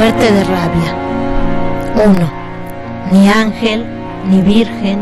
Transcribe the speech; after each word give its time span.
Suerte 0.00 0.32
de 0.32 0.44
rabia. 0.44 0.94
1. 2.06 2.32
Ni 3.12 3.28
ángel, 3.28 3.84
ni 4.30 4.40
virgen, 4.40 4.98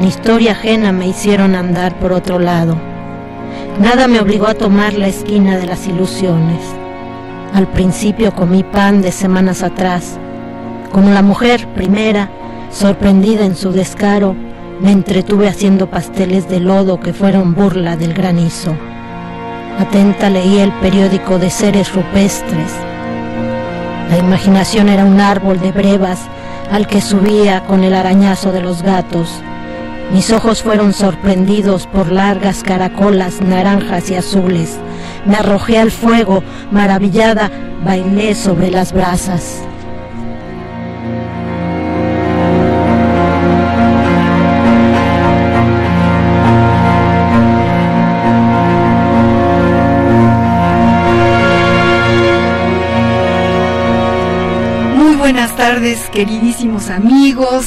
ni 0.00 0.06
historia 0.06 0.52
ajena 0.52 0.92
me 0.92 1.06
hicieron 1.06 1.54
andar 1.54 1.98
por 1.98 2.14
otro 2.14 2.38
lado. 2.38 2.74
Nada 3.78 4.08
me 4.08 4.20
obligó 4.20 4.46
a 4.46 4.54
tomar 4.54 4.94
la 4.94 5.08
esquina 5.08 5.58
de 5.58 5.66
las 5.66 5.86
ilusiones. 5.86 6.58
Al 7.52 7.66
principio 7.66 8.34
comí 8.34 8.62
pan 8.62 9.02
de 9.02 9.12
semanas 9.12 9.62
atrás. 9.62 10.18
Como 10.90 11.10
la 11.10 11.20
mujer 11.20 11.68
primera, 11.74 12.30
sorprendida 12.70 13.44
en 13.44 13.54
su 13.54 13.72
descaro, 13.72 14.34
me 14.80 14.90
entretuve 14.90 15.48
haciendo 15.48 15.90
pasteles 15.90 16.48
de 16.48 16.60
lodo 16.60 16.98
que 16.98 17.12
fueron 17.12 17.54
burla 17.54 17.98
del 17.98 18.14
granizo. 18.14 18.74
Atenta 19.78 20.30
leí 20.30 20.60
el 20.60 20.72
periódico 20.80 21.38
de 21.38 21.50
seres 21.50 21.94
rupestres 21.94 22.72
la 24.10 24.18
imaginación 24.18 24.88
era 24.88 25.04
un 25.04 25.20
árbol 25.20 25.60
de 25.60 25.72
brevas 25.72 26.20
al 26.70 26.86
que 26.86 27.00
subía 27.00 27.64
con 27.64 27.84
el 27.84 27.94
arañazo 27.94 28.52
de 28.52 28.60
los 28.60 28.82
gatos. 28.82 29.42
Mis 30.12 30.30
ojos 30.30 30.62
fueron 30.62 30.92
sorprendidos 30.92 31.86
por 31.86 32.12
largas 32.12 32.62
caracolas 32.62 33.40
naranjas 33.40 34.10
y 34.10 34.16
azules. 34.16 34.78
Me 35.26 35.36
arrojé 35.36 35.78
al 35.78 35.90
fuego, 35.90 36.42
maravillada, 36.70 37.50
bailé 37.84 38.34
sobre 38.34 38.70
las 38.70 38.92
brasas. 38.92 39.62
Tardes, 55.64 56.10
queridísimos 56.12 56.90
amigos. 56.90 57.64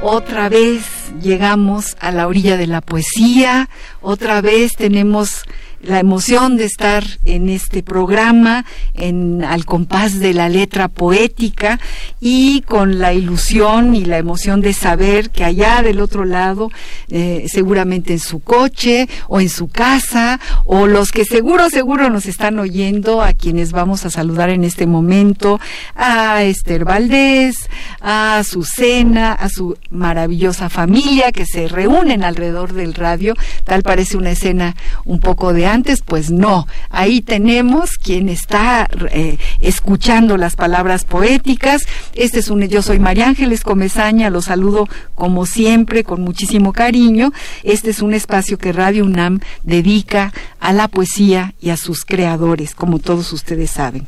Otra 0.00 0.48
vez 0.48 0.82
llegamos 1.20 1.94
a 2.00 2.10
la 2.10 2.26
orilla 2.26 2.56
de 2.56 2.66
la 2.66 2.80
poesía, 2.80 3.68
otra 4.00 4.40
vez 4.40 4.72
tenemos 4.72 5.44
la 5.86 5.98
emoción 5.98 6.56
de 6.56 6.64
estar 6.64 7.04
en 7.24 7.48
este 7.48 7.82
programa, 7.82 8.64
en 8.94 9.44
al 9.44 9.64
compás 9.64 10.18
de 10.18 10.34
la 10.34 10.48
letra 10.48 10.88
poética 10.88 11.78
y 12.20 12.62
con 12.62 12.98
la 12.98 13.12
ilusión 13.12 13.94
y 13.94 14.04
la 14.04 14.18
emoción 14.18 14.60
de 14.60 14.72
saber 14.72 15.30
que 15.30 15.44
allá 15.44 15.82
del 15.82 16.00
otro 16.00 16.24
lado, 16.24 16.70
eh, 17.08 17.46
seguramente 17.48 18.12
en 18.12 18.18
su 18.18 18.40
coche 18.40 19.08
o 19.28 19.40
en 19.40 19.48
su 19.48 19.68
casa, 19.68 20.40
o 20.64 20.86
los 20.86 21.12
que 21.12 21.24
seguro, 21.24 21.70
seguro 21.70 22.10
nos 22.10 22.26
están 22.26 22.58
oyendo, 22.58 23.22
a 23.22 23.32
quienes 23.32 23.72
vamos 23.72 24.04
a 24.04 24.10
saludar 24.10 24.50
en 24.50 24.64
este 24.64 24.86
momento, 24.86 25.60
a 25.94 26.42
Esther 26.42 26.84
Valdés, 26.84 27.56
a 28.00 28.42
Susana, 28.44 29.32
a 29.32 29.48
su 29.48 29.76
maravillosa 29.90 30.68
familia 30.68 31.32
que 31.32 31.46
se 31.46 31.68
reúnen 31.68 32.24
alrededor 32.24 32.72
del 32.72 32.94
radio, 32.94 33.34
tal 33.64 33.82
parece 33.82 34.16
una 34.16 34.30
escena 34.30 34.74
un 35.04 35.20
poco 35.20 35.52
de 35.52 35.66
antes, 35.74 36.00
pues 36.00 36.30
no. 36.30 36.66
Ahí 36.88 37.20
tenemos 37.20 37.98
quien 37.98 38.28
está 38.28 38.88
eh, 39.10 39.38
escuchando 39.60 40.36
las 40.36 40.56
palabras 40.56 41.04
poéticas. 41.04 41.82
Este 42.14 42.38
es 42.38 42.48
un 42.48 42.62
Yo 42.62 42.80
soy 42.80 42.98
María 42.98 43.28
Ángeles 43.28 43.62
Comezaña, 43.62 44.30
los 44.30 44.46
saludo 44.46 44.88
como 45.14 45.44
siempre, 45.44 46.04
con 46.04 46.22
muchísimo 46.22 46.72
cariño. 46.72 47.32
Este 47.62 47.90
es 47.90 48.00
un 48.00 48.14
espacio 48.14 48.56
que 48.56 48.72
Radio 48.72 49.04
UNAM 49.04 49.40
dedica 49.62 50.32
a 50.60 50.72
la 50.72 50.88
poesía 50.88 51.54
y 51.60 51.70
a 51.70 51.76
sus 51.76 52.04
creadores, 52.04 52.74
como 52.74 52.98
todos 52.98 53.32
ustedes 53.32 53.70
saben. 53.70 54.06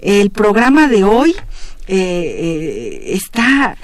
El 0.00 0.30
programa 0.30 0.86
de 0.86 1.04
hoy 1.04 1.34
eh, 1.86 1.96
eh, 1.96 3.14
está 3.14 3.76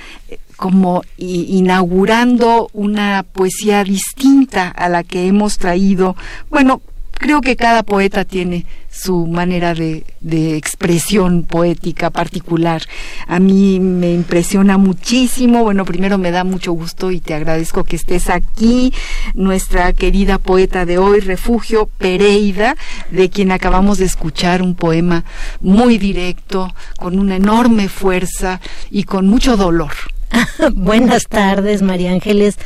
como 0.56 1.02
inaugurando 1.16 2.68
una 2.72 3.24
poesía 3.24 3.82
distinta 3.82 4.68
a 4.68 4.88
la 4.88 5.02
que 5.02 5.26
hemos 5.26 5.58
traído, 5.58 6.16
bueno, 6.48 6.80
creo 7.24 7.40
que 7.40 7.56
cada 7.56 7.84
poeta 7.84 8.26
tiene 8.26 8.66
su 8.90 9.26
manera 9.26 9.72
de, 9.72 10.04
de, 10.20 10.58
expresión 10.58 11.44
poética 11.44 12.10
particular. 12.10 12.82
A 13.26 13.40
mí 13.40 13.80
me 13.80 14.12
impresiona 14.12 14.76
muchísimo. 14.76 15.64
Bueno, 15.64 15.86
primero 15.86 16.18
me 16.18 16.30
da 16.30 16.44
mucho 16.44 16.72
gusto 16.72 17.10
y 17.10 17.20
te 17.20 17.32
agradezco 17.32 17.84
que 17.84 17.96
estés 17.96 18.28
aquí, 18.28 18.92
nuestra 19.32 19.94
querida 19.94 20.36
poeta 20.36 20.84
de 20.84 20.98
hoy, 20.98 21.20
Refugio 21.20 21.88
Pereida, 21.96 22.76
de 23.10 23.30
quien 23.30 23.52
acabamos 23.52 23.96
de 23.96 24.04
escuchar 24.04 24.60
un 24.60 24.74
poema 24.74 25.24
muy 25.62 25.96
directo, 25.96 26.74
con 26.98 27.18
una 27.18 27.36
enorme 27.36 27.88
fuerza 27.88 28.60
y 28.91 29.04
con 29.04 29.28
mucho 29.28 29.56
dolor. 29.56 29.92
Buenas 30.74 31.24
tardes, 31.24 31.80
María 31.80 32.12
Ángeles. 32.12 32.58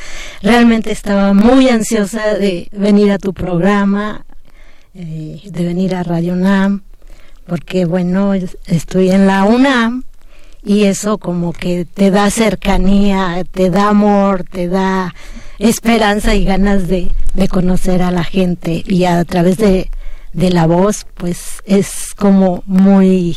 Realmente 0.43 0.91
estaba 0.91 1.33
muy 1.33 1.69
ansiosa 1.69 2.35
de 2.35 2.69
venir 2.73 3.13
a 3.13 3.19
tu 3.19 3.33
programa, 3.33 4.25
eh, 5.01 5.41
de 5.45 5.65
venir 5.65 5.95
a 5.95 6.03
Radio 6.03 6.33
UNAM, 6.33 6.83
porque 7.47 7.85
bueno, 7.85 8.35
estoy 8.35 9.11
en 9.11 9.29
la 9.29 9.45
UNAM 9.45 10.03
y 10.65 10.87
eso 10.87 11.19
como 11.19 11.53
que 11.53 11.85
te 11.85 12.11
da 12.11 12.29
cercanía, 12.31 13.45
te 13.49 13.71
da 13.71 13.91
amor, 13.91 14.43
te 14.43 14.67
da 14.67 15.15
esperanza 15.61 16.35
y 16.35 16.45
ganas 16.45 16.89
de, 16.89 17.13
de 17.35 17.47
conocer 17.47 18.03
a 18.03 18.11
la 18.11 18.25
gente. 18.25 18.83
Y 18.89 19.05
a 19.05 19.25
través 19.25 19.57
de, 19.59 19.89
de 20.33 20.51
la 20.51 20.67
voz 20.67 21.07
pues 21.15 21.63
es 21.65 22.13
como 22.17 22.65
muy 22.67 23.37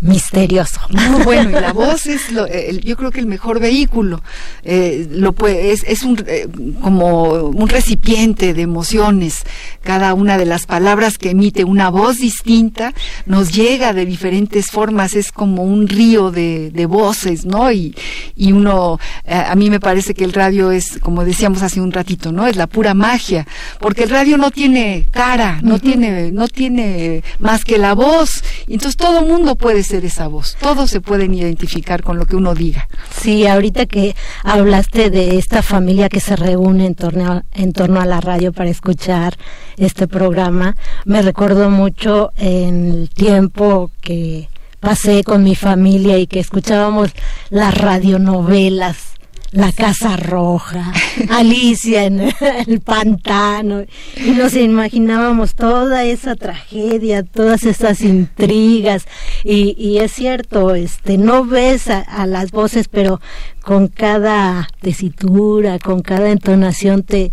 misterioso. 0.00 0.80
Muy 0.90 1.24
bueno, 1.24 1.50
y 1.50 1.60
la 1.60 1.72
voz 1.74 2.06
es, 2.06 2.30
lo, 2.30 2.46
yo 2.46 2.96
creo 2.96 3.10
que 3.10 3.20
el 3.20 3.26
mejor 3.26 3.60
vehículo. 3.60 4.22
Eh, 4.62 5.06
lo 5.10 5.32
puede, 5.32 5.72
es, 5.72 5.84
es 5.86 6.02
un, 6.02 6.22
eh, 6.26 6.48
como 6.82 7.24
un 7.24 7.68
recipiente 7.68 8.52
de 8.54 8.62
emociones. 8.62 9.44
Cada 9.82 10.14
una 10.14 10.36
de 10.36 10.46
las 10.46 10.66
palabras 10.66 11.18
que 11.18 11.30
emite 11.30 11.64
una 11.64 11.88
voz 11.88 12.18
distinta 12.18 12.92
nos 13.24 13.52
llega 13.52 13.92
de 13.92 14.04
diferentes 14.04 14.70
formas. 14.70 15.14
Es 15.14 15.32
como 15.32 15.62
un 15.62 15.88
río 15.88 16.30
de, 16.30 16.70
de 16.70 16.86
voces, 16.86 17.46
¿no? 17.46 17.72
Y, 17.72 17.94
y 18.34 18.52
uno, 18.52 18.98
eh, 19.24 19.34
a 19.34 19.54
mí 19.54 19.70
me 19.70 19.80
parece 19.80 20.14
que 20.14 20.24
el 20.24 20.32
radio 20.32 20.70
es, 20.72 20.98
como 21.00 21.24
decíamos 21.24 21.62
hace 21.62 21.80
un 21.80 21.92
ratito, 21.92 22.32
¿no? 22.32 22.46
Es 22.46 22.56
la 22.56 22.66
pura 22.66 22.94
magia. 22.94 23.46
Porque 23.80 24.04
el 24.04 24.10
radio 24.10 24.36
no 24.36 24.50
tiene 24.50 25.06
cara, 25.10 25.60
no 25.62 25.78
tiene, 25.78 26.32
no 26.32 26.48
tiene 26.48 27.22
más 27.38 27.64
que 27.64 27.78
la 27.78 27.94
voz. 27.94 28.42
Entonces 28.68 28.96
todo 28.96 29.20
el 29.20 29.26
mundo 29.26 29.56
puede 29.56 29.85
ser 29.86 30.04
esa 30.04 30.28
voz. 30.28 30.56
Todos 30.60 30.90
se 30.90 31.00
pueden 31.00 31.34
identificar 31.34 32.02
con 32.02 32.18
lo 32.18 32.26
que 32.26 32.36
uno 32.36 32.54
diga. 32.54 32.88
Sí, 33.10 33.46
ahorita 33.46 33.86
que 33.86 34.14
hablaste 34.44 35.10
de 35.10 35.38
esta 35.38 35.62
familia 35.62 36.08
que 36.08 36.20
se 36.20 36.36
reúne 36.36 36.86
en 36.86 36.94
torno 36.94 37.42
en 37.52 37.72
torno 37.72 38.00
a 38.00 38.06
la 38.06 38.20
radio 38.20 38.52
para 38.52 38.70
escuchar 38.70 39.36
este 39.76 40.06
programa, 40.06 40.76
me 41.04 41.22
recuerdo 41.22 41.70
mucho 41.70 42.32
en 42.36 42.90
el 42.90 43.10
tiempo 43.10 43.90
que 44.00 44.48
pasé 44.80 45.24
con 45.24 45.42
mi 45.42 45.54
familia 45.54 46.18
y 46.18 46.26
que 46.26 46.40
escuchábamos 46.40 47.10
las 47.50 47.74
radionovelas 47.76 49.15
la 49.52 49.72
Casa 49.72 50.16
Roja, 50.16 50.92
Alicia 51.30 52.04
en 52.04 52.20
el 52.66 52.80
pantano, 52.80 53.84
y 54.16 54.30
nos 54.30 54.54
imaginábamos 54.54 55.54
toda 55.54 56.04
esa 56.04 56.34
tragedia, 56.34 57.22
todas 57.22 57.64
esas 57.64 58.00
intrigas, 58.00 59.06
y, 59.44 59.74
y 59.78 59.98
es 59.98 60.12
cierto, 60.12 60.74
este, 60.74 61.18
no 61.18 61.44
ves 61.44 61.88
a, 61.88 62.26
las 62.26 62.50
voces, 62.50 62.88
pero 62.88 63.20
con 63.62 63.88
cada 63.88 64.68
tesitura, 64.80 65.78
con 65.78 66.00
cada 66.02 66.30
entonación 66.30 67.02
te, 67.02 67.30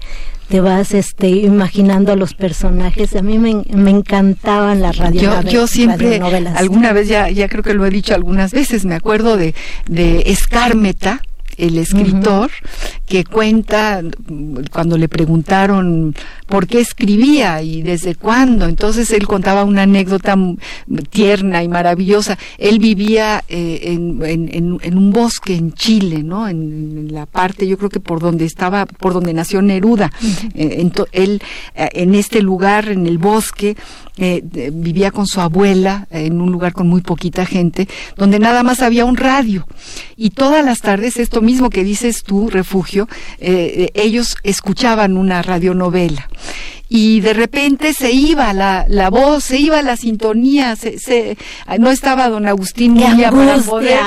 te 0.49 0.61
vas 0.61 0.93
este 0.93 1.29
imaginando 1.29 2.11
a 2.11 2.15
los 2.15 2.33
personajes. 2.33 3.15
A 3.15 3.21
mí 3.21 3.39
me, 3.39 3.63
me 3.69 3.91
encantaban 3.91 4.81
las 4.81 4.97
radionovelas. 4.97 5.45
Yo, 5.45 5.61
yo 5.61 5.67
siempre, 5.67 6.19
alguna 6.55 6.93
vez, 6.93 7.07
ya, 7.07 7.29
ya 7.29 7.47
creo 7.47 7.63
que 7.63 7.73
lo 7.73 7.85
he 7.85 7.89
dicho 7.89 8.13
algunas 8.13 8.51
veces, 8.51 8.85
me 8.85 8.95
acuerdo 8.95 9.37
de, 9.37 9.55
de 9.87 10.23
Escármeta, 10.27 11.21
el 11.57 11.77
escritor, 11.77 12.51
que 13.05 13.23
cuenta 13.23 14.01
cuando 14.71 14.97
le 14.97 15.07
preguntaron 15.07 16.15
por 16.47 16.67
qué 16.67 16.79
escribía 16.79 17.61
y 17.61 17.81
desde 17.81 18.15
cuándo. 18.15 18.65
Entonces 18.65 19.11
él 19.11 19.27
contaba 19.27 19.63
una 19.63 19.83
anécdota 19.83 20.35
tierna 21.09 21.63
y 21.63 21.67
maravillosa. 21.67 22.37
Él 22.57 22.79
vivía 22.79 23.43
eh, 23.47 23.81
en, 23.83 24.79
en, 24.81 24.97
un 24.97 25.11
bosque 25.11 25.55
en 25.55 25.73
Chile, 25.73 26.23
¿no? 26.23 26.47
En, 26.47 27.13
la 27.13 27.25
parte, 27.25 27.67
yo 27.67 27.77
creo 27.77 27.89
que 27.89 27.99
por 27.99 28.19
donde 28.19 28.45
estaba, 28.45 28.85
por 28.85 29.13
donde 29.13 29.33
nació 29.33 29.61
Neruda. 29.61 30.11
Eh, 30.55 30.89
él 31.11 31.41
eh, 31.75 31.89
en 31.93 32.15
este 32.15 32.41
lugar, 32.41 32.89
en 32.89 33.05
el 33.07 33.17
bosque, 33.17 33.75
vivía 34.17 35.11
con 35.11 35.27
su 35.27 35.41
abuela 35.41 36.07
en 36.11 36.41
un 36.41 36.51
lugar 36.51 36.73
con 36.73 36.87
muy 36.87 37.01
poquita 37.01 37.45
gente, 37.45 37.87
donde 38.15 38.39
nada 38.39 38.63
más 38.63 38.81
había 38.81 39.05
un 39.05 39.17
radio. 39.17 39.65
Y 40.15 40.31
todas 40.31 40.63
las 40.63 40.79
tardes, 40.79 41.17
esto 41.17 41.41
mismo 41.41 41.69
que 41.69 41.83
dices 41.83 42.23
tú, 42.23 42.49
refugio, 42.49 43.07
ellos 43.39 44.35
escuchaban 44.43 45.17
una 45.17 45.41
radionovela. 45.41 46.29
Y 46.95 47.21
de 47.21 47.33
repente 47.33 47.91
se 47.93 48.11
iba 48.11 48.53
la, 48.53 48.85
la 48.87 49.09
voz, 49.09 49.45
se 49.45 49.57
iba 49.57 49.81
la 49.81 49.97
sintonía, 49.97 50.75
se, 50.75 50.99
se 50.99 51.37
no 51.79 51.89
estaba 51.89 52.29
don 52.29 52.45
Agustín 52.45 52.93
Mulia 52.93 53.31
para 53.31 53.57
poder, 53.57 53.99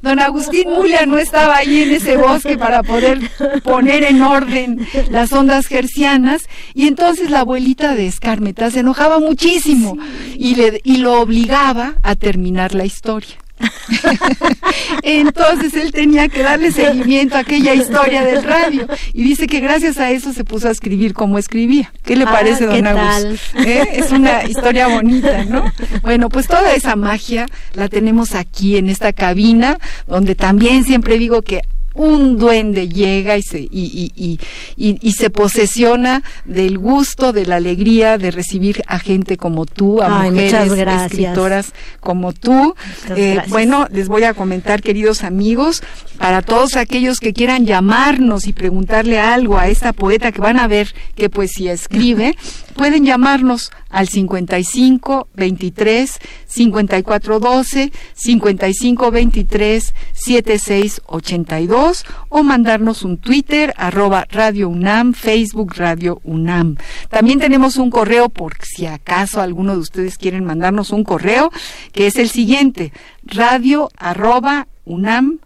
don 0.00 0.18
Agustín 0.18 0.70
Mulia 0.70 1.04
no 1.04 1.18
estaba 1.18 1.56
ahí 1.56 1.82
en 1.82 1.90
ese 1.90 2.16
bosque 2.16 2.56
para 2.56 2.82
poder 2.82 3.20
poner 3.64 4.04
en 4.04 4.22
orden 4.22 4.86
las 5.10 5.30
ondas 5.34 5.66
gercianas. 5.66 6.48
Y 6.72 6.86
entonces 6.86 7.28
la 7.28 7.40
abuelita 7.40 7.94
de 7.94 8.06
Escarmeta 8.06 8.70
se 8.70 8.80
enojaba 8.80 9.18
muchísimo 9.42 9.98
y, 10.36 10.54
le, 10.54 10.80
y 10.84 10.98
lo 10.98 11.20
obligaba 11.20 11.94
a 12.02 12.14
terminar 12.14 12.74
la 12.74 12.84
historia. 12.84 13.36
Entonces 15.04 15.74
él 15.74 15.92
tenía 15.92 16.28
que 16.28 16.42
darle 16.42 16.72
seguimiento 16.72 17.36
a 17.36 17.40
aquella 17.40 17.74
historia 17.74 18.24
del 18.24 18.42
radio 18.42 18.88
y 19.12 19.22
dice 19.22 19.46
que 19.46 19.60
gracias 19.60 19.98
a 19.98 20.10
eso 20.10 20.32
se 20.32 20.42
puso 20.42 20.66
a 20.66 20.72
escribir 20.72 21.14
como 21.14 21.38
escribía. 21.38 21.92
¿Qué 22.02 22.16
le 22.16 22.24
ah, 22.24 22.32
parece, 22.32 22.66
don 22.66 22.84
Agus? 22.86 23.40
¿Eh? 23.54 23.84
Es 23.92 24.10
una 24.10 24.44
historia 24.44 24.88
bonita, 24.88 25.44
¿no? 25.44 25.72
Bueno, 26.02 26.28
pues 26.28 26.48
toda 26.48 26.74
esa 26.74 26.96
magia 26.96 27.46
la 27.74 27.88
tenemos 27.88 28.34
aquí 28.34 28.76
en 28.76 28.88
esta 28.88 29.12
cabina, 29.12 29.78
donde 30.08 30.34
también 30.34 30.84
siempre 30.84 31.18
digo 31.18 31.42
que 31.42 31.60
un 31.94 32.38
duende 32.38 32.88
llega 32.88 33.36
y 33.36 33.42
se, 33.42 33.60
y, 33.60 34.12
y, 34.16 34.38
y, 34.76 34.98
y, 35.00 35.12
se 35.12 35.30
posesiona 35.30 36.22
del 36.44 36.78
gusto, 36.78 37.32
de 37.32 37.46
la 37.46 37.56
alegría 37.56 38.18
de 38.18 38.30
recibir 38.30 38.82
a 38.86 38.98
gente 38.98 39.36
como 39.36 39.66
tú, 39.66 40.02
a 40.02 40.08
mujeres 40.08 40.70
escritoras 40.72 41.72
como 42.00 42.32
tú. 42.32 42.74
Eh, 43.16 43.40
bueno, 43.48 43.86
les 43.90 44.08
voy 44.08 44.24
a 44.24 44.34
comentar, 44.34 44.82
queridos 44.82 45.22
amigos, 45.22 45.82
para 46.18 46.42
todos 46.42 46.76
aquellos 46.76 47.18
que 47.18 47.32
quieran 47.32 47.66
llamarnos 47.66 48.46
y 48.46 48.52
preguntarle 48.52 49.18
algo 49.18 49.58
a 49.58 49.68
esta 49.68 49.92
poeta 49.92 50.32
que 50.32 50.40
van 50.40 50.58
a 50.58 50.68
ver 50.68 50.94
qué 51.14 51.28
poesía 51.28 51.72
escribe, 51.72 52.36
pueden 52.72 53.04
llamarnos 53.04 53.70
al 53.90 54.08
55 54.08 55.28
23 55.34 56.18
54 56.46 57.40
12 57.40 57.92
55 58.14 59.10
23 59.10 59.94
76 60.12 61.02
82 61.06 62.04
o 62.28 62.42
mandarnos 62.42 63.02
un 63.02 63.18
Twitter 63.18 63.74
arroba 63.76 64.26
Radio 64.30 64.68
UNAM, 64.68 65.14
Facebook 65.14 65.74
Radio 65.76 66.20
UNAM. 66.24 66.76
También 67.08 67.38
tenemos 67.38 67.76
un 67.76 67.90
correo 67.90 68.28
por 68.28 68.54
si 68.62 68.86
acaso 68.86 69.40
alguno 69.40 69.72
de 69.72 69.80
ustedes 69.80 70.18
quieren 70.18 70.44
mandarnos 70.44 70.90
un 70.90 71.04
correo 71.04 71.50
que 71.92 72.06
es 72.06 72.16
el 72.16 72.28
siguiente 72.28 72.92
radio 73.24 73.90
arroba 73.96 74.66
UNAM 74.84 75.38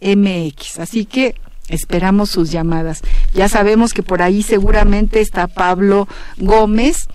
mx. 0.00 0.78
Así 0.78 1.04
que 1.04 1.34
esperamos 1.70 2.30
sus 2.30 2.50
llamadas. 2.50 3.02
Ya 3.34 3.48
sabemos 3.48 3.92
que 3.92 4.02
por 4.02 4.22
ahí 4.22 4.42
seguramente 4.42 5.20
está 5.20 5.46
Pablo 5.46 6.08
Gómez 6.38 7.08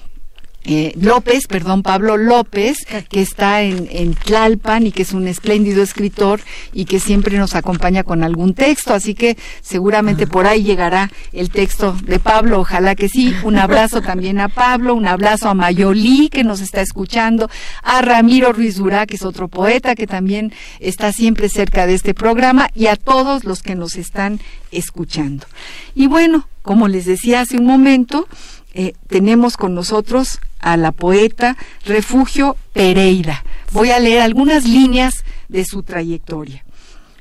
eh, 0.67 0.93
López, 0.99 1.47
perdón, 1.47 1.83
Pablo 1.83 2.17
López, 2.17 2.77
que 3.09 3.21
está 3.21 3.61
en, 3.61 4.13
Tlalpan 4.15 4.87
y 4.87 4.91
que 4.91 5.03
es 5.03 5.13
un 5.13 5.27
espléndido 5.27 5.83
escritor 5.83 6.41
y 6.73 6.85
que 6.85 6.99
siempre 6.99 7.37
nos 7.37 7.55
acompaña 7.55 8.03
con 8.03 8.23
algún 8.23 8.53
texto, 8.53 8.93
así 8.93 9.13
que 9.13 9.37
seguramente 9.61 10.27
por 10.27 10.47
ahí 10.47 10.63
llegará 10.63 11.11
el 11.33 11.49
texto 11.49 11.95
de 12.03 12.19
Pablo, 12.19 12.59
ojalá 12.59 12.95
que 12.95 13.09
sí. 13.09 13.35
Un 13.43 13.57
abrazo 13.57 14.01
también 14.01 14.39
a 14.39 14.49
Pablo, 14.49 14.95
un 14.95 15.07
abrazo 15.07 15.49
a 15.49 15.53
Mayolí 15.53 16.29
que 16.29 16.43
nos 16.43 16.61
está 16.61 16.81
escuchando, 16.81 17.49
a 17.83 18.01
Ramiro 18.01 18.51
Ruiz 18.53 18.77
Durá, 18.77 19.05
que 19.05 19.17
es 19.17 19.23
otro 19.23 19.47
poeta 19.47 19.95
que 19.95 20.07
también 20.07 20.53
está 20.79 21.11
siempre 21.11 21.49
cerca 21.49 21.85
de 21.85 21.93
este 21.93 22.13
programa 22.13 22.69
y 22.73 22.87
a 22.87 22.95
todos 22.95 23.43
los 23.43 23.61
que 23.61 23.75
nos 23.75 23.95
están 23.95 24.39
escuchando. 24.71 25.45
Y 25.93 26.07
bueno, 26.07 26.47
como 26.61 26.87
les 26.87 27.05
decía 27.05 27.41
hace 27.41 27.57
un 27.57 27.65
momento, 27.65 28.27
eh, 28.77 28.93
tenemos 29.07 29.55
con 29.55 29.73
nosotros 29.73 30.39
a 30.59 30.75
la 30.75 30.91
poeta 30.91 31.55
Refugio 31.85 32.57
Pereira. 32.73 33.45
Voy 33.71 33.91
a 33.91 33.99
leer 33.99 34.21
algunas 34.21 34.65
líneas 34.65 35.23
de 35.47 35.63
su 35.63 35.81
trayectoria. 35.81 36.65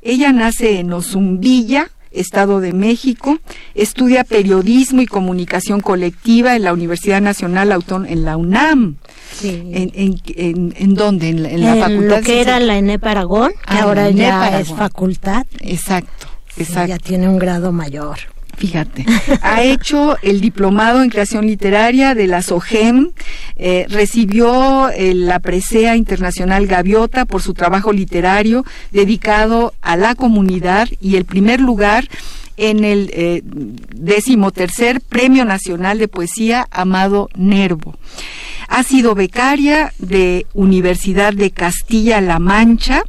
Ella 0.02 0.32
nace 0.32 0.80
en 0.80 0.92
Ozumbilla, 0.92 1.90
Estado 2.10 2.60
de 2.60 2.72
México, 2.72 3.38
estudia 3.76 4.24
periodismo 4.24 5.00
y 5.00 5.06
comunicación 5.06 5.80
colectiva 5.80 6.56
en 6.56 6.64
la 6.64 6.72
Universidad 6.72 7.20
Nacional 7.20 7.70
Autónoma, 7.70 8.10
en 8.10 8.24
la 8.24 8.36
UNAM. 8.36 8.96
En, 9.42 9.92
en, 9.94 10.74
en, 10.76 10.94
dónde? 10.94 11.28
En, 11.28 11.60
la 11.60 11.76
facultad. 11.76 12.16
Lo 12.18 12.22
que 12.22 12.40
era 12.40 12.58
la 12.58 12.78
ENEP 12.78 13.04
Aragón, 13.04 13.52
que 13.52 13.74
ah, 13.74 13.82
ahora 13.82 14.10
ya 14.10 14.58
es 14.58 14.68
facultad. 14.68 15.46
Exacto, 15.60 16.26
exacto. 16.56 16.88
ya 16.88 16.98
tiene 16.98 17.28
un 17.28 17.38
grado 17.38 17.70
mayor. 17.70 18.33
Fíjate, 18.56 19.04
ha 19.42 19.62
hecho 19.62 20.16
el 20.22 20.40
diplomado 20.40 21.02
en 21.02 21.10
creación 21.10 21.46
literaria 21.46 22.14
de 22.14 22.26
la 22.26 22.42
SOGEM, 22.42 23.10
eh, 23.56 23.86
recibió 23.88 24.90
eh, 24.90 25.14
la 25.14 25.40
presea 25.40 25.96
internacional 25.96 26.66
Gaviota 26.66 27.24
por 27.24 27.42
su 27.42 27.54
trabajo 27.54 27.92
literario 27.92 28.64
dedicado 28.92 29.74
a 29.82 29.96
la 29.96 30.14
comunidad 30.14 30.88
y 31.00 31.16
el 31.16 31.24
primer 31.24 31.60
lugar 31.60 32.08
en 32.56 32.84
el 32.84 33.11
eh, 33.12 33.42
decimotercer 33.44 35.00
Premio 35.00 35.44
Nacional 35.44 35.99
de 35.99 36.08
Poesía 36.08 36.68
Amado 36.70 37.28
Nervo. 37.34 37.96
Ha 38.68 38.82
sido 38.82 39.14
becaria 39.14 39.92
de 39.99 40.46
Universidad 40.54 41.32
de 41.32 41.50
Castilla-La 41.50 42.38
Mancha, 42.38 43.02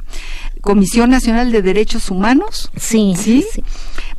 Comisión 0.60 1.10
Nacional 1.10 1.52
de 1.52 1.62
Derechos 1.62 2.10
Humanos. 2.10 2.70
Sí, 2.76 3.14
sí, 3.16 3.44
sí 3.52 3.62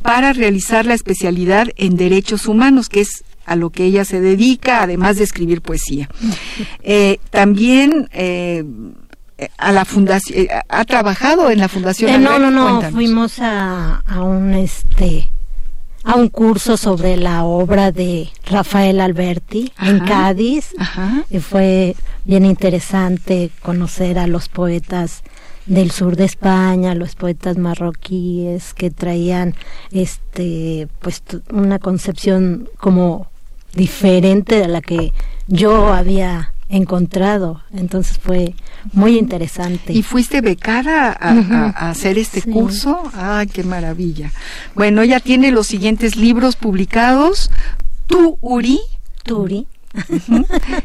para 0.02 0.32
realizar 0.32 0.86
la 0.86 0.94
especialidad 0.94 1.68
en 1.76 1.96
derechos 1.96 2.46
humanos, 2.46 2.88
que 2.88 3.00
es 3.00 3.24
a 3.44 3.56
lo 3.56 3.70
que 3.70 3.84
ella 3.84 4.04
se 4.04 4.20
dedica, 4.20 4.82
además 4.82 5.16
de 5.16 5.24
escribir 5.24 5.62
poesía. 5.62 6.08
Eh, 6.82 7.18
también 7.30 8.08
eh, 8.12 8.64
a 9.58 9.72
la 9.72 9.84
fundación, 9.84 10.38
eh, 10.38 10.48
ha 10.68 10.84
trabajado 10.84 11.50
en 11.50 11.58
la 11.58 11.68
fundación. 11.68 12.22
no, 12.22 12.38
no, 12.38 12.50
no, 12.50 12.80
fuimos 12.90 13.38
a, 13.40 14.02
a 14.06 14.22
un 14.22 14.54
este 14.54 15.30
a 16.04 16.14
un 16.14 16.28
curso 16.28 16.76
sobre 16.78 17.16
la 17.16 17.44
obra 17.44 17.92
de 17.92 18.30
Rafael 18.46 19.00
Alberti 19.00 19.72
en 19.82 20.00
Cádiz 20.00 20.74
y 21.28 21.38
fue 21.40 21.96
bien 22.24 22.46
interesante 22.46 23.50
conocer 23.60 24.18
a 24.18 24.26
los 24.26 24.48
poetas 24.48 25.22
del 25.68 25.90
sur 25.90 26.16
de 26.16 26.24
España, 26.24 26.94
los 26.94 27.14
poetas 27.14 27.58
marroquíes 27.58 28.74
que 28.74 28.90
traían 28.90 29.54
este 29.92 30.88
pues 31.00 31.22
una 31.52 31.78
concepción 31.78 32.68
como 32.78 33.30
diferente 33.74 34.58
de 34.58 34.68
la 34.68 34.80
que 34.80 35.12
yo 35.46 35.92
había 35.92 36.52
encontrado. 36.70 37.62
Entonces 37.72 38.18
fue 38.18 38.54
muy 38.92 39.18
interesante. 39.18 39.92
¿Y 39.92 40.02
fuiste 40.02 40.40
becada 40.40 41.16
a, 41.18 41.90
hacer 41.90 42.18
este 42.18 42.42
curso? 42.42 43.02
¡Ay, 43.14 43.46
qué 43.46 43.62
maravilla! 43.62 44.32
Bueno, 44.74 45.02
ella 45.02 45.20
tiene 45.20 45.50
los 45.50 45.66
siguientes 45.66 46.16
libros 46.16 46.56
publicados. 46.56 47.50
Tu 48.06 48.38
Uri. 48.40 48.80
Turi. 49.22 49.66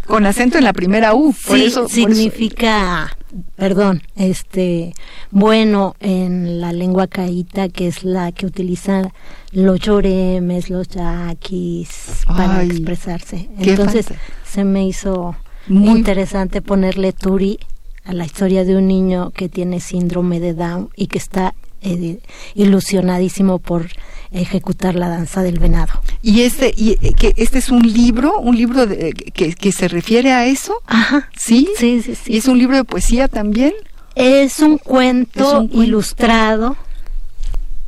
Con 0.07 0.25
acento 0.25 0.57
en 0.57 0.63
la 0.65 0.73
primera 0.73 1.13
U. 1.13 1.33
Por 1.47 1.57
eso, 1.57 1.87
significa 1.87 3.15
perdón, 3.55 4.01
este, 4.15 4.93
bueno 5.31 5.95
en 5.99 6.61
la 6.61 6.73
lengua 6.73 7.07
caíta, 7.07 7.69
que 7.69 7.87
es 7.87 8.03
la 8.03 8.31
que 8.31 8.45
utilizan 8.45 9.11
los 9.51 9.79
lloremes, 9.79 10.69
los 10.69 10.87
yaquis 10.89 12.23
para 12.27 12.63
expresarse. 12.63 13.49
Entonces 13.57 14.07
se 14.45 14.63
me 14.63 14.85
hizo 14.85 15.35
muy 15.67 15.97
interesante 15.97 16.61
ponerle 16.61 17.13
Turi 17.13 17.59
a 18.05 18.13
la 18.13 18.25
historia 18.25 18.65
de 18.65 18.75
un 18.75 18.87
niño 18.87 19.31
que 19.31 19.49
tiene 19.49 19.79
síndrome 19.79 20.39
de 20.39 20.53
Down 20.53 20.89
y 20.95 21.07
que 21.07 21.17
está 21.17 21.53
eh, 21.83 22.19
ilusionadísimo 22.55 23.59
por 23.59 23.87
ejecutar 24.31 24.95
la 24.95 25.09
danza 25.09 25.43
del 25.43 25.59
venado. 25.59 25.93
Y 26.21 26.41
este, 26.41 26.73
y, 26.75 26.97
eh, 27.01 27.13
que 27.13 27.33
este 27.37 27.59
es 27.59 27.69
un 27.69 27.81
libro, 27.81 28.39
un 28.39 28.57
libro 28.57 28.87
de, 28.87 29.13
que, 29.13 29.53
que, 29.53 29.71
se 29.71 29.87
refiere 29.87 30.31
a 30.31 30.45
eso. 30.47 30.81
Ajá. 30.87 31.29
¿Sí? 31.37 31.69
Sí, 31.77 32.01
sí, 32.01 32.15
sí. 32.15 32.33
¿Y 32.33 32.37
es 32.37 32.47
un 32.47 32.57
libro 32.57 32.75
de 32.75 32.83
poesía 32.83 33.27
también? 33.27 33.73
Es 34.15 34.59
un 34.59 34.77
cuento, 34.77 35.67
ilustrado. 35.71 36.75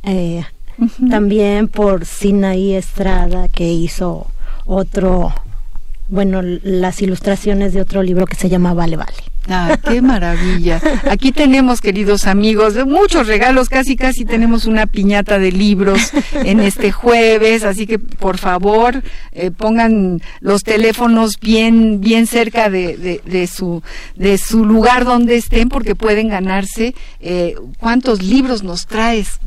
Eh, 0.02 0.44
También 1.10 1.68
por 1.68 2.04
Sinaí 2.04 2.74
Estrada, 2.74 3.48
que 3.48 3.72
hizo 3.72 4.26
otro, 4.66 5.32
bueno, 6.08 6.42
las 6.42 7.00
ilustraciones 7.02 7.72
de 7.72 7.80
otro 7.80 8.02
libro 8.02 8.26
que 8.26 8.36
se 8.36 8.48
llama 8.48 8.74
Vale 8.74 8.96
Vale. 8.96 9.12
Ah, 9.48 9.78
qué 9.82 10.02
maravilla. 10.02 10.80
Aquí 11.08 11.30
tenemos, 11.30 11.80
queridos 11.80 12.26
amigos, 12.26 12.74
muchos 12.86 13.26
regalos, 13.28 13.68
casi 13.68 13.96
casi 13.96 14.24
tenemos 14.24 14.66
una 14.66 14.86
piñata 14.86 15.38
de 15.38 15.52
libros 15.52 16.10
en 16.32 16.60
este 16.60 16.90
jueves, 16.90 17.62
así 17.62 17.86
que 17.86 17.98
por 17.98 18.38
favor 18.38 19.02
eh, 19.32 19.50
pongan 19.52 20.20
los 20.40 20.64
teléfonos 20.64 21.38
bien 21.40 22.00
bien 22.00 22.26
cerca 22.26 22.70
de, 22.70 23.20
de, 23.24 23.46
su 23.46 23.82
de 24.16 24.38
su 24.38 24.64
lugar 24.64 25.04
donde 25.04 25.36
estén 25.36 25.68
porque 25.68 25.94
pueden 25.94 26.28
ganarse. 26.28 26.94
Eh, 27.20 27.54
¿Cuántos 27.78 28.22
libros 28.22 28.62
nos 28.62 28.86
traes? 28.86 29.38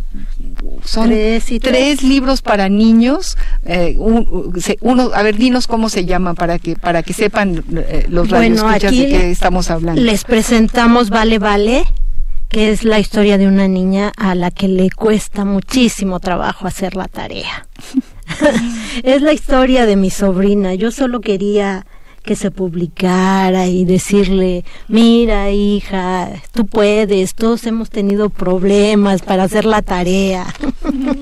Son 0.84 1.10
tres, 1.10 2.04
libros 2.04 2.42
para 2.42 2.70
niños. 2.70 3.38
Eh, 3.66 3.98
uno, 4.00 5.12
a 5.14 5.24
ver, 5.24 5.36
dinos 5.36 5.68
cómo 5.68 5.90
se 5.90 6.06
llaman 6.06 6.36
para 6.36 6.58
que 6.58 6.76
para 6.76 7.04
que 7.04 7.14
sepan 7.14 7.64
los 8.08 8.30
bueno, 8.30 8.70
de 8.70 8.80
que 8.80 9.32
estamos 9.32 9.70
hablando. 9.70 9.89
Les 9.96 10.24
presentamos 10.24 11.10
Vale 11.10 11.40
Vale, 11.40 11.84
que 12.50 12.72
es 12.72 12.84
la 12.84 13.00
historia 13.00 13.38
de 13.38 13.48
una 13.48 13.68
niña 13.68 14.12
a 14.18 14.36
la 14.36 14.52
que 14.52 14.68
le 14.68 14.90
cuesta 14.90 15.46
muchísimo 15.46 16.20
trabajo 16.20 16.68
hacer 16.68 16.96
la 16.96 17.08
tarea. 17.08 17.68
es 19.04 19.22
la 19.22 19.34
historia 19.34 19.86
de 19.86 19.96
mi 19.96 20.10
sobrina. 20.10 20.74
Yo 20.74 20.92
solo 20.92 21.22
quería 21.22 21.86
que 22.24 22.36
se 22.36 22.52
publicara 22.52 23.68
y 23.68 23.86
decirle, 23.86 24.66
mira 24.88 25.52
hija, 25.52 26.30
tú 26.52 26.66
puedes, 26.66 27.34
todos 27.34 27.66
hemos 27.66 27.90
tenido 27.90 28.30
problemas 28.30 29.22
para 29.22 29.44
hacer 29.44 29.66
la 29.66 29.82
tarea. 29.82 30.46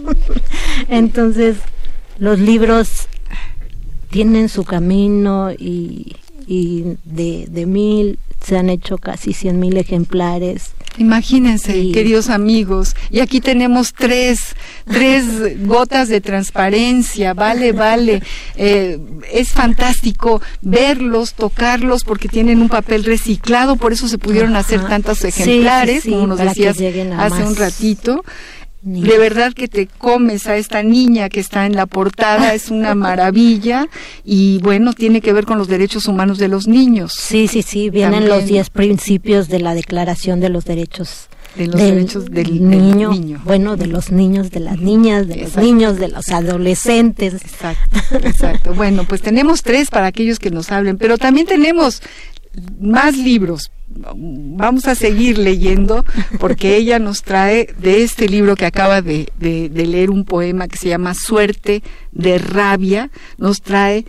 Entonces, 0.89 1.57
los 2.17 2.39
libros 2.39 3.07
tienen 4.09 4.49
su 4.49 4.63
camino 4.63 5.51
y, 5.51 6.15
de, 6.47 7.45
de 7.49 7.65
mil 7.65 8.19
se 8.47 8.57
han 8.57 8.69
hecho 8.69 8.97
casi 8.97 9.33
cien 9.33 9.59
mil 9.59 9.75
ejemplares. 9.75 10.71
Imagínense, 10.97 11.91
queridos 11.91 12.29
amigos, 12.29 12.95
y 13.11 13.19
aquí 13.19 13.39
tenemos 13.39 13.93
tres, 13.93 14.55
tres 14.85 15.25
gotas 15.67 16.07
de 16.07 16.21
transparencia, 16.21 17.33
vale, 17.33 17.71
vale. 17.71 18.23
Eh, 18.55 18.99
es 19.31 19.49
fantástico 19.49 20.41
verlos, 20.61 21.33
tocarlos, 21.33 22.03
porque 22.03 22.29
tienen 22.29 22.61
un 22.61 22.69
papel 22.69 23.03
reciclado, 23.03 23.75
por 23.75 23.91
eso 23.91 24.07
se 24.07 24.17
pudieron 24.17 24.55
hacer 24.55 24.87
tantos 24.87 25.23
ejemplares, 25.23 26.05
como 26.05 26.25
nos 26.25 26.39
decías 26.39 26.77
hace 27.17 27.43
un 27.43 27.55
ratito. 27.55 28.23
De 28.81 29.17
verdad 29.17 29.53
que 29.53 29.67
te 29.67 29.87
comes 29.87 30.47
a 30.47 30.55
esta 30.55 30.83
niña 30.83 31.29
que 31.29 31.39
está 31.39 31.65
en 31.65 31.75
la 31.75 31.87
portada, 31.87 32.53
es 32.53 32.69
una 32.69 32.95
maravilla 32.95 33.87
y 34.23 34.59
bueno, 34.59 34.93
tiene 34.93 35.19
que 35.19 35.33
ver 35.33 35.45
con 35.45 35.57
los 35.57 35.67
derechos 35.67 36.07
humanos 36.07 36.37
de 36.37 36.47
los 36.47 36.67
niños. 36.67 37.13
Sí, 37.17 37.47
sí, 37.47 37.63
sí, 37.63 37.89
vienen 37.89 38.29
los 38.29 38.45
diez 38.45 38.69
principios 38.69 39.47
de 39.47 39.59
la 39.59 39.73
Declaración 39.73 40.39
de 40.39 40.49
los 40.49 40.65
Derechos 40.65 41.27
de 41.55 41.67
los 41.67 41.81
del, 41.81 41.95
derechos 41.95 42.25
del, 42.25 42.69
niño, 42.69 43.41
bueno, 43.43 43.77
de 43.77 43.87
los 43.87 44.11
niños, 44.11 44.51
de 44.51 44.59
las 44.59 44.79
niñas, 44.79 45.27
de 45.27 45.37
los 45.37 45.57
niños, 45.57 45.97
de 45.97 46.09
los 46.09 46.29
adolescentes. 46.29 47.33
Exacto, 47.33 47.99
exacto. 48.17 48.73
bueno, 48.75 49.05
pues 49.07 49.21
tenemos 49.21 49.63
tres 49.63 49.89
para 49.89 50.05
aquellos 50.05 50.37
que 50.37 50.51
nos 50.51 50.71
hablen, 50.71 50.97
pero 50.97 51.17
también 51.17 51.47
tenemos 51.47 52.03
más 52.79 53.17
libros 53.17 53.71
vamos 53.87 54.87
a 54.87 54.95
seguir 54.95 55.37
leyendo 55.37 56.05
porque 56.39 56.75
ella 56.75 56.99
nos 56.99 57.21
trae 57.23 57.73
de 57.79 58.03
este 58.03 58.27
libro 58.27 58.55
que 58.55 58.65
acaba 58.65 59.01
de, 59.01 59.31
leer 59.39 60.09
un 60.09 60.25
poema 60.25 60.67
que 60.67 60.77
se 60.77 60.89
llama 60.89 61.13
Suerte 61.13 61.83
de 62.11 62.37
Rabia, 62.37 63.09
nos 63.37 63.61
trae 63.61 64.05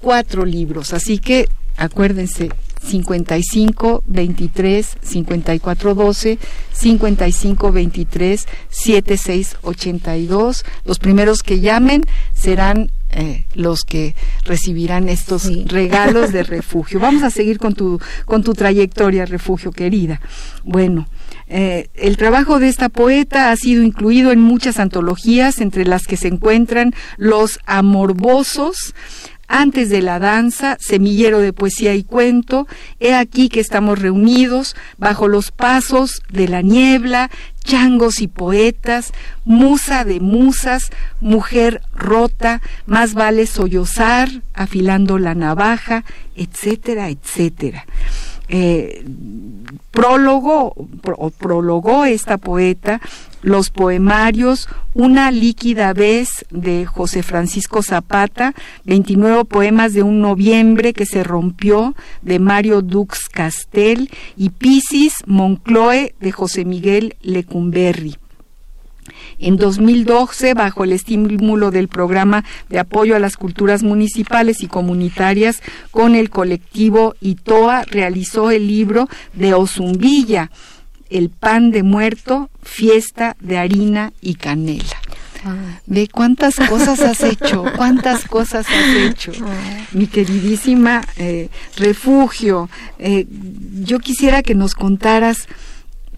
cuatro 0.00 0.44
libros, 0.44 0.92
así 0.92 1.18
que 1.18 1.48
acuérdense, 1.76 2.50
55 2.86 4.04
23 4.06 4.96
54 5.02 5.94
12 5.94 6.38
55 6.72 7.72
23 7.72 8.46
76 8.70 9.56
82 9.62 10.64
los 10.84 10.98
primeros 10.98 11.42
que 11.42 11.60
llamen 11.60 12.02
serán 12.34 12.90
eh, 13.10 13.46
los 13.54 13.84
que 13.84 14.14
recibirán 14.44 15.08
estos 15.08 15.48
regalos 15.66 16.32
de 16.32 16.42
refugio. 16.42 17.00
Vamos 17.00 17.22
a 17.22 17.30
seguir 17.30 17.58
con 17.58 17.74
tu, 17.74 18.00
con 18.26 18.42
tu 18.42 18.52
trayectoria, 18.52 19.24
refugio 19.24 19.70
querida. 19.70 20.20
Bueno, 20.64 21.08
eh, 21.48 21.88
el 21.94 22.16
trabajo 22.16 22.58
de 22.58 22.68
esta 22.68 22.88
poeta 22.88 23.50
ha 23.52 23.56
sido 23.56 23.82
incluido 23.82 24.32
en 24.32 24.40
muchas 24.40 24.78
antologías, 24.78 25.60
entre 25.60 25.86
las 25.86 26.02
que 26.02 26.16
se 26.16 26.28
encuentran 26.28 26.94
Los 27.16 27.60
Amorbosos, 27.64 28.94
antes 29.48 29.88
de 29.88 30.02
la 30.02 30.18
danza, 30.18 30.76
semillero 30.80 31.40
de 31.40 31.52
poesía 31.52 31.94
y 31.94 32.04
cuento, 32.04 32.66
he 33.00 33.14
aquí 33.14 33.48
que 33.48 33.60
estamos 33.60 33.98
reunidos 33.98 34.76
bajo 34.98 35.28
los 35.28 35.50
pasos 35.50 36.22
de 36.30 36.48
la 36.48 36.62
niebla, 36.62 37.30
changos 37.64 38.20
y 38.20 38.28
poetas, 38.28 39.12
musa 39.44 40.04
de 40.04 40.20
musas, 40.20 40.90
mujer 41.20 41.82
rota, 41.94 42.60
más 42.86 43.14
vale 43.14 43.46
sollozar, 43.46 44.28
afilando 44.54 45.18
la 45.18 45.34
navaja, 45.34 46.04
etcétera, 46.36 47.08
etcétera. 47.08 47.86
Eh, 48.48 49.04
prólogo 49.90 50.72
o 50.76 51.30
prologó 51.30 52.04
esta 52.04 52.38
poeta 52.38 53.00
los 53.42 53.70
poemarios 53.70 54.68
Una 54.94 55.30
líquida 55.30 55.92
vez 55.92 56.46
de 56.50 56.86
José 56.86 57.22
Francisco 57.22 57.82
Zapata, 57.82 58.54
29 58.84 59.44
poemas 59.44 59.92
de 59.92 60.02
un 60.02 60.20
noviembre 60.20 60.92
que 60.94 61.06
se 61.06 61.22
rompió 61.22 61.94
de 62.22 62.38
Mario 62.38 62.82
Dux 62.82 63.28
Castel 63.28 64.10
y 64.36 64.50
Piscis 64.50 65.14
Moncloe 65.26 66.14
de 66.20 66.32
José 66.32 66.64
Miguel 66.64 67.16
Lecumberri. 67.20 68.16
En 69.38 69.56
2012, 69.56 70.54
bajo 70.54 70.84
el 70.84 70.92
estímulo 70.92 71.70
del 71.70 71.88
programa 71.88 72.44
de 72.68 72.78
apoyo 72.78 73.16
a 73.16 73.18
las 73.18 73.36
culturas 73.36 73.82
municipales 73.82 74.62
y 74.62 74.66
comunitarias 74.66 75.62
con 75.90 76.14
el 76.14 76.30
colectivo 76.30 77.14
ITOA, 77.20 77.84
realizó 77.84 78.50
el 78.50 78.66
libro 78.66 79.08
de 79.34 79.54
Ozumbilla, 79.54 80.50
El 81.10 81.30
pan 81.30 81.70
de 81.70 81.82
muerto, 81.82 82.50
fiesta 82.62 83.36
de 83.40 83.58
harina 83.58 84.12
y 84.20 84.34
canela. 84.34 84.96
Ve 85.86 86.08
cuántas 86.08 86.56
cosas 86.56 87.00
has 87.00 87.20
hecho, 87.22 87.64
cuántas 87.76 88.26
cosas 88.26 88.66
has 88.68 88.96
hecho. 88.96 89.32
Mi 89.92 90.06
queridísima 90.06 91.02
eh, 91.16 91.48
refugio, 91.76 92.68
eh, 92.98 93.26
yo 93.82 93.98
quisiera 93.98 94.42
que 94.42 94.54
nos 94.54 94.74
contaras 94.74 95.46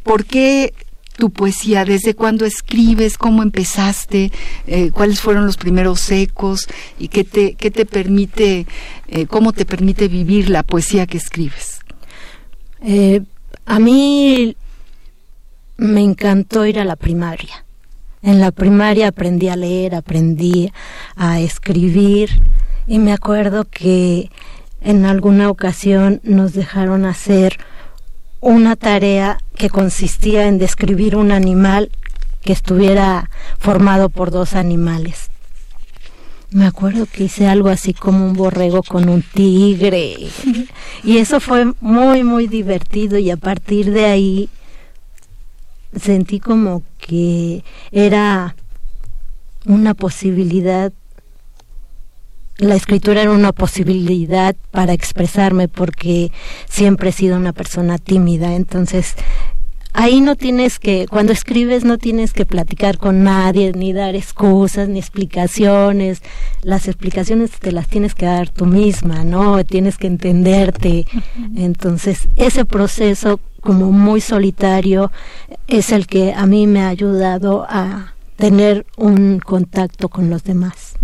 por 0.03 0.25
qué 0.25 0.73
tu 1.17 1.31
poesía, 1.31 1.85
desde 1.85 2.15
cuándo 2.15 2.47
escribes, 2.47 3.19
cómo 3.19 3.43
empezaste, 3.43 4.31
eh, 4.69 4.91
cuáles 4.93 5.21
fueron 5.21 5.47
los 5.47 5.57
primeros 5.57 6.09
ecos 6.13 6.69
y 6.97 7.09
qué 7.09 7.25
te, 7.25 7.55
qué 7.55 7.73
te 7.73 7.85
permite, 7.85 8.67
cómo 9.29 9.53
te 9.53 9.65
permite 9.65 10.07
vivir 10.07 10.49
la 10.49 10.63
poesía 10.63 11.07
que 11.07 11.19
escribes. 11.19 11.81
A 13.67 13.79
mí 13.81 14.57
me 15.79 16.03
encantó 16.03 16.67
ir 16.67 16.81
a 16.81 16.85
la 16.85 16.97
primaria. 16.97 17.65
En 18.21 18.41
la 18.41 18.51
primaria 18.51 19.09
aprendí 19.09 19.49
a 19.49 19.55
leer, 19.55 19.95
aprendí 19.95 20.73
a 21.15 21.39
escribir 21.41 22.43
y 22.89 22.99
me 22.99 23.13
acuerdo 23.13 23.65
que 23.65 24.29
en 24.81 25.07
alguna 25.07 25.49
ocasión 25.49 26.21
nos 26.25 26.53
dejaron 26.53 27.05
hacer 27.05 27.59
una 28.41 28.75
tarea 28.75 29.39
que 29.55 29.71
consistía 29.71 30.49
en 30.49 30.59
describir 30.59 31.15
un 31.15 31.31
animal 31.31 31.91
que 32.43 32.53
estuviera 32.53 33.31
formado 33.59 34.09
por 34.09 34.31
dos 34.31 34.55
animales. 34.55 35.31
me 36.51 36.67
acuerdo 36.67 37.07
que 37.07 37.25
hice 37.25 37.47
algo 37.47 37.69
así 37.69 37.93
como 37.93 38.25
un 38.25 38.33
borrego 38.33 38.83
con 38.83 39.09
un 39.09 39.23
tigre 39.23 40.17
y 41.05 41.19
eso 41.19 41.41
fue 41.41 41.73
muy 41.81 42.25
muy 42.25 42.47
divertido 42.47 43.19
y 43.19 43.31
a 43.31 43.37
partir 43.37 43.93
de 43.93 44.07
ahí 44.07 44.49
sentí 45.97 46.41
como 46.41 46.83
que 46.99 47.65
era 47.93 48.55
una 49.67 49.95
posibilidad 49.95 50.93
la 52.59 52.75
escritura 52.75 53.23
era 53.23 53.31
una 53.31 53.53
posibilidad 53.53 54.57
para 54.73 54.93
expresarme 54.93 55.69
porque 55.69 56.33
siempre 56.69 57.11
he 57.11 57.13
sido 57.13 57.37
una 57.37 57.53
persona 57.53 57.99
tímida, 57.99 58.57
entonces 58.57 59.15
ahí 59.93 60.21
no 60.21 60.37
tienes 60.37 60.79
que, 60.79 61.07
cuando 61.09 61.33
escribes 61.33 61.85
no 61.85 61.99
tienes 61.99 62.33
que 62.33 62.47
platicar 62.47 62.99
con 62.99 63.25
nadie, 63.25 63.73
ni 63.73 63.93
dar 63.93 64.15
excusas, 64.15 64.89
ni 64.89 64.99
explicaciones. 64.99 66.23
Las 66.63 66.89
explicaciones 66.89 67.51
te 67.53 67.73
las 67.73 67.89
tienes 67.89 68.15
que 68.15 68.27
dar 68.27 68.51
tú 68.51 68.67
misma, 68.67 69.25
¿no? 69.25 69.65
Tienes 69.65 69.99
que 69.99 70.07
entenderte. 70.07 71.07
Entonces, 71.57 72.29
ese 72.37 72.65
proceso 72.65 73.41
como 73.61 73.91
muy 73.91 74.21
solitario 74.21 75.11
es 75.67 75.91
el 75.93 76.07
que 76.07 76.33
a 76.33 76.47
mí 76.47 76.67
me 76.67 76.83
ha 76.83 76.89
ayudado 76.89 77.67
a 77.69 78.15
tener 78.37 78.87
un 78.97 79.41
contacto 79.41 80.09
con 80.09 80.31
los 80.31 80.45
demás. 80.45 80.95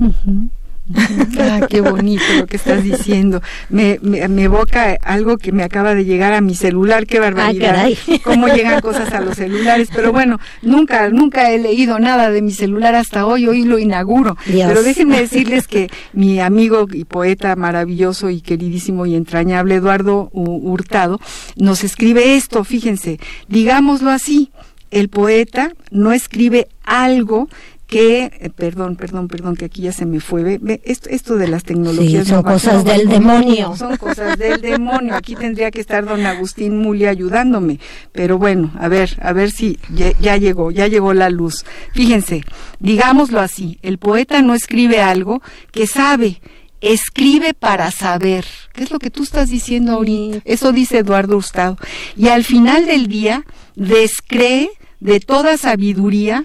Ah, 1.37 1.67
qué 1.69 1.81
bonito 1.81 2.23
lo 2.39 2.47
que 2.47 2.57
estás 2.57 2.83
diciendo. 2.83 3.43
Me, 3.69 3.99
me, 4.03 4.43
evoca 4.43 4.97
algo 5.03 5.37
que 5.37 5.53
me 5.53 5.63
acaba 5.63 5.95
de 5.95 6.05
llegar 6.05 6.33
a 6.33 6.41
mi 6.41 6.55
celular, 6.55 7.07
qué 7.07 7.19
barbaridad. 7.19 7.89
Cómo 8.23 8.49
llegan 8.55 8.81
cosas 8.81 9.13
a 9.13 9.21
los 9.21 9.37
celulares. 9.37 9.89
Pero 9.95 10.13
bueno, 10.13 10.39
nunca, 10.63 11.09
nunca 11.11 11.51
he 11.51 11.59
leído 11.59 11.99
nada 11.99 12.31
de 12.31 12.41
mi 12.41 12.53
celular 12.53 12.95
hasta 12.95 13.27
hoy, 13.27 13.47
hoy 13.47 13.65
lo 13.65 13.79
inauguro. 13.79 14.37
Pero 14.47 14.83
déjenme 14.83 15.21
decirles 15.21 15.67
que 15.67 15.91
mi 16.13 16.41
amigo 16.41 16.87
y 16.93 17.05
poeta 17.05 17.57
maravilloso 17.57 18.31
y 18.31 18.41
queridísimo 18.41 19.07
y 19.07 19.15
entrañable 19.15 19.77
Eduardo 19.77 20.31
Hurtado 20.33 21.21
nos 21.57 21.85
escribe 21.85 22.37
esto, 22.37 22.65
fíjense, 22.65 23.19
digámoslo 23.49 24.11
así, 24.11 24.51
el 24.91 25.09
poeta 25.09 25.73
no 25.91 26.13
escribe 26.13 26.69
algo 26.85 27.49
que, 27.95 28.25
eh, 28.25 28.51
perdón, 28.51 28.97
perdón, 28.97 29.29
perdón, 29.29 29.55
que 29.55 29.67
aquí 29.67 29.83
ya 29.83 29.93
se 29.93 30.05
me 30.05 30.19
fue, 30.19 30.59
ve, 30.59 30.81
esto, 30.85 31.09
esto, 31.11 31.37
de 31.37 31.47
las 31.47 31.63
tecnologías. 31.63 32.27
son 32.27 32.43
cosas 32.43 32.85
del 32.85 33.09
demonio. 33.09 33.77
Son 33.77 33.97
cosas 33.99 34.37
del 34.37 34.61
demonio. 34.61 35.15
Aquí 35.15 35.37
tendría 35.37 35.71
que 35.71 35.81
estar 35.81 36.05
don 36.05 36.27
Agustín 36.27 36.77
Muli 36.79 37.07
ayudándome. 37.07 37.79
Pero 38.11 38.37
bueno, 38.37 38.73
a 38.81 38.89
ver, 38.89 39.17
a 39.23 39.33
ver 39.33 39.53
si 39.53 39.79
ya, 39.95 40.11
ya 40.19 40.37
llegó, 40.37 40.73
ya 40.73 40.89
llegó 40.89 41.15
la 41.15 41.31
luz. 41.31 41.65
Fíjense, 41.93 42.43
digámoslo 42.81 43.39
así, 43.39 43.79
el 43.83 43.99
poeta 43.99 44.43
no 44.43 44.55
escribe 44.55 45.01
algo 45.01 45.41
que 45.71 45.87
sabe, 45.87 46.41
escribe 46.81 47.55
para 47.55 47.93
saber. 47.93 48.45
¿Qué 48.73 48.83
es 48.83 48.91
lo 48.91 48.99
que 48.99 49.11
tú 49.11 49.23
estás 49.23 49.51
diciendo 49.51 49.93
ahorita? 49.93 50.41
Eso 50.45 50.73
dice 50.73 50.99
Eduardo 50.99 51.37
Hurtado. 51.37 51.79
Y 52.17 52.27
al 52.27 52.43
final 52.43 52.87
del 52.87 53.07
día, 53.07 53.45
descree 53.77 54.71
de 54.99 55.21
toda 55.21 55.57
sabiduría 55.59 56.45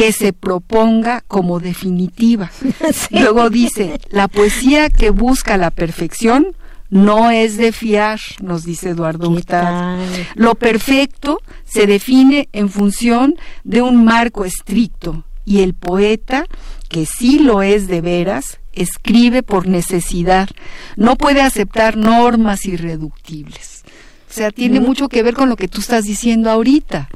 que 0.00 0.12
se 0.12 0.32
proponga 0.32 1.22
como 1.28 1.60
definitiva. 1.60 2.50
Luego 3.10 3.50
dice, 3.50 4.00
la 4.08 4.28
poesía 4.28 4.88
que 4.88 5.10
busca 5.10 5.58
la 5.58 5.70
perfección 5.70 6.56
no 6.88 7.30
es 7.30 7.58
de 7.58 7.70
fiar, 7.70 8.18
nos 8.40 8.64
dice 8.64 8.90
Eduardo 8.90 9.28
Hurtado. 9.28 10.02
Lo 10.36 10.54
perfecto 10.54 11.42
se 11.64 11.86
define 11.86 12.48
en 12.54 12.70
función 12.70 13.34
de 13.62 13.82
un 13.82 14.02
marco 14.02 14.46
estricto 14.46 15.24
y 15.44 15.60
el 15.60 15.74
poeta, 15.74 16.46
que 16.88 17.04
sí 17.04 17.38
lo 17.38 17.60
es 17.60 17.86
de 17.86 18.00
veras, 18.00 18.58
escribe 18.72 19.42
por 19.42 19.68
necesidad, 19.68 20.48
no 20.96 21.16
puede 21.16 21.42
aceptar 21.42 21.98
normas 21.98 22.64
irreductibles. 22.64 23.82
O 24.30 24.32
sea, 24.32 24.50
tiene 24.50 24.80
mucho 24.80 25.10
que 25.10 25.22
ver 25.22 25.34
con 25.34 25.50
lo 25.50 25.56
que 25.56 25.68
tú 25.68 25.82
estás 25.82 26.04
diciendo 26.04 26.48
ahorita. 26.50 27.10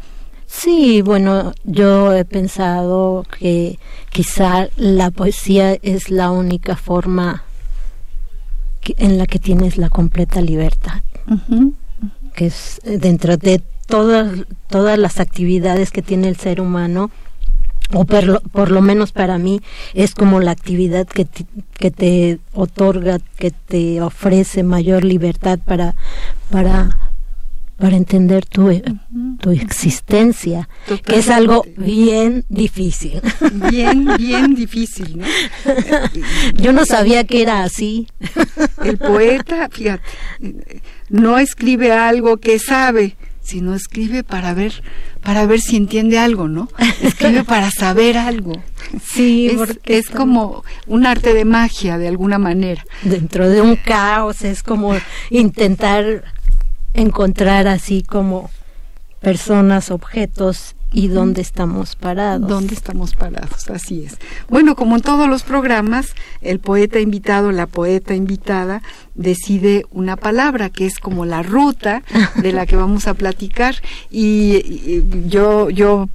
Sí, 0.56 1.02
bueno, 1.02 1.52
yo 1.64 2.12
he 2.12 2.25
pensado 2.25 3.26
que 3.38 3.78
quizá 4.11 4.68
la 4.76 5.11
poesía 5.11 5.75
es 5.82 6.11
la 6.11 6.30
única 6.30 6.76
forma 6.76 7.42
en 8.96 9.18
la 9.18 9.26
que 9.26 9.38
tienes 9.38 9.78
la 9.78 9.88
completa 9.88 10.40
libertad, 10.40 11.02
que 12.34 12.46
es 12.46 12.80
eh, 12.84 12.99
dentro 12.99 13.37
de 13.37 13.62
todas 13.87 14.44
todas 14.68 14.99
las 14.99 15.20
actividades 15.20 15.90
que 15.90 16.02
tiene 16.02 16.28
el 16.28 16.37
ser 16.37 16.61
humano 16.61 17.11
o 17.92 18.04
por 18.04 18.70
lo, 18.70 18.80
menos 18.80 19.12
para 19.12 19.38
mí 19.38 19.61
es 19.92 20.14
como 20.14 20.40
la 20.40 20.52
actividad 20.52 21.06
que 21.06 21.26
que 21.75 21.90
te 21.90 22.38
otorga, 22.55 23.18
que 23.37 23.50
te 23.50 24.00
ofrece 24.00 24.62
mayor 24.62 25.05
libertad 25.05 25.59
para 25.59 25.94
para 26.50 27.03
para 27.78 27.96
entender 27.96 28.46
tu, 28.46 28.70
eh, 28.70 28.82
tu 29.40 29.50
existencia, 29.50 30.68
que 31.04 31.18
es 31.18 31.28
algo 31.28 31.64
bien 31.76 32.44
difícil. 32.48 33.20
Bien, 33.70 34.08
bien 34.16 34.54
difícil, 34.54 35.18
¿no? 35.18 35.26
Yo 36.62 36.72
no 36.72 36.84
sabía 36.84 37.24
que 37.24 37.42
era 37.42 37.64
así. 37.64 38.06
El 38.82 38.98
poeta, 38.98 39.68
fíjate, 39.70 40.02
no 41.08 41.38
escribe 41.38 41.92
algo 41.92 42.37
que 42.37 42.58
sabe, 42.58 43.16
sino 43.40 43.74
escribe 43.74 44.24
para 44.24 44.54
ver, 44.54 44.82
para 45.22 45.46
ver 45.46 45.60
si 45.60 45.76
entiende 45.76 46.18
algo, 46.18 46.48
¿no? 46.48 46.68
Escribe 47.02 47.44
para 47.44 47.70
saber 47.70 48.16
algo. 48.16 48.52
Sí, 49.04 49.48
es, 49.48 49.54
porque 49.56 49.98
es 49.98 50.08
como 50.08 50.64
un 50.87 51.06
arte 51.06 51.34
de 51.34 51.44
magia, 51.44 51.98
de 51.98 52.08
alguna 52.08 52.38
manera. 52.38 52.84
Dentro 53.02 53.48
de 53.48 53.60
un 53.60 53.76
caos 53.76 54.42
es 54.42 54.62
como 54.62 54.94
intentar 55.30 56.24
encontrar 56.94 57.68
así 57.68 58.02
como 58.02 58.50
personas, 59.20 59.90
objetos 59.90 60.74
y 60.94 61.09
dónde 61.09 61.42
estamos 61.42 61.96
parados. 61.96 62.48
¿Dónde 62.48 62.74
estamos 62.74 63.14
parados? 63.14 63.68
Así 63.68 64.04
es. 64.04 64.16
Bueno, 64.48 64.76
como 64.76 64.94
en 64.94 65.02
todos 65.02 65.28
los 65.28 65.42
programas, 65.42 66.14
el 66.40 66.61
poeta 66.61 67.00
invitado, 67.00 67.50
la 67.50 67.66
poeta 67.66 68.14
invitada, 68.14 68.80
decide 69.16 69.85
una 69.90 70.16
palabra 70.16 70.70
que 70.70 70.87
es 70.87 71.00
como 71.00 71.24
la 71.26 71.42
ruta 71.42 72.04
de 72.37 72.52
la 72.52 72.64
que 72.66 72.76
vamos 72.76 73.09
a 73.09 73.14
platicar 73.14 73.74
y, 74.11 75.02
yo 75.26 75.68
yo 75.70 76.09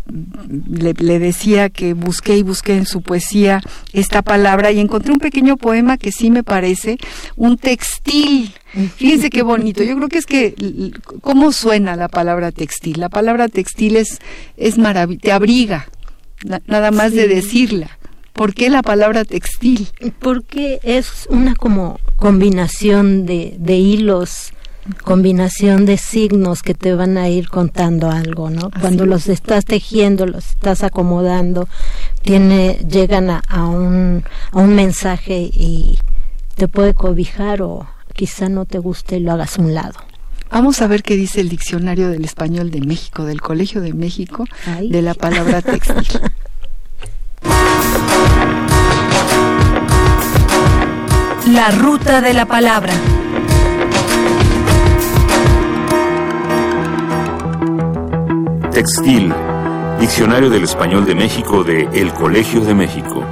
le, 0.70 0.94
le, 0.94 1.20
decía 1.20 1.70
que 1.70 1.94
busqué 1.94 2.38
y 2.38 2.44
busqué 2.44 2.78
en 2.78 2.86
su 2.86 3.02
poesía 3.02 3.62
esta 3.92 4.22
palabra 4.22 4.72
y 4.72 4.80
encontré 4.80 5.12
un 5.12 5.20
pequeño 5.20 5.58
poema 5.58 5.98
que 5.98 6.12
sí 6.12 6.32
me 6.32 6.44
parece 6.44 6.98
un 7.36 7.58
textil 7.58 8.54
Fíjense 8.96 9.30
qué 9.30 9.42
bonito. 9.42 9.84
Yo 9.84 9.96
creo 9.96 10.10
que 10.10 10.18
es 10.18 10.26
que 10.26 10.56
cómo 11.22 11.52
suena 11.52 11.96
la 11.96 12.08
palabra 12.08 12.52
textil. 12.52 13.00
La 13.00 13.10
palabra 13.10 13.48
textil 13.48 13.96
es 13.96 14.20
es 14.58 14.78
maravillosa, 14.78 15.22
te 15.22 15.32
abriga 15.32 15.88
nada 16.68 16.92
más 16.92 17.14
de 17.14 17.28
decirla. 17.28 17.90
¿Por 18.34 18.54
qué 18.54 18.70
la 18.70 18.82
palabra 18.82 19.26
textil? 19.26 19.90
Porque 20.20 20.80
es 20.84 21.28
una 21.30 21.56
como 21.56 22.00
combinación 22.16 23.26
de, 23.26 23.56
de 23.60 23.76
hilos, 23.76 24.54
combinación 25.04 25.86
de 25.86 25.98
signos 25.98 26.62
que 26.62 26.74
te 26.74 26.94
van 26.94 27.18
a 27.18 27.28
ir 27.28 27.50
contando 27.50 28.10
algo, 28.10 28.50
¿no? 28.50 28.72
Cuando 28.80 29.06
los 29.06 29.28
estás 29.28 29.66
tejiendo, 29.66 30.26
los 30.26 30.52
estás 30.52 30.84
acomodando, 30.84 31.68
tiene, 32.22 32.80
llegan 32.90 33.30
a, 33.30 33.42
a, 33.48 33.66
un, 33.66 34.24
a 34.52 34.58
un 34.58 34.74
mensaje 34.74 35.50
y 35.52 35.98
te 36.56 36.70
puede 36.70 36.94
cobijar 36.94 37.62
o 37.62 37.88
quizá 38.20 38.50
no 38.50 38.66
te 38.66 38.80
guste 38.80 39.16
y 39.16 39.22
lo 39.22 39.32
hagas 39.32 39.58
a 39.58 39.62
un 39.62 39.74
lado. 39.74 39.94
Vamos 40.52 40.82
a 40.82 40.88
ver 40.88 41.04
qué 41.04 41.16
dice 41.16 41.40
el 41.40 41.48
diccionario 41.48 42.10
del 42.10 42.26
español 42.26 42.70
de 42.70 42.82
México, 42.82 43.24
del 43.24 43.40
Colegio 43.40 43.80
de 43.80 43.94
México, 43.94 44.44
de 44.82 45.02
la 45.02 45.14
palabra 45.14 45.62
textil. 45.62 46.06
La 51.54 51.72
ruta 51.72 52.20
de 52.20 52.34
la 52.34 52.46
palabra. 52.46 52.94
Textil. 58.72 59.34
Diccionario 60.00 60.50
del 60.50 60.66
Español 60.66 61.06
de 61.06 61.16
México 61.16 61.64
de 61.64 61.88
El 61.94 62.14
Colegio 62.14 62.62
de 62.62 62.76
México. 62.76 63.26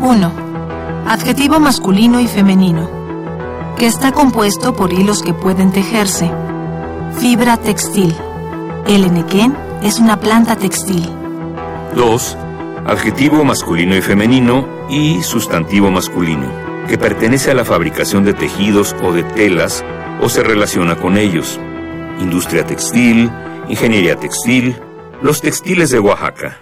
1. 0.00 0.32
Adjetivo 1.06 1.60
masculino 1.60 2.18
y 2.18 2.26
femenino 2.26 2.95
que 3.76 3.86
está 3.86 4.12
compuesto 4.12 4.74
por 4.74 4.92
hilos 4.92 5.22
que 5.22 5.34
pueden 5.34 5.70
tejerse. 5.70 6.30
Fibra 7.18 7.56
textil. 7.58 8.14
El 8.86 9.04
enequén 9.04 9.54
es 9.82 9.98
una 9.98 10.18
planta 10.18 10.56
textil. 10.56 11.08
2. 11.94 12.38
Adjetivo 12.86 13.44
masculino 13.44 13.96
y 13.96 14.00
femenino 14.00 14.66
y 14.88 15.22
sustantivo 15.22 15.90
masculino, 15.90 16.46
que 16.88 16.96
pertenece 16.96 17.50
a 17.50 17.54
la 17.54 17.64
fabricación 17.64 18.24
de 18.24 18.32
tejidos 18.32 18.94
o 19.02 19.12
de 19.12 19.24
telas 19.24 19.84
o 20.22 20.28
se 20.28 20.42
relaciona 20.42 20.96
con 20.96 21.18
ellos. 21.18 21.60
Industria 22.20 22.64
textil, 22.64 23.30
ingeniería 23.68 24.16
textil, 24.16 24.80
los 25.20 25.40
textiles 25.40 25.90
de 25.90 25.98
Oaxaca. 25.98 26.58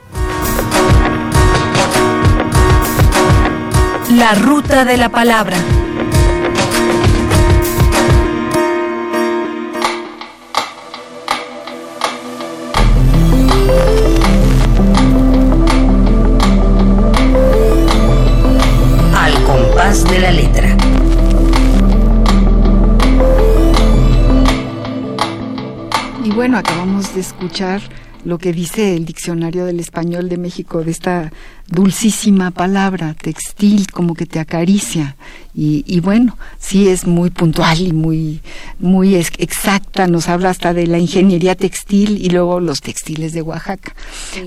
La 4.11 4.35
ruta 4.35 4.85
de 4.85 4.96
la 4.96 5.09
palabra. 5.11 5.57
Y 26.25 26.31
bueno, 26.31 26.59
acabamos 26.59 27.14
de 27.14 27.21
escuchar 27.21 27.81
lo 28.24 28.38
que 28.38 28.52
dice 28.52 28.96
el 28.96 29.04
Diccionario 29.04 29.64
del 29.66 29.80
Español 29.80 30.28
de 30.28 30.38
México 30.38 30.82
de 30.82 30.90
esta 30.90 31.32
dulcísima 31.68 32.50
palabra, 32.50 33.14
textil, 33.20 33.90
como 33.90 34.14
que 34.14 34.26
te 34.26 34.38
acaricia. 34.38 35.16
Y, 35.54 35.84
y 35.87 36.00
bueno, 36.00 36.37
sí 36.58 36.88
es 36.88 37.06
muy 37.06 37.30
puntual 37.30 37.80
y 37.80 37.92
muy, 37.92 38.40
muy 38.78 39.14
ex- 39.14 39.32
exacta, 39.38 40.06
nos 40.06 40.28
habla 40.28 40.50
hasta 40.50 40.74
de 40.74 40.87
la 40.87 40.98
ingeniería 40.98 41.54
textil 41.54 42.18
y 42.24 42.30
luego 42.30 42.60
los 42.60 42.80
textiles 42.80 43.32
de 43.32 43.42
Oaxaca. 43.42 43.94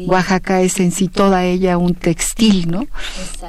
Oaxaca 0.05 0.61
es 0.61 0.79
en 0.79 0.91
sí 0.91 1.07
toda 1.07 1.45
ella 1.45 1.77
un 1.77 1.95
textil, 1.95 2.69
¿no? 2.69 2.85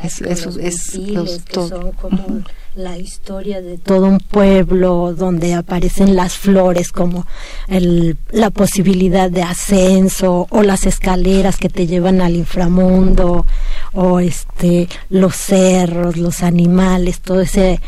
Es- 0.02 0.20
eso 0.22 0.46
los 0.46 0.56
es- 0.58 0.94
misiles, 0.96 1.14
los- 1.14 1.38
que 1.42 1.52
todo. 1.52 1.68
son 1.68 1.92
como 1.92 2.42
la 2.78 2.96
historia 2.96 3.60
de 3.60 3.76
todo 3.76 4.06
un 4.06 4.20
pueblo 4.20 5.12
donde 5.12 5.54
aparecen 5.54 6.14
las 6.14 6.34
flores 6.34 6.92
como 6.92 7.26
el, 7.66 8.16
la 8.30 8.50
posibilidad 8.50 9.30
de 9.30 9.42
ascenso 9.42 10.46
o 10.50 10.62
las 10.62 10.86
escaleras 10.86 11.56
que 11.56 11.68
te 11.68 11.88
llevan 11.88 12.20
al 12.20 12.36
inframundo 12.36 13.44
o 13.92 14.20
este 14.20 14.88
los 15.10 15.34
cerros, 15.34 16.16
los 16.16 16.44
animales, 16.44 17.20
todo 17.20 17.40
ese 17.40 17.80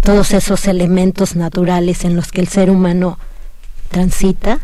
todos 0.00 0.32
esos 0.32 0.66
elementos 0.66 1.36
naturales 1.36 2.04
en 2.06 2.16
los 2.16 2.32
que 2.32 2.40
el 2.40 2.48
ser 2.48 2.70
humano 2.70 3.18
transita. 3.88 4.60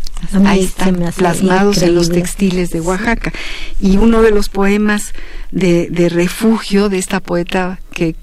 Ahí 0.46 0.64
están 0.64 0.96
plasmados 1.16 1.82
en 1.82 1.94
los 1.94 2.10
textiles 2.10 2.70
de 2.70 2.80
Oaxaca. 2.80 3.32
Y 3.80 3.98
uno 3.98 4.22
de 4.22 4.30
los 4.30 4.48
poemas 4.48 5.12
de, 5.50 5.88
de 5.90 6.08
refugio 6.08 6.88
de 6.88 6.98
esta 6.98 7.20
poeta 7.20 7.78
que 7.94 8.16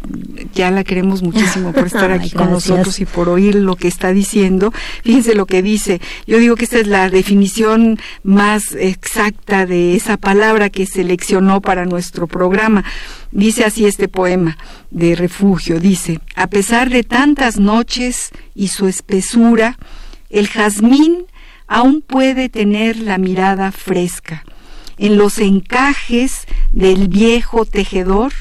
ya 0.54 0.70
la 0.70 0.84
queremos 0.84 1.24
muchísimo 1.24 1.72
por 1.72 1.88
estar 1.88 2.12
Ay, 2.12 2.20
aquí 2.20 2.30
con 2.32 2.52
nosotros 2.52 3.00
y 3.00 3.06
por 3.06 3.30
oír 3.30 3.56
lo 3.56 3.76
que 3.76 3.88
está 3.88 4.12
diciendo. 4.12 4.74
Fíjense 5.04 5.34
lo 5.34 5.46
que 5.46 5.62
dice. 5.62 6.02
Yo 6.28 6.38
digo 6.38 6.56
que 6.56 6.66
esta 6.66 6.80
es 6.80 6.88
la 6.88 7.10
definición 7.10 8.00
más 8.24 8.74
exacta 8.74 9.66
de 9.66 9.96
esa 9.96 10.18
palabra 10.18 10.70
que 10.70 10.86
seleccionó 10.86 11.62
para 11.62 11.86
nuestro 11.86 12.28
programa. 12.28 12.84
Dice 13.32 13.64
así 13.64 13.86
este 13.86 14.08
poema 14.08 14.58
de 14.92 15.16
refugio. 15.16 15.80
Dice, 15.80 16.20
a 16.36 16.48
pesar 16.48 16.90
de 16.90 17.04
tantas 17.04 17.58
noches 17.58 18.32
y 18.54 18.68
su 18.68 18.88
espesura, 18.88 19.78
el 20.32 20.48
jazmín 20.48 21.26
aún 21.68 22.02
puede 22.02 22.50
tener 22.50 22.98
la 22.98 23.18
mirada 23.18 23.72
fresca. 23.72 24.44
En 24.98 25.18
los 25.18 25.40
encajes 25.40 26.46
del 26.72 27.08
viejo 27.08 27.66
tejedor 27.66 28.34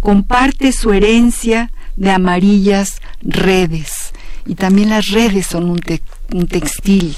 comparte 0.00 0.72
su 0.72 0.92
herencia 0.92 1.70
de 1.96 2.10
amarillas 2.10 3.00
redes. 3.22 4.12
Y 4.46 4.54
también 4.54 4.88
las 4.90 5.08
redes 5.08 5.46
son 5.46 5.70
un, 5.70 5.78
te- 5.78 6.02
un 6.32 6.46
textil. 6.48 7.16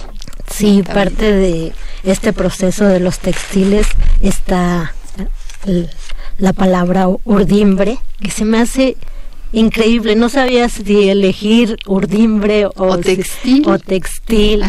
Sí, 0.51 0.83
parte 0.83 1.33
de 1.33 1.73
este 2.03 2.33
proceso 2.33 2.85
de 2.85 3.01
los 3.01 3.19
textiles 3.21 3.87
está 4.21 4.93
la 6.39 6.53
palabra 6.53 7.07
urdimbre, 7.25 7.99
que 8.21 8.31
se 8.31 8.45
me 8.45 8.59
hace 8.59 8.97
increíble. 9.53 10.17
No 10.17 10.29
sabía 10.29 10.69
si 10.69 11.09
elegir 11.09 11.77
urdimbre 11.87 12.67
o, 12.67 12.99
textil. 12.99 13.69
o 13.69 13.79
textil. 13.79 14.65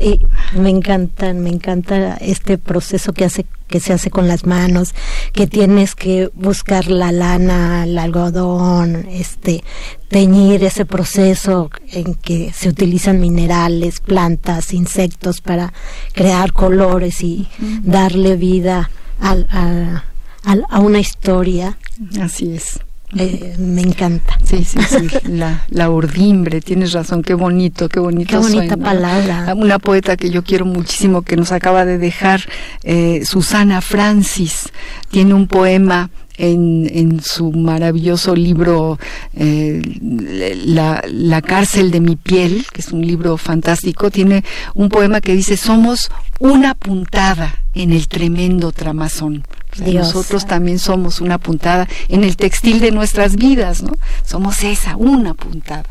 Y 0.00 0.20
me 0.58 0.70
encanta, 0.70 1.32
me 1.32 1.50
encanta 1.50 2.14
este 2.20 2.58
proceso 2.58 3.12
que 3.12 3.24
hace 3.24 3.46
que 3.66 3.80
se 3.80 3.92
hace 3.92 4.10
con 4.10 4.28
las 4.28 4.46
manos, 4.46 4.94
que 5.32 5.48
tienes 5.48 5.96
que 5.96 6.30
buscar 6.34 6.86
la 6.86 7.10
lana, 7.10 7.82
el 7.82 7.98
algodón, 7.98 9.08
este, 9.10 9.64
teñir 10.08 10.62
ese 10.62 10.86
proceso 10.86 11.72
en 11.90 12.14
que 12.14 12.52
se 12.54 12.68
utilizan 12.68 13.18
minerales, 13.18 13.98
plantas, 13.98 14.72
insectos 14.72 15.40
para 15.40 15.72
crear 16.12 16.52
colores 16.52 17.24
y 17.24 17.48
darle 17.82 18.36
vida 18.36 18.88
al- 19.20 19.48
a, 19.50 20.04
a- 20.44 20.56
a 20.70 20.78
una 20.78 21.00
historia. 21.00 21.76
Así 22.20 22.54
es. 22.54 22.78
Eh, 23.16 23.54
me 23.58 23.82
encanta. 23.82 24.36
Sí, 24.44 24.64
sí, 24.64 24.78
sí, 24.82 25.08
la, 25.28 25.64
la 25.70 25.90
urdimbre, 25.90 26.60
tienes 26.60 26.92
razón, 26.92 27.22
qué 27.22 27.34
bonito, 27.34 27.88
qué 27.88 28.00
bonito. 28.00 28.30
Qué 28.30 28.36
bonita 28.36 28.74
suena. 28.74 28.84
palabra. 28.84 29.54
Una 29.54 29.78
poeta 29.78 30.16
que 30.16 30.30
yo 30.30 30.42
quiero 30.42 30.64
muchísimo 30.64 31.22
que 31.22 31.36
nos 31.36 31.52
acaba 31.52 31.84
de 31.84 31.98
dejar, 31.98 32.42
eh, 32.82 33.22
Susana 33.24 33.80
Francis, 33.80 34.70
tiene 35.10 35.34
un 35.34 35.46
poema 35.46 36.10
en, 36.38 36.88
en 36.92 37.20
su 37.22 37.52
maravilloso 37.52 38.34
libro 38.34 38.98
eh, 39.34 39.82
la, 40.02 41.02
la 41.08 41.42
cárcel 41.42 41.90
de 41.90 42.00
mi 42.00 42.16
piel, 42.16 42.66
que 42.72 42.80
es 42.80 42.92
un 42.92 43.06
libro 43.06 43.36
fantástico, 43.36 44.10
tiene 44.10 44.44
un 44.74 44.88
poema 44.88 45.20
que 45.20 45.34
dice, 45.34 45.56
somos 45.56 46.10
una 46.38 46.74
puntada 46.74 47.54
en 47.74 47.92
el 47.92 48.08
tremendo 48.08 48.72
tramazón. 48.72 49.44
O 49.72 49.76
sea, 49.78 49.86
Dios. 49.88 50.06
nosotros 50.14 50.46
también 50.46 50.78
somos 50.78 51.20
una 51.20 51.38
puntada 51.38 51.86
en 52.08 52.24
el 52.24 52.36
textil 52.36 52.80
de 52.80 52.92
nuestras 52.92 53.36
vidas, 53.36 53.82
¿no? 53.82 53.92
Somos 54.24 54.62
esa, 54.64 54.96
una 54.96 55.34
puntada. 55.34 55.84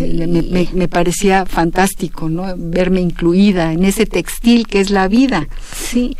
Me- 0.00 0.26
me- 0.26 0.68
me 0.72 0.88
parecía 0.88 1.44
fantástico, 1.46 2.28
¿no? 2.28 2.52
Verme 2.56 3.00
incluida 3.00 3.72
en 3.72 3.84
ese 3.84 4.06
textil 4.06 4.66
que 4.66 4.80
es 4.80 4.90
la 4.90 5.06
vida. 5.06 5.46
Sí, 5.76 6.16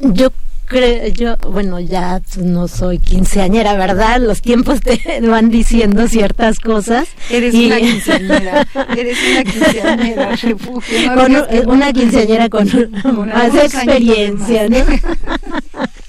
yo 0.00 0.30
creo, 0.72 1.06
yo, 1.08 1.36
bueno, 1.50 1.78
ya 1.78 2.20
no 2.42 2.66
soy 2.66 2.98
quinceañera, 2.98 3.74
¿verdad? 3.74 4.20
Los 4.20 4.42
tiempos 4.42 4.80
te 4.80 5.20
van 5.22 5.50
diciendo 5.50 6.08
ciertas 6.08 6.58
cosas. 6.58 7.06
Eres 7.30 7.54
y- 7.54 7.66
una 7.66 7.76
quinceañera, 7.80 8.66
eres 8.96 9.18
una 9.30 9.44
quinceañera, 9.44 10.36
refugio. 10.36 11.10
¿no? 11.10 11.14
con 11.16 11.26
Digas 11.28 11.46
que 11.48 11.60
una 11.60 11.92
quinceañera 11.92 12.48
con 12.48 12.68
Con 12.68 13.28
más 13.28 13.54
experiencia, 13.54 14.68
¿no? 14.68 14.78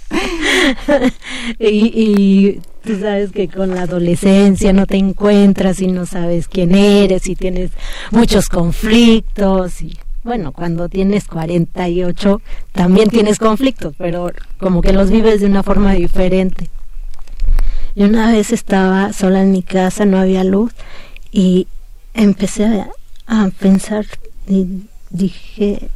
y, 1.60 1.92
y 1.96 2.60
tú 2.84 3.00
sabes 3.00 3.32
que 3.32 3.48
con 3.48 3.76
la 3.76 3.84
adolescencia 3.84 4.74
no 4.74 4.86
te 4.86 4.98
encuentras 4.98 5.82
y 5.82 5.88
no 5.88 6.06
sabes 6.06 6.48
quién 6.48 6.76
eres 6.76 7.28
y 7.28 7.36
tienes 7.36 7.72
muchos 8.12 8.50
conflictos 8.50 9.82
y 9.82 9.98
bueno, 10.24 10.52
cuando 10.52 10.90
tienes 10.90 11.26
48 11.26 12.42
también 12.72 13.10
tienes 13.10 13.40
conflictos, 13.40 13.94
pero 13.98 14.32
como 14.58 14.82
que 14.82 14.94
los 14.94 15.12
vives 15.12 15.42
de 15.42 15.48
una 15.48 15.64
forma 15.64 15.94
diferente. 15.94 16.70
Y 17.96 18.04
una 18.04 18.32
vez 18.32 18.52
estaba 18.52 19.14
sola 19.14 19.42
en 19.42 19.52
mi 19.52 19.62
casa, 19.62 20.06
no 20.06 20.18
había 20.18 20.44
luz 20.44 20.72
y 21.32 21.68
empecé 22.14 22.66
a, 22.66 22.90
a 23.28 23.50
pensar 23.60 24.06
y 24.48 24.84
dije, 25.10 25.90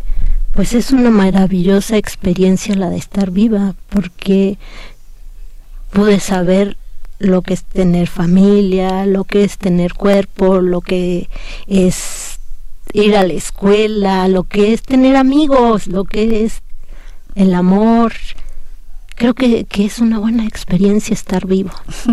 pues 0.53 0.73
es 0.73 0.91
una 0.91 1.09
maravillosa 1.09 1.97
experiencia 1.97 2.75
la 2.75 2.89
de 2.89 2.97
estar 2.97 3.31
viva, 3.31 3.75
porque 3.89 4.57
pude 5.91 6.19
saber 6.19 6.77
lo 7.19 7.41
que 7.41 7.53
es 7.53 7.63
tener 7.63 8.07
familia, 8.07 9.05
lo 9.05 9.23
que 9.23 9.43
es 9.43 9.57
tener 9.57 9.93
cuerpo, 9.93 10.61
lo 10.61 10.81
que 10.81 11.29
es 11.67 12.36
ir 12.93 13.15
a 13.15 13.23
la 13.23 13.33
escuela, 13.33 14.27
lo 14.27 14.43
que 14.43 14.73
es 14.73 14.81
tener 14.81 15.15
amigos, 15.15 15.87
lo 15.87 16.03
que 16.03 16.45
es 16.45 16.61
el 17.35 17.53
amor. 17.53 18.13
Creo 19.17 19.33
que, 19.33 19.65
que 19.65 19.83
es 19.85 19.97
una 19.97 20.19
buena 20.19 20.45
experiencia 20.45 21.13
estar 21.15 21.47
vivo. 21.47 21.71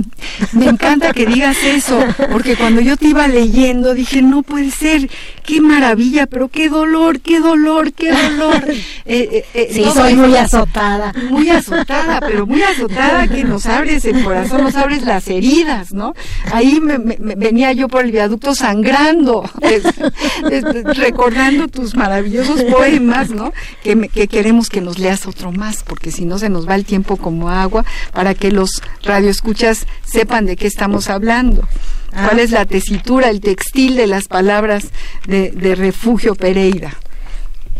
Me 0.53 0.64
encanta 0.67 1.12
que 1.12 1.27
digas 1.27 1.59
eso, 1.62 1.99
porque 2.33 2.57
cuando 2.57 2.81
yo 2.81 2.97
te 2.97 3.09
iba 3.09 3.29
leyendo 3.29 3.93
dije, 3.93 4.23
no 4.23 4.43
puede 4.43 4.71
ser, 4.71 5.11
qué 5.45 5.61
maravilla, 5.61 6.27
pero 6.27 6.49
qué 6.49 6.71
dolor, 6.71 7.21
qué 7.21 7.40
dolor, 7.40 7.93
qué 7.93 8.11
dolor. 8.11 8.64
Eh, 9.07 9.29
eh, 9.31 9.45
eh, 9.53 9.69
Sí, 9.71 9.85
soy 9.93 10.14
muy 10.14 10.35
azotada. 10.35 11.12
Muy 11.29 11.51
azotada, 11.51 12.21
pero 12.21 12.47
muy 12.47 12.62
azotada 12.62 13.29
que 13.29 13.45
nos 13.45 13.67
abres 13.67 14.07
el 14.07 14.25
corazón, 14.25 14.64
nos 14.64 14.75
abres 14.77 15.03
las 15.03 15.29
heridas, 15.29 15.93
¿no? 15.93 16.14
Ahí 16.53 16.81
me, 16.81 16.99
me- 16.99 17.19
me- 17.19 17.35
venía 17.35 17.71
yo 17.73 17.88
por 17.88 18.03
el 18.07 18.12
viaducto 18.12 18.55
sangrando, 18.55 19.45
es- 19.61 19.85
es- 20.51 20.97
recordando 20.97 21.69
tus 21.69 21.95
maravillosos 21.95 22.62
poemas, 22.62 23.29
¿no? 23.29 23.53
Que, 23.83 23.95
me- 23.95 24.09
que 24.09 24.27
queremos 24.27 24.71
que 24.71 24.81
nos 24.81 24.99
leas 24.99 25.27
otro 25.27 25.53
más, 25.53 25.83
porque 25.83 26.11
si 26.11 26.25
no 26.25 26.38
se 26.38 26.49
nos 26.49 26.67
va 26.67 26.75
el 26.77 26.87
tiempo 26.87 26.93
como 27.02 27.50
agua, 27.50 27.85
para 28.12 28.35
que 28.35 28.52
los 28.52 28.83
radioescuchas 29.02 29.87
sepan 30.04 30.46
de 30.46 30.57
qué 30.57 30.66
estamos 30.66 31.11
hablando. 31.11 31.66
¿Cuál 32.12 32.38
Ah. 32.38 32.42
es 32.42 32.50
la 32.52 32.64
tesitura, 32.64 33.28
el 33.28 33.40
textil 33.40 33.96
de 33.96 34.07
las 34.07 34.28
palabras 34.28 34.87
de, 35.26 35.50
de 35.50 35.74
Refugio 35.74 36.37
Pereira? 36.37 36.94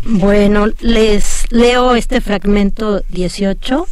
Bueno, 0.03 0.67
les 0.81 1.45
leo 1.51 1.95
este 1.95 2.19
fragmento 2.19 3.01
18. 3.09 3.87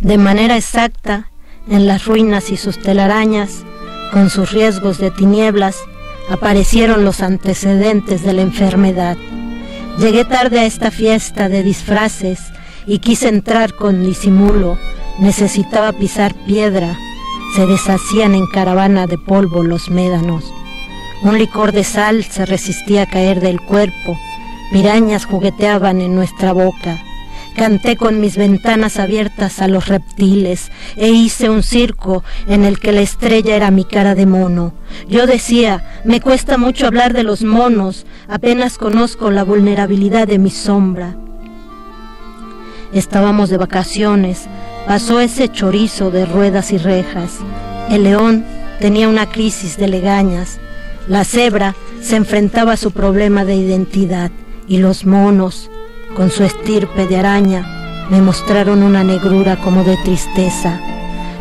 De 0.00 0.16
manera 0.18 0.56
exacta, 0.56 1.30
en 1.68 1.86
las 1.86 2.06
ruinas 2.06 2.50
y 2.50 2.56
sus 2.56 2.78
telarañas, 2.80 3.50
con 4.12 4.30
sus 4.30 4.50
riesgos 4.52 4.98
de 4.98 5.10
tinieblas, 5.10 5.76
aparecieron 6.30 7.04
los 7.04 7.20
antecedentes 7.22 8.22
de 8.22 8.32
la 8.32 8.42
enfermedad. 8.42 9.16
Llegué 9.98 10.24
tarde 10.24 10.60
a 10.60 10.64
esta 10.64 10.90
fiesta 10.90 11.48
de 11.48 11.62
disfraces 11.62 12.38
y 12.86 12.98
quise 12.98 13.28
entrar 13.28 13.74
con 13.74 14.04
disimulo. 14.04 14.78
Necesitaba 15.18 15.92
pisar 15.92 16.34
piedra. 16.46 16.96
Se 17.54 17.66
deshacían 17.66 18.34
en 18.34 18.46
caravana 18.46 19.06
de 19.06 19.18
polvo 19.18 19.62
los 19.62 19.90
médanos. 19.90 20.52
Un 21.22 21.38
licor 21.38 21.72
de 21.72 21.84
sal 21.84 22.24
se 22.24 22.46
resistía 22.46 23.02
a 23.02 23.06
caer 23.06 23.40
del 23.40 23.60
cuerpo. 23.60 24.18
Pirañas 24.72 25.26
jugueteaban 25.26 26.00
en 26.00 26.14
nuestra 26.14 26.52
boca. 26.52 26.98
Canté 27.56 27.96
con 27.96 28.20
mis 28.20 28.36
ventanas 28.36 28.98
abiertas 28.98 29.60
a 29.60 29.68
los 29.68 29.88
reptiles 29.88 30.70
e 30.96 31.10
hice 31.10 31.50
un 31.50 31.62
circo 31.62 32.24
en 32.46 32.64
el 32.64 32.78
que 32.78 32.92
la 32.92 33.00
estrella 33.00 33.56
era 33.56 33.70
mi 33.70 33.84
cara 33.84 34.14
de 34.14 34.24
mono. 34.24 34.72
Yo 35.08 35.26
decía, 35.26 36.00
me 36.04 36.20
cuesta 36.20 36.56
mucho 36.56 36.86
hablar 36.86 37.12
de 37.12 37.24
los 37.24 37.42
monos, 37.42 38.06
apenas 38.28 38.78
conozco 38.78 39.30
la 39.30 39.42
vulnerabilidad 39.42 40.28
de 40.28 40.38
mi 40.38 40.50
sombra. 40.50 41.16
Estábamos 42.92 43.50
de 43.50 43.56
vacaciones, 43.56 44.46
pasó 44.86 45.20
ese 45.20 45.48
chorizo 45.48 46.10
de 46.10 46.26
ruedas 46.26 46.72
y 46.72 46.78
rejas. 46.78 47.38
El 47.88 48.04
león 48.04 48.44
tenía 48.80 49.08
una 49.08 49.26
crisis 49.26 49.76
de 49.76 49.88
legañas. 49.88 50.58
La 51.06 51.24
cebra 51.24 51.74
se 52.00 52.16
enfrentaba 52.16 52.72
a 52.72 52.76
su 52.76 52.90
problema 52.90 53.44
de 53.44 53.54
identidad 53.54 54.30
y 54.66 54.78
los 54.78 55.04
monos, 55.04 55.70
con 56.16 56.30
su 56.30 56.42
estirpe 56.44 57.06
de 57.06 57.16
araña, 57.16 57.80
me 58.10 58.20
mostraron 58.20 58.82
una 58.82 59.04
negrura 59.04 59.56
como 59.56 59.84
de 59.84 59.96
tristeza. 59.98 60.80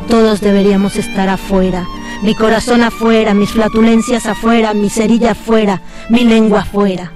Todos 0.08 0.40
deberíamos 0.40 0.96
estar 0.96 1.30
afuera, 1.30 1.88
mi 2.22 2.36
corazón 2.36 2.84
afuera, 2.84 3.34
mis 3.34 3.52
flatulencias 3.52 4.28
afuera, 4.28 4.74
mi 4.74 4.90
cerilla 4.90 5.32
afuera, 5.32 5.82
mi 6.10 6.24
lengua 6.24 6.62
afuera. 6.62 7.12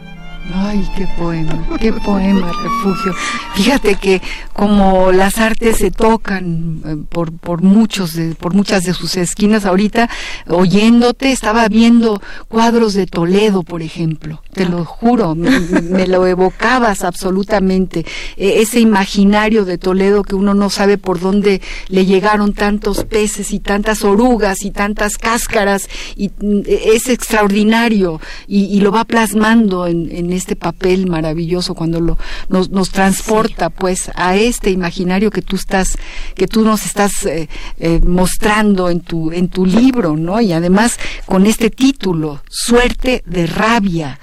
Ay, 0.51 0.85
qué 0.97 1.07
poema, 1.17 1.57
qué 1.79 1.93
poema, 1.93 2.51
refugio. 2.51 3.13
Fíjate 3.53 3.95
que 3.95 4.21
como 4.51 5.13
las 5.13 5.37
artes 5.37 5.77
se 5.77 5.89
tocan 5.89 6.81
eh, 6.85 6.97
por, 7.07 7.31
por 7.31 7.61
muchos 7.61 8.13
de, 8.13 8.35
por 8.35 8.53
muchas 8.53 8.83
de 8.83 8.93
sus 8.93 9.15
esquinas 9.15 9.65
ahorita, 9.65 10.09
oyéndote, 10.47 11.31
estaba 11.31 11.69
viendo 11.69 12.21
cuadros 12.49 12.93
de 12.93 13.07
Toledo, 13.07 13.63
por 13.63 13.81
ejemplo. 13.81 14.41
Te 14.53 14.65
lo 14.65 14.83
juro, 14.83 15.33
me, 15.33 16.07
lo 16.07 16.27
evocabas 16.27 17.03
absolutamente. 17.03 18.05
E, 18.35 18.61
ese 18.61 18.81
imaginario 18.81 19.63
de 19.63 19.77
Toledo 19.77 20.23
que 20.23 20.35
uno 20.35 20.53
no 20.53 20.69
sabe 20.69 20.97
por 20.97 21.21
dónde 21.21 21.61
le 21.87 22.05
llegaron 22.05 22.53
tantos 22.53 23.05
peces 23.05 23.53
y 23.53 23.59
tantas 23.59 24.03
orugas 24.03 24.63
y 24.65 24.71
tantas 24.71 25.17
cáscaras, 25.17 25.87
y 26.17 26.29
mm, 26.29 26.63
es 26.67 27.07
extraordinario 27.07 28.19
y, 28.45 28.65
y 28.65 28.81
lo 28.81 28.91
va 28.91 29.05
plasmando 29.05 29.87
en, 29.87 30.11
en 30.11 30.32
este 30.33 30.55
papel 30.55 31.07
maravilloso 31.07 31.75
cuando 31.75 31.99
lo, 31.99 32.17
nos, 32.49 32.69
nos 32.69 32.89
transporta 32.89 33.69
pues 33.69 34.11
a 34.15 34.35
este 34.35 34.71
imaginario 34.71 35.31
que 35.31 35.41
tú 35.41 35.55
estás, 35.55 35.97
que 36.35 36.47
tú 36.47 36.63
nos 36.63 36.85
estás 36.85 37.25
eh, 37.25 37.49
eh, 37.79 37.99
mostrando 38.05 38.89
en 38.89 39.01
tu, 39.01 39.31
en 39.31 39.49
tu 39.49 39.65
libro, 39.65 40.15
¿no? 40.17 40.41
Y 40.41 40.53
además 40.53 40.97
con 41.25 41.45
este 41.45 41.69
título, 41.69 42.41
Suerte 42.49 43.23
de 43.25 43.47
rabia. 43.47 44.19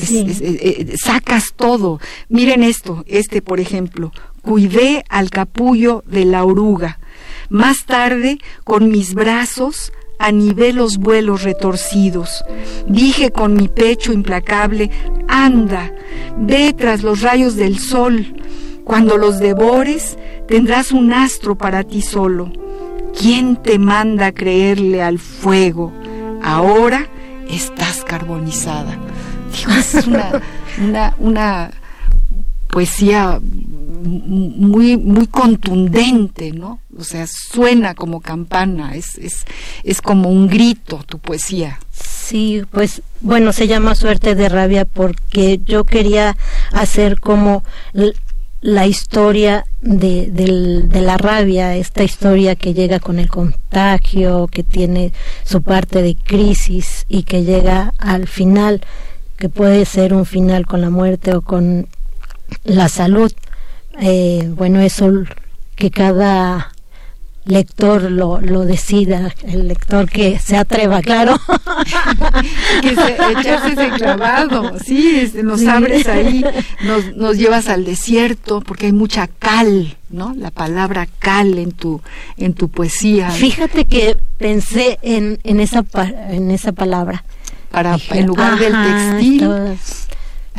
Eh, 0.00 0.94
sacas 1.02 1.52
todo. 1.54 2.00
Miren 2.28 2.62
esto, 2.62 3.04
este 3.06 3.40
por 3.40 3.60
ejemplo, 3.60 4.12
cuidé 4.42 5.04
al 5.08 5.30
capullo 5.30 6.02
de 6.06 6.24
la 6.24 6.44
oruga. 6.44 6.98
Más 7.48 7.84
tarde, 7.86 8.38
con 8.64 8.90
mis 8.90 9.14
brazos, 9.14 9.92
anivé 10.18 10.72
los 10.72 10.98
vuelos 10.98 11.42
retorcidos. 11.42 12.44
Dije 12.86 13.30
con 13.30 13.54
mi 13.54 13.68
pecho 13.68 14.12
implacable, 14.12 14.90
anda, 15.28 15.92
ve 16.38 16.74
tras 16.76 17.02
los 17.02 17.22
rayos 17.22 17.56
del 17.56 17.78
sol. 17.78 18.34
Cuando 18.84 19.16
los 19.16 19.38
devores, 19.38 20.16
tendrás 20.46 20.92
un 20.92 21.12
astro 21.12 21.56
para 21.56 21.82
ti 21.84 22.02
solo. 22.02 22.52
¿Quién 23.18 23.56
te 23.56 23.78
manda 23.78 24.32
creerle 24.32 25.02
al 25.02 25.18
fuego? 25.18 25.92
Ahora 26.42 27.08
estás 27.48 28.04
carbonizada. 28.04 28.96
es 29.78 30.06
una, 30.06 30.42
una, 30.78 31.14
una 31.18 31.70
poesía 32.68 33.40
muy, 34.06 34.96
muy 34.96 35.26
contundente, 35.26 36.52
¿no? 36.52 36.80
O 36.98 37.04
sea, 37.04 37.26
suena 37.26 37.94
como 37.94 38.20
campana, 38.20 38.94
es, 38.94 39.18
es, 39.18 39.44
es 39.84 40.00
como 40.00 40.30
un 40.30 40.48
grito 40.48 41.02
tu 41.06 41.18
poesía. 41.18 41.78
Sí, 41.90 42.62
pues 42.70 43.02
bueno, 43.20 43.52
se 43.52 43.66
llama 43.66 43.94
Suerte 43.94 44.34
de 44.34 44.48
Rabia 44.48 44.84
porque 44.84 45.60
yo 45.64 45.84
quería 45.84 46.36
hacer 46.72 47.20
como 47.20 47.62
la 48.60 48.86
historia 48.86 49.64
de, 49.80 50.28
de, 50.30 51.00
la 51.00 51.16
rabia, 51.18 51.76
esta 51.76 52.02
historia 52.02 52.56
que 52.56 52.74
llega 52.74 52.98
con 52.98 53.18
el 53.18 53.28
contagio, 53.28 54.48
que 54.48 54.64
tiene 54.64 55.12
su 55.44 55.62
parte 55.62 56.02
de 56.02 56.16
crisis 56.16 57.04
y 57.08 57.22
que 57.22 57.44
llega 57.44 57.94
al 57.98 58.26
final, 58.26 58.80
que 59.36 59.48
puede 59.48 59.84
ser 59.84 60.14
un 60.14 60.26
final 60.26 60.66
con 60.66 60.80
la 60.80 60.90
muerte 60.90 61.34
o 61.34 61.42
con 61.42 61.86
la 62.64 62.88
salud. 62.88 63.32
Eh, 64.00 64.50
bueno, 64.54 64.80
eso 64.80 65.10
que 65.74 65.90
cada 65.90 66.72
lector 67.46 68.10
lo, 68.10 68.40
lo 68.40 68.64
decida, 68.64 69.32
el 69.44 69.68
lector 69.68 70.10
que 70.10 70.38
se 70.38 70.56
atreva, 70.56 71.00
claro. 71.00 71.38
que 72.82 72.94
se, 72.94 73.14
echarse 73.14 73.72
ese 73.72 73.90
clavado, 73.90 74.78
sí, 74.84 75.32
nos 75.42 75.64
abres 75.66 76.08
ahí, 76.08 76.44
nos, 76.82 77.16
nos 77.16 77.38
llevas 77.38 77.68
al 77.68 77.84
desierto, 77.84 78.60
porque 78.60 78.86
hay 78.86 78.92
mucha 78.92 79.28
cal, 79.28 79.96
¿no? 80.10 80.34
La 80.36 80.50
palabra 80.50 81.06
cal 81.20 81.58
en 81.58 81.70
tu, 81.70 82.02
en 82.36 82.54
tu 82.54 82.68
poesía. 82.68 83.30
Fíjate 83.30 83.84
que 83.84 84.16
pensé 84.38 84.98
en, 85.02 85.38
en, 85.44 85.60
esa, 85.60 85.84
en 86.28 86.50
esa 86.50 86.72
palabra. 86.72 87.24
Para, 87.70 87.98
en 88.10 88.26
lugar 88.26 88.58
del 88.58 88.72
textil 88.72 89.50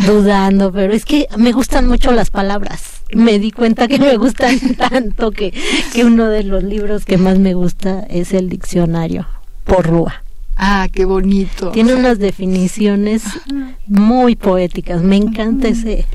dudando, 0.06 0.72
pero 0.72 0.94
es 0.94 1.04
que 1.04 1.28
me 1.36 1.52
gustan 1.52 1.88
mucho 1.88 2.12
las 2.12 2.30
palabras. 2.30 2.97
Me 3.14 3.40
di 3.40 3.52
cuenta 3.52 3.88
que 3.88 4.00
me 4.00 4.18
gustan 4.18 4.60
tanto 4.78 5.32
que, 5.32 5.54
que 5.94 6.04
uno 6.06 6.28
de 6.28 6.44
los 6.44 6.64
libros 6.64 7.06
que 7.06 7.18
más 7.18 7.40
me 7.40 7.54
gusta 7.54 8.06
es 8.10 8.34
el 8.34 8.50
diccionario 8.50 9.28
por 9.64 9.86
Rúa. 9.88 10.24
Ah, 10.56 10.88
qué 10.92 11.06
bonito. 11.06 11.72
Tiene 11.72 11.94
unas 11.94 12.18
definiciones 12.18 13.24
muy 13.86 14.36
poéticas. 14.36 15.04
Me 15.04 15.16
encanta 15.16 15.68
ese 15.68 16.06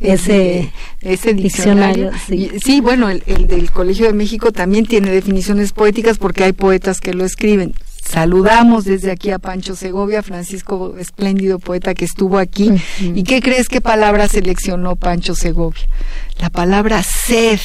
ese, 0.00 0.72
ese 1.00 1.34
diccionario. 1.34 2.10
sí. 2.26 2.80
bueno, 2.80 3.08
el, 3.08 3.22
el, 3.26 3.46
del 3.46 3.70
Colegio 3.70 4.06
de 4.06 4.12
México 4.12 4.52
también 4.52 4.86
tiene 4.86 5.10
definiciones 5.10 5.72
poéticas 5.72 6.18
porque 6.18 6.44
hay 6.44 6.52
poetas 6.52 7.00
que 7.00 7.14
lo 7.14 7.24
escriben. 7.24 7.74
Saludamos 8.02 8.84
desde 8.84 9.10
aquí 9.10 9.30
a 9.30 9.38
Pancho 9.38 9.76
Segovia, 9.76 10.22
Francisco, 10.22 10.96
espléndido 10.98 11.58
poeta 11.58 11.94
que 11.94 12.04
estuvo 12.04 12.38
aquí. 12.38 12.72
¿Y 13.00 13.22
qué 13.22 13.40
crees 13.42 13.68
qué 13.68 13.80
palabra 13.80 14.28
seleccionó 14.28 14.96
Pancho 14.96 15.34
Segovia? 15.34 15.82
La 16.40 16.50
palabra 16.50 17.02
sed. 17.02 17.60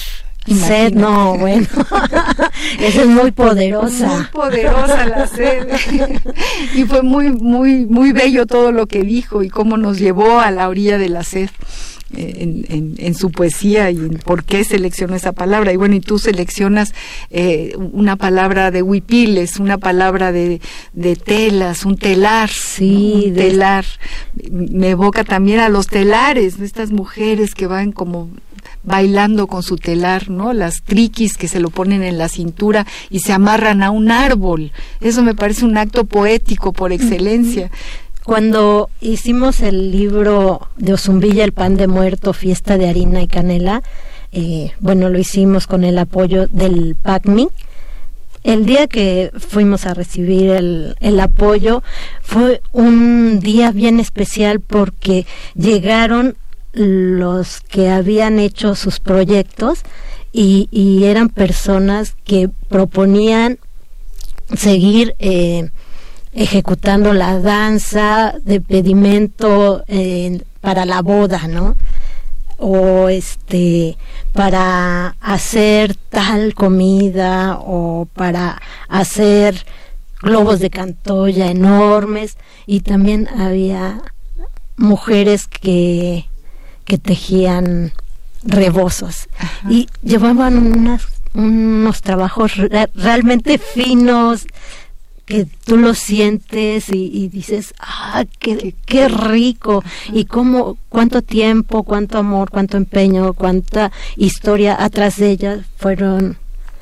Sed, 0.46 0.94
no, 0.94 1.38
bueno. 1.38 1.66
Esa 2.80 3.02
es 3.04 3.08
muy 3.08 3.32
poderosa. 3.32 4.08
Muy 4.08 4.24
poderosa 4.26 5.06
la 5.06 5.28
sed. 5.28 5.70
y 6.76 6.84
fue 6.84 7.02
muy, 7.02 7.32
muy, 7.32 7.86
muy 7.86 8.12
bello 8.12 8.46
todo 8.46 8.74
lo 8.74 8.88
que 8.88 9.04
dijo 9.04 9.44
y 9.44 9.50
cómo 9.50 9.78
nos 9.78 10.00
llevó 10.00 10.42
a 10.42 10.52
la 10.52 10.68
orilla 10.68 10.98
de 10.98 11.08
la 11.08 11.24
sed 11.24 11.50
en, 12.16 12.96
en, 12.98 13.16
su 13.16 13.32
poesía 13.32 13.92
y 13.92 13.98
en 13.98 14.20
por 14.20 14.44
qué 14.44 14.64
seleccionó 14.64 15.16
esa 15.16 15.32
palabra. 15.32 15.74
Y 15.74 15.78
bueno, 15.78 15.96
y 15.96 16.00
tú 16.00 16.20
seleccionas 16.20 16.94
eh, 17.30 17.76
una 17.78 18.16
palabra 18.16 18.72
de 18.72 18.82
huipiles, 18.82 19.60
una 19.60 19.78
palabra 19.78 20.32
de, 20.32 20.62
de 20.94 21.16
telas, 21.16 21.86
un 21.86 21.98
telar. 21.98 22.50
Sí, 22.50 23.26
un 23.28 23.34
telar. 23.36 23.86
Me 24.52 24.92
evoca 24.92 25.24
también 25.24 25.60
a 25.60 25.70
los 25.70 25.88
telares, 25.88 26.60
estas 26.60 26.92
mujeres 26.92 27.56
que 27.56 27.68
van 27.68 27.92
como 27.92 28.30
bailando 28.84 29.48
con 29.48 29.64
su 29.64 29.78
telar, 29.78 30.30
¿no? 30.30 30.54
Las 30.54 30.82
triquis 30.82 31.38
que 31.38 31.48
se 31.48 31.60
lo 31.60 31.70
ponen 31.70 32.04
en 32.04 32.18
la 32.18 32.28
cintura 32.28 32.86
y 33.10 33.20
se 33.20 33.34
amarran 33.34 33.82
a 33.82 33.92
un 33.92 34.12
árbol. 34.12 34.72
Eso 35.00 35.24
me 35.24 35.36
parece 35.36 35.66
un 35.66 35.78
acto 35.78 36.06
poético 36.06 36.74
por 36.74 36.92
excelencia. 36.92 37.72
Cuando 38.26 38.90
hicimos 39.02 39.62
el 39.62 39.92
libro 39.92 40.68
de 40.78 40.94
Ozumbilla, 40.94 41.44
El 41.44 41.52
pan 41.52 41.76
de 41.76 41.88
muerto, 41.88 42.34
fiesta 42.34 42.78
de 42.78 42.88
harina 42.88 43.22
y 43.22 43.28
canela, 43.28 43.84
eh, 44.32 44.72
bueno, 44.80 45.10
lo 45.10 45.20
hicimos 45.20 45.68
con 45.68 45.84
el 45.84 45.98
apoyo 46.00 46.48
del 46.48 46.96
PACMI. 46.96 47.50
El 48.44 48.66
día 48.66 48.88
que 48.88 49.32
fuimos 49.38 49.86
a 49.86 49.94
recibir 49.94 50.50
el, 50.52 50.96
el 51.00 51.20
apoyo 51.20 51.84
fue 52.22 52.62
un 52.72 53.40
día 53.40 53.72
bien 53.72 54.00
especial 54.00 54.60
porque 54.60 55.26
llegaron 55.56 56.36
los 56.74 57.62
que 57.62 57.90
habían 57.90 58.40
hecho 58.40 58.76
sus 58.76 59.00
proyectos 59.00 59.84
y, 60.32 61.04
eran 61.04 61.30
personas 61.30 62.16
que 62.24 62.50
proponían 62.68 63.60
seguir 64.56 65.16
eh, 65.20 65.70
ejecutando 66.34 67.14
la 67.14 67.40
danza 67.40 68.34
de 68.44 68.60
pedimento 68.60 69.84
para 70.62 70.86
la 70.86 71.02
boda, 71.02 71.48
¿no? 71.48 71.76
O 72.58 73.10
este 73.10 73.98
para 74.34 75.16
hacer 75.22 75.96
tal 75.96 76.54
comida 76.54 77.60
o 77.60 78.08
para 78.14 78.62
hacer 78.88 79.66
globos 80.22 80.60
de 80.60 80.70
cantoya 80.70 81.52
enormes. 81.52 82.38
Y 82.66 82.80
también 82.80 83.28
había 83.28 84.02
mujeres 84.78 85.48
que, 85.48 86.26
que 86.86 86.98
tejían 86.98 87.92
rebozos. 88.44 89.28
Y 89.70 89.88
llevaban 90.02 90.58
unas, 90.58 91.08
unos 91.34 92.02
trabajos 92.02 92.54
realmente 92.96 93.58
finos 93.58 94.48
que 95.26 95.48
tú 95.66 95.78
lo 95.78 95.94
sientes 95.94 96.90
y, 96.90 97.30
dices, 97.30 97.74
ah, 97.80 98.26
qué, 98.40 98.76
qué 98.86 99.08
rico, 99.08 99.84
y 100.12 100.26
cómo, 100.26 100.78
cuánto 100.90 101.22
tiempo, 101.22 101.84
cuánto 101.84 102.18
amor, 102.18 102.50
cuánto 102.50 102.78
empeño, 102.78 103.34
cuánta 103.34 103.92
historia 104.18 104.76
atrás 104.78 105.18
de 105.18 105.30
ellas 105.32 105.60
fueron 105.78 106.38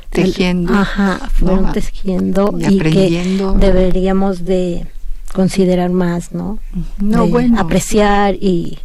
tejiendo. 0.09 0.73
ajá, 0.73 1.29
fueron 1.33 1.71
tejiendo 1.71 2.57
y, 2.57 2.79
que 2.79 3.39
deberíamos 3.57 4.43
de 4.43 4.87
considerar 5.33 5.91
más, 5.91 6.33
¿no? 6.33 6.59
No, 6.99 7.27
bueno. 7.27 7.59
Apreciar 7.59 8.35
y 8.35 8.79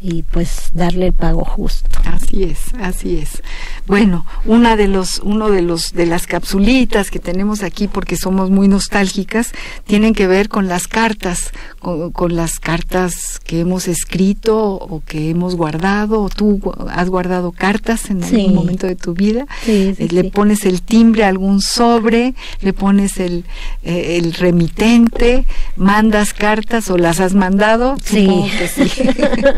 y 0.00 0.22
pues 0.22 0.70
darle 0.72 1.08
el 1.08 1.12
pago 1.12 1.44
justo. 1.44 2.00
Así 2.06 2.44
es, 2.44 2.74
así 2.80 3.18
es. 3.18 3.42
Bueno, 3.90 4.24
una 4.44 4.76
de 4.76 4.86
los, 4.86 5.18
uno 5.24 5.50
de 5.50 5.62
los, 5.62 5.94
de 5.94 6.06
las 6.06 6.28
capsulitas 6.28 7.10
que 7.10 7.18
tenemos 7.18 7.64
aquí, 7.64 7.88
porque 7.88 8.14
somos 8.16 8.48
muy 8.48 8.68
nostálgicas, 8.68 9.50
tienen 9.84 10.14
que 10.14 10.28
ver 10.28 10.48
con 10.48 10.68
las 10.68 10.86
cartas, 10.86 11.50
con, 11.80 12.36
las 12.36 12.60
cartas 12.60 13.40
que 13.40 13.58
hemos 13.58 13.88
escrito 13.88 14.74
o 14.74 15.02
que 15.04 15.30
hemos 15.30 15.56
guardado, 15.56 16.22
o 16.22 16.28
tú 16.28 16.60
has 16.88 17.08
guardado 17.08 17.50
cartas 17.50 18.10
en 18.10 18.22
algún 18.22 18.54
momento 18.54 18.86
de 18.86 18.94
tu 18.94 19.12
vida, 19.12 19.48
eh, 19.66 19.96
le 20.08 20.22
pones 20.30 20.66
el 20.66 20.82
timbre 20.82 21.24
a 21.24 21.28
algún 21.28 21.60
sobre, 21.60 22.34
le 22.60 22.72
pones 22.72 23.18
el, 23.18 23.44
eh, 23.82 24.18
el 24.22 24.34
remitente, 24.34 25.46
mandas 25.74 26.32
cartas 26.32 26.90
o 26.90 26.96
las 26.96 27.18
has 27.18 27.34
mandado, 27.34 27.96
sí. 28.04 28.28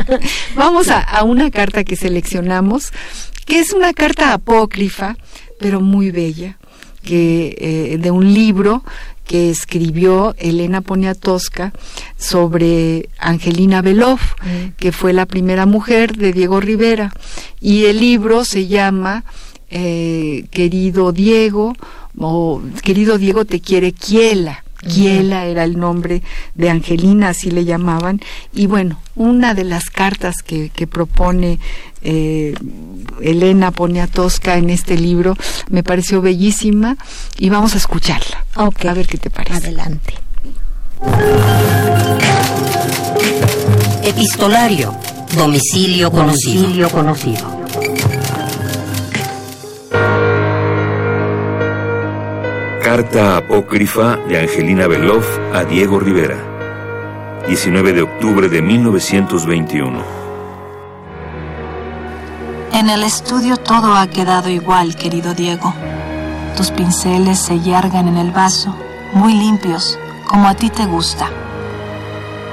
Vamos 0.55 0.87
a, 0.89 1.23
una 1.23 1.51
carta 1.51 1.83
que 1.83 1.95
seleccionamos, 1.95 2.91
que 3.45 3.59
es 3.59 3.73
una 3.73 3.93
carta 3.93 4.33
apócrifa, 4.33 5.17
pero 5.59 5.81
muy 5.81 6.11
bella, 6.11 6.57
que 7.03 7.55
eh, 7.57 7.97
de 7.97 8.11
un 8.11 8.33
libro 8.33 8.83
que 9.25 9.49
escribió 9.49 10.35
Elena 10.37 10.81
Poniatowska 10.81 11.73
sobre 12.17 13.09
Angelina 13.19 13.81
Belov, 13.81 14.19
mm. 14.19 14.75
que 14.77 14.91
fue 14.91 15.13
la 15.13 15.25
primera 15.25 15.65
mujer 15.65 16.17
de 16.17 16.33
Diego 16.33 16.59
Rivera. 16.59 17.13
Y 17.61 17.85
el 17.85 17.99
libro 17.99 18.43
se 18.43 18.67
llama 18.67 19.23
eh, 19.69 20.45
Querido 20.51 21.11
Diego, 21.11 21.73
o 22.17 22.61
Querido 22.83 23.17
Diego 23.17 23.45
te 23.45 23.59
quiere 23.59 23.91
Kiela. 23.91 24.63
Kiela 24.87 25.45
era 25.45 25.63
el 25.63 25.79
nombre 25.79 26.21
de 26.55 26.69
Angelina, 26.69 27.29
así 27.29 27.51
le 27.51 27.65
llamaban. 27.65 28.21
Y 28.53 28.67
bueno, 28.67 28.99
una 29.15 29.53
de 29.53 29.63
las 29.63 29.89
cartas 29.89 30.35
que, 30.45 30.69
que 30.69 30.87
propone 30.87 31.59
eh, 32.01 32.53
Elena 33.21 33.71
Poniatowska 33.71 34.57
en 34.57 34.69
este 34.69 34.97
libro 34.97 35.35
me 35.69 35.83
pareció 35.83 36.21
bellísima 36.21 36.97
y 37.37 37.49
vamos 37.49 37.75
a 37.75 37.77
escucharla. 37.77 38.45
A 38.55 38.93
ver 38.93 39.07
qué 39.07 39.17
te 39.17 39.29
parece. 39.29 39.67
Adelante. 39.67 40.13
Epistolario. 44.03 44.93
Domicilio 45.35 46.11
conocido. 46.11 46.61
Domicilio 46.61 46.89
conocido. 46.89 47.62
Carta 52.95 53.37
apócrifa 53.37 54.17
de 54.17 54.39
Angelina 54.39 54.85
Beloff 54.85 55.25
a 55.51 55.63
Diego 55.63 55.99
Rivera. 55.99 56.37
19 57.47 57.91
de 57.91 58.03
octubre 58.03 58.49
de 58.49 58.61
1921. 58.61 59.99
En 62.71 62.91
el 62.91 63.01
estudio 63.01 63.57
todo 63.57 63.95
ha 63.95 64.05
quedado 64.05 64.47
igual, 64.51 64.95
querido 64.95 65.33
Diego. 65.33 65.73
Tus 66.55 66.69
pinceles 66.69 67.39
se 67.39 67.61
yargan 67.61 68.09
en 68.09 68.17
el 68.17 68.29
vaso, 68.29 68.75
muy 69.13 69.33
limpios, 69.33 69.97
como 70.27 70.47
a 70.47 70.53
ti 70.53 70.69
te 70.69 70.85
gusta. 70.85 71.31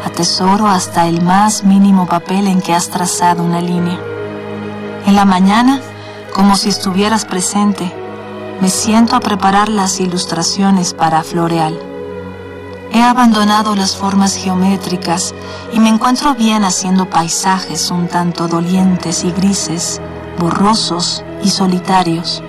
Atesoro 0.06 0.68
hasta 0.68 1.06
el 1.06 1.20
más 1.20 1.64
mínimo 1.64 2.06
papel 2.06 2.46
en 2.46 2.62
que 2.62 2.72
has 2.72 2.88
trazado 2.88 3.42
una 3.42 3.60
línea. 3.60 4.00
En 5.04 5.16
la 5.16 5.26
mañana, 5.26 5.82
como 6.32 6.56
si 6.56 6.70
estuvieras 6.70 7.26
presente, 7.26 7.92
me 8.60 8.68
siento 8.68 9.16
a 9.16 9.20
preparar 9.20 9.70
las 9.70 10.00
ilustraciones 10.00 10.92
para 10.92 11.22
Floreal. 11.22 11.78
He 12.92 13.02
abandonado 13.02 13.74
las 13.74 13.96
formas 13.96 14.34
geométricas 14.34 15.34
y 15.72 15.80
me 15.80 15.88
encuentro 15.88 16.34
bien 16.34 16.64
haciendo 16.64 17.08
paisajes 17.08 17.90
un 17.90 18.08
tanto 18.08 18.48
dolientes 18.48 19.24
y 19.24 19.30
grises, 19.30 20.00
borrosos 20.38 21.24
y 21.42 21.48
solitarios. 21.48 22.42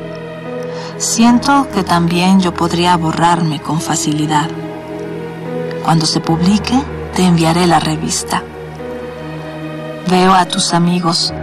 Siento 0.97 1.69
que 1.73 1.83
también 1.83 2.41
yo 2.41 2.53
podría 2.53 2.97
borrarme 2.97 3.61
con 3.61 3.79
facilidad. 3.79 4.49
Cuando 5.85 6.05
se 6.05 6.19
publique, 6.19 6.77
te 7.15 7.23
enviaré 7.23 7.67
la 7.67 7.79
revista. 7.79 8.43
Veo 10.09 10.33
a 10.33 10.45
tus 10.45 10.73
amigos, 10.73 11.33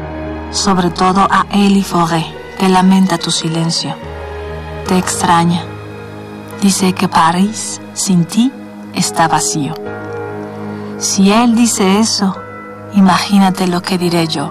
sobre 0.51 0.91
todo 0.91 1.27
a 1.31 1.47
Elie 1.53 1.83
Forêt, 1.83 2.27
que 2.59 2.69
lamenta 2.69 3.17
tu 3.17 3.31
silencio 3.31 4.08
te 4.89 4.97
extraña. 4.97 5.63
Dice 6.63 6.95
que 6.95 7.09
París 7.09 7.81
sin 7.93 8.25
ti 8.25 8.51
está 8.95 9.29
vacío. 9.29 9.75
Si 10.99 11.31
él 11.31 11.55
dice 11.55 12.01
eso, 12.01 12.35
imagínate 12.95 13.69
lo 13.69 13.83
que 13.83 13.99
diré 13.99 14.27
yo. 14.27 14.51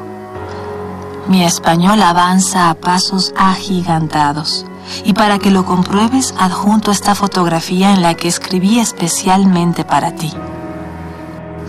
Mi 1.27 1.43
español 1.43 2.01
avanza 2.03 2.69
a 2.69 2.75
pasos 2.75 3.33
agigantados. 3.35 4.65
Y 5.03 5.13
para 5.13 5.39
que 5.39 5.51
lo 5.51 5.65
compruebes, 5.65 6.33
adjunto 6.39 6.91
esta 6.91 7.15
fotografía 7.15 7.91
en 7.91 8.01
la 8.01 8.13
que 8.13 8.29
escribí 8.29 8.79
especialmente 8.79 9.83
para 9.83 10.13
ti. 10.13 10.31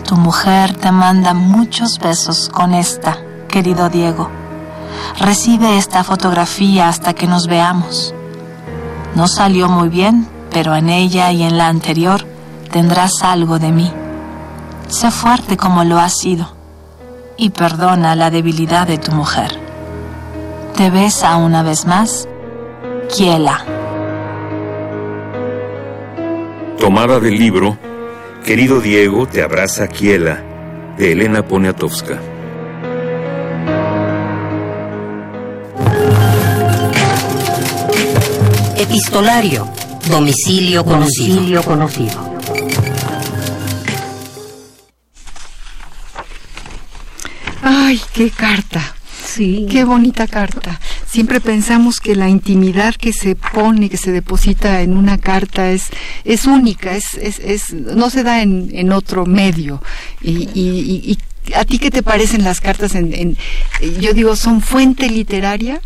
Tu 0.07 0.15
mujer 0.15 0.77
te 0.77 0.91
manda 0.91 1.33
muchos 1.33 1.99
besos 1.99 2.49
con 2.49 2.73
esta, 2.73 3.17
querido 3.49 3.89
Diego. 3.89 4.29
Recibe 5.19 5.77
esta 5.77 6.03
fotografía 6.05 6.87
hasta 6.87 7.13
que 7.13 7.27
nos 7.27 7.47
veamos. 7.47 8.13
No 9.15 9.27
salió 9.27 9.69
muy 9.69 9.89
bien, 9.89 10.27
pero 10.51 10.75
en 10.75 10.89
ella 10.89 11.31
y 11.31 11.43
en 11.43 11.57
la 11.57 11.67
anterior 11.67 12.25
tendrás 12.71 13.23
algo 13.23 13.59
de 13.59 13.71
mí. 13.71 13.91
Sé 14.87 15.11
fuerte 15.11 15.57
como 15.57 15.83
lo 15.83 15.99
has 15.99 16.17
sido 16.17 16.47
y 17.37 17.51
perdona 17.51 18.15
la 18.15 18.29
debilidad 18.31 18.87
de 18.87 18.97
tu 18.97 19.11
mujer. 19.11 19.51
Te 20.75 20.89
besa 20.89 21.37
una 21.37 21.63
vez 21.63 21.85
más, 21.85 22.27
Kiela. 23.15 23.63
Tomada 26.79 27.19
del 27.19 27.37
libro, 27.37 27.77
Querido 28.45 28.79
Diego, 28.79 29.27
te 29.27 29.41
abraza 29.41 29.87
Kiela, 29.87 30.41
de 30.97 31.11
Elena 31.11 31.45
Poniatowska. 31.45 32.19
Epistolario. 38.89 39.69
Domicilio 40.09 40.83
conocido. 40.83 41.35
Domicilio 41.35 41.63
conocido. 41.63 42.39
Ay, 47.61 48.01
qué 48.13 48.31
carta. 48.31 48.95
Sí. 49.23 49.67
Qué 49.69 49.83
bonita 49.83 50.25
carta. 50.25 50.79
Siempre 51.05 51.39
pensamos 51.39 51.99
que 51.99 52.15
la 52.15 52.29
intimidad 52.29 52.95
que 52.95 53.13
se 53.13 53.35
pone, 53.35 53.91
que 53.91 53.97
se 53.97 54.11
deposita 54.11 54.81
en 54.81 54.97
una 54.97 55.19
carta 55.19 55.69
es, 55.69 55.89
es 56.23 56.45
única, 56.45 56.95
es, 56.95 57.13
es, 57.13 57.37
es 57.37 57.71
no 57.73 58.09
se 58.09 58.23
da 58.23 58.41
en, 58.41 58.71
en 58.73 58.91
otro 58.91 59.27
medio. 59.27 59.83
Y, 60.19 60.49
y, 60.55 61.03
y, 61.05 61.19
¿A 61.55 61.63
ti 61.63 61.77
qué 61.77 61.91
te 61.91 62.01
parecen 62.01 62.43
las 62.43 62.59
cartas? 62.59 62.95
En, 62.95 63.13
en, 63.13 63.37
yo 63.99 64.13
digo, 64.13 64.35
¿son 64.35 64.61
fuente 64.61 65.09
literaria? 65.09 65.79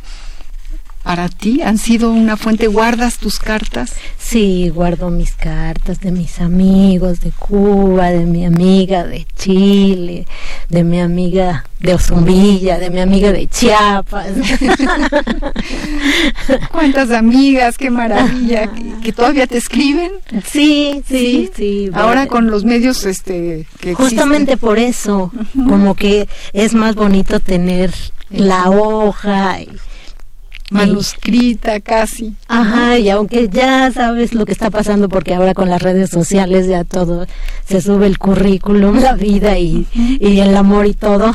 Para 1.03 1.27
ti? 1.27 1.61
¿Han 1.61 1.77
sido 1.77 2.11
una 2.11 2.37
fuente? 2.37 2.67
¿Guardas 2.67 3.17
tus 3.17 3.37
cartas? 3.37 3.93
Sí, 4.17 4.69
guardo 4.69 5.09
mis 5.09 5.33
cartas 5.33 5.99
de 5.99 6.11
mis 6.11 6.39
amigos 6.39 7.19
de 7.19 7.31
Cuba, 7.31 8.09
de 8.09 8.25
mi 8.25 8.45
amiga 8.45 9.03
de 9.03 9.27
Chile, 9.37 10.25
de 10.69 10.83
mi 10.83 11.01
amiga 11.01 11.65
de 11.79 11.93
Osumbilla, 11.93 12.79
de 12.79 12.89
mi 12.89 13.01
amiga 13.01 13.33
de 13.33 13.47
Chiapas. 13.47 14.29
¿Cuántas 16.71 17.11
amigas? 17.11 17.77
¡Qué 17.77 17.89
maravilla! 17.89 18.71
¿Que, 19.03 19.11
todavía 19.11 19.45
te 19.45 19.57
escriben? 19.57 20.13
Sí, 20.49 21.03
sí, 21.05 21.51
sí. 21.53 21.89
Ahora 21.93 22.27
con 22.27 22.49
los 22.49 22.63
medios 22.63 23.05
este 23.05 23.67
que 23.81 23.93
Justamente 23.93 24.55
por 24.55 24.79
eso, 24.79 25.33
como 25.53 25.95
que 25.95 26.29
es 26.53 26.73
más 26.73 26.95
bonito 26.95 27.41
tener 27.41 27.93
la 28.29 28.69
hoja 28.69 29.61
y 29.61 29.69
manuscrita 30.73 31.79
casi. 31.79 32.35
Ajá, 32.47 32.97
y 32.97 33.09
aunque 33.09 33.49
ya 33.49 33.91
sabes 33.91 34.33
lo 34.33 34.45
que 34.45 34.51
está 34.51 34.69
pasando, 34.69 35.09
porque 35.09 35.33
ahora 35.33 35.53
con 35.53 35.69
las 35.69 35.81
redes 35.81 36.09
sociales 36.09 36.67
ya 36.67 36.83
todo 36.83 37.25
se 37.65 37.81
sube 37.81 38.07
el 38.07 38.17
currículum, 38.17 38.99
la 39.01 39.13
vida 39.13 39.57
y, 39.57 39.87
y 39.93 40.39
el 40.39 40.55
amor 40.55 40.85
y 40.85 40.93
todo, 40.93 41.33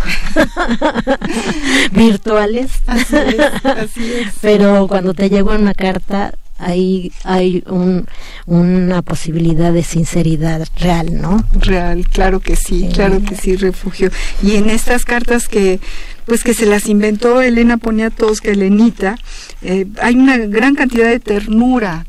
virtuales. 1.93 2.70
Así 2.86 3.16
es, 3.16 3.64
así 3.64 4.12
es. 4.12 4.34
Pero 4.41 4.86
cuando 4.89 5.14
te 5.14 5.30
llega 5.30 5.55
una 5.55 5.74
carta, 5.74 6.34
ahí 6.59 7.12
hay 7.24 7.62
un, 7.66 8.07
una 8.47 9.03
posibilidad 9.03 9.72
de 9.72 9.82
sinceridad 9.82 10.66
real, 10.76 11.20
¿no? 11.20 11.45
Real, 11.53 12.07
claro 12.09 12.41
que 12.41 12.57
sí, 12.57 12.89
claro 12.93 13.22
que 13.22 13.36
sí, 13.36 13.57
refugio. 13.57 14.11
Y 14.43 14.57
en 14.57 14.68
estas 14.68 15.05
cartas 15.05 15.49
que 15.49 15.80
pues 16.29 16.45
que 16.45 16.53
se 16.53 16.66
las 16.66 16.87
inventó 16.89 17.41
Elena 17.41 17.79
Poniatowska, 17.79 18.51
Elenita, 18.51 19.16
eh, 19.62 19.87
hay 20.01 20.14
una 20.14 20.37
gran 20.37 20.74
cantidad 20.74 21.09
de 21.09 21.18
ternura. 21.18 22.07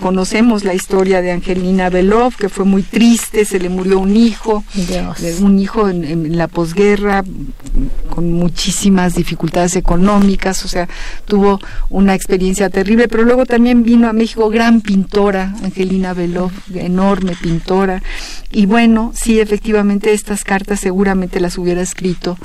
conocemos 0.00 0.64
la 0.64 0.72
historia 0.72 1.20
de 1.20 1.32
Angelina 1.32 1.90
Belov, 1.90 2.36
que 2.36 2.48
fue 2.48 2.64
muy 2.64 2.82
triste, 2.82 3.44
se 3.44 3.58
le 3.58 3.68
murió 3.68 3.98
un 3.98 4.16
hijo, 4.16 4.64
un 5.40 5.58
hijo 5.58 5.88
en, 5.88 6.38
la 6.38 6.46
posguerra, 6.46 7.24
con 8.08 8.32
muchísimas 8.32 9.14
dificultades 9.14 9.76
económicas, 9.76 10.64
o 10.64 10.68
sea, 10.68 10.88
tuvo 11.26 11.60
una 11.90 12.14
experiencia 12.14 12.70
terrible, 12.70 13.08
pero 13.08 13.24
luego 13.24 13.44
también 13.44 13.82
vino 13.82 14.08
a 14.08 14.12
México 14.12 14.48
gran 14.48 14.80
pintora, 14.80 15.54
Angelina 15.64 16.14
Belov, 16.14 16.52
enorme 16.74 17.36
pintora, 17.40 18.02
y 18.50 18.66
bueno, 18.66 19.12
sí, 19.14 19.40
efectivamente 19.40 20.12
estas 20.12 20.44
cartas 20.44 20.80
seguramente 20.80 21.40
las 21.40 21.58
hubiera 21.58 21.82
escrito 21.82 22.38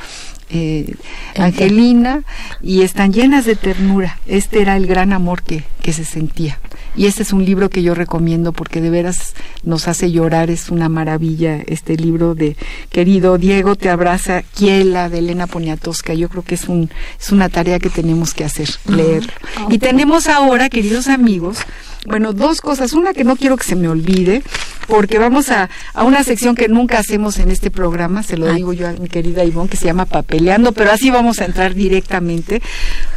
eh, 0.49 0.95
Angelina 1.37 2.23
y 2.61 2.81
están 2.81 3.13
llenas 3.13 3.45
de 3.45 3.55
ternura. 3.55 4.19
Este 4.25 4.61
era 4.61 4.77
el 4.77 4.87
gran 4.87 5.13
amor 5.13 5.43
que, 5.43 5.63
que 5.81 5.93
se 5.93 6.05
sentía. 6.05 6.59
Y 6.95 7.07
este 7.07 7.23
es 7.23 7.33
un 7.33 7.43
libro 7.43 7.69
que 7.69 7.81
yo 7.81 7.95
recomiendo 7.95 8.53
porque 8.53 8.79
de 8.79 8.91
veras 8.91 9.33
nos 9.63 9.87
hace 9.87 10.11
llorar, 10.11 10.51
es 10.51 10.69
una 10.69 10.89
maravilla 10.89 11.59
este 11.65 11.97
libro 11.97 12.35
de 12.35 12.55
querido 12.91 13.37
Diego 13.37 13.75
te 13.75 13.89
abraza, 13.89 14.43
Kiela 14.43 15.09
de 15.09 15.19
Elena 15.19 15.47
Poniatowska. 15.47 16.13
Yo 16.13 16.29
creo 16.29 16.43
que 16.43 16.55
es 16.55 16.67
un 16.69 16.91
es 17.19 17.31
una 17.31 17.49
tarea 17.49 17.79
que 17.79 17.89
tenemos 17.89 18.33
que 18.33 18.43
hacer, 18.43 18.69
leerlo. 18.87 19.33
Y 19.69 19.79
tenemos 19.79 20.27
ahora, 20.27 20.69
queridos 20.69 21.07
amigos, 21.07 21.57
bueno, 22.05 22.33
dos 22.33 22.61
cosas. 22.61 22.93
Una 22.93 23.13
que 23.13 23.23
no 23.23 23.35
quiero 23.35 23.57
que 23.57 23.63
se 23.63 23.75
me 23.75 23.87
olvide, 23.87 24.43
porque 24.87 25.19
vamos 25.19 25.49
a, 25.49 25.69
a 25.93 26.03
una 26.03 26.23
sección 26.23 26.55
que 26.55 26.67
nunca 26.67 26.99
hacemos 26.99 27.39
en 27.39 27.51
este 27.51 27.71
programa, 27.71 28.23
se 28.23 28.37
lo 28.37 28.51
digo 28.53 28.73
yo 28.73 28.87
a 28.87 28.93
mi 28.93 29.07
querida 29.07 29.43
Ivonne, 29.43 29.69
que 29.69 29.77
se 29.77 29.85
llama 29.85 30.05
Papeleando, 30.05 30.71
pero 30.71 30.91
así 30.91 31.09
vamos 31.09 31.39
a 31.39 31.45
entrar 31.45 31.73
directamente, 31.73 32.61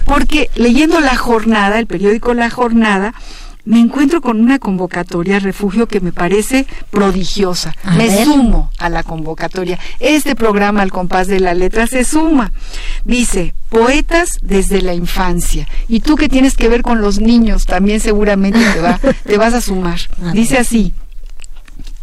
porque 0.05 0.51
leyendo 0.55 1.01
La 1.01 1.17
Jornada, 1.17 1.79
el 1.79 1.87
periódico 1.87 2.35
La 2.35 2.51
Jornada, 2.51 3.15
me 3.67 3.81
encuentro 3.81 4.21
con 4.21 4.41
una 4.41 4.61
convocatoria 4.61 5.41
refugio 5.41 5.89
que 5.89 6.01
me 6.01 6.13
parece 6.13 6.67
prodigiosa. 6.91 7.75
me 7.97 8.25
sumo 8.25 8.71
a 8.79 8.89
la 8.89 9.03
convocatoria. 9.03 9.79
Este 9.99 10.37
programa 10.37 10.83
Al 10.83 10.93
compás 10.93 11.27
de 11.27 11.41
la 11.41 11.53
letra 11.53 11.89
se 11.89 12.05
suma. 12.05 12.53
Dice, 13.05 13.55
poetas 13.69 14.29
desde 14.41 14.83
la 14.83 14.95
infancia. 14.95 15.67
Y 15.89 15.99
tú 15.99 16.15
que 16.15 16.29
tienes 16.29 16.55
que 16.55 16.69
ver 16.69 16.83
con 16.83 17.01
los 17.01 17.19
niños, 17.21 17.65
también 17.67 17.99
seguramente 17.99 18.61
te, 18.73 18.81
va, 18.81 19.01
te 19.25 19.37
vas 19.37 19.53
a 19.53 19.61
sumar. 19.61 19.99
Dice 20.33 20.59
así, 20.59 20.95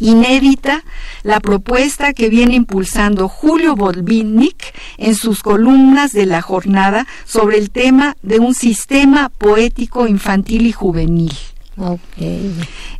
inédita 0.00 0.82
la 1.22 1.40
propuesta 1.40 2.12
que 2.12 2.28
viene 2.28 2.54
impulsando 2.54 3.28
Julio 3.28 3.76
Bolvinnik 3.76 4.74
en 4.98 5.14
sus 5.14 5.42
columnas 5.42 6.12
de 6.12 6.26
la 6.26 6.42
jornada 6.42 7.06
sobre 7.24 7.58
el 7.58 7.70
tema 7.70 8.16
de 8.22 8.38
un 8.38 8.54
sistema 8.54 9.28
poético 9.28 10.06
infantil 10.06 10.66
y 10.66 10.72
juvenil. 10.72 11.32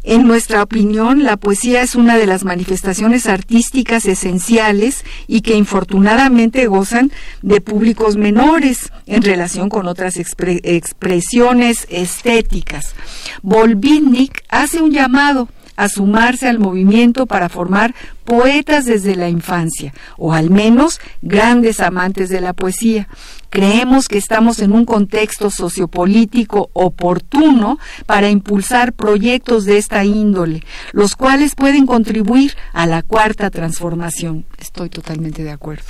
En 0.02 0.26
nuestra 0.26 0.62
opinión, 0.62 1.22
la 1.22 1.36
poesía 1.36 1.82
es 1.82 1.94
una 1.94 2.16
de 2.16 2.26
las 2.26 2.44
manifestaciones 2.44 3.26
artísticas 3.26 4.04
esenciales 4.04 5.04
y 5.28 5.42
que 5.42 5.54
infortunadamente 5.54 6.66
gozan 6.66 7.12
de 7.42 7.60
públicos 7.60 8.16
menores 8.16 8.90
en 9.06 9.22
relación 9.22 9.68
con 9.68 9.86
otras 9.86 10.16
expresiones 10.16 11.86
estéticas. 11.88 12.94
Volvinnik 13.42 14.42
hace 14.48 14.82
un 14.82 14.90
llamado 14.90 15.48
a 15.76 15.88
sumarse 15.88 16.48
al 16.48 16.58
movimiento 16.58 17.26
para 17.26 17.48
formar 17.48 17.94
poetas 18.24 18.84
desde 18.86 19.16
la 19.16 19.28
infancia, 19.28 19.92
o 20.16 20.32
al 20.32 20.50
menos 20.50 21.00
grandes 21.22 21.80
amantes 21.80 22.28
de 22.28 22.40
la 22.40 22.52
poesía. 22.52 23.08
Creemos 23.50 24.08
que 24.08 24.18
estamos 24.18 24.58
en 24.58 24.72
un 24.72 24.84
contexto 24.84 25.48
sociopolítico 25.48 26.70
oportuno 26.72 27.78
para 28.04 28.28
impulsar 28.28 28.92
proyectos 28.92 29.64
de 29.64 29.78
esta 29.78 30.04
índole, 30.04 30.64
los 30.90 31.14
cuales 31.14 31.54
pueden 31.54 31.86
contribuir 31.86 32.56
a 32.72 32.86
la 32.86 33.02
cuarta 33.02 33.50
transformación. 33.50 34.44
Estoy 34.58 34.88
totalmente 34.88 35.44
de 35.44 35.52
acuerdo. 35.52 35.84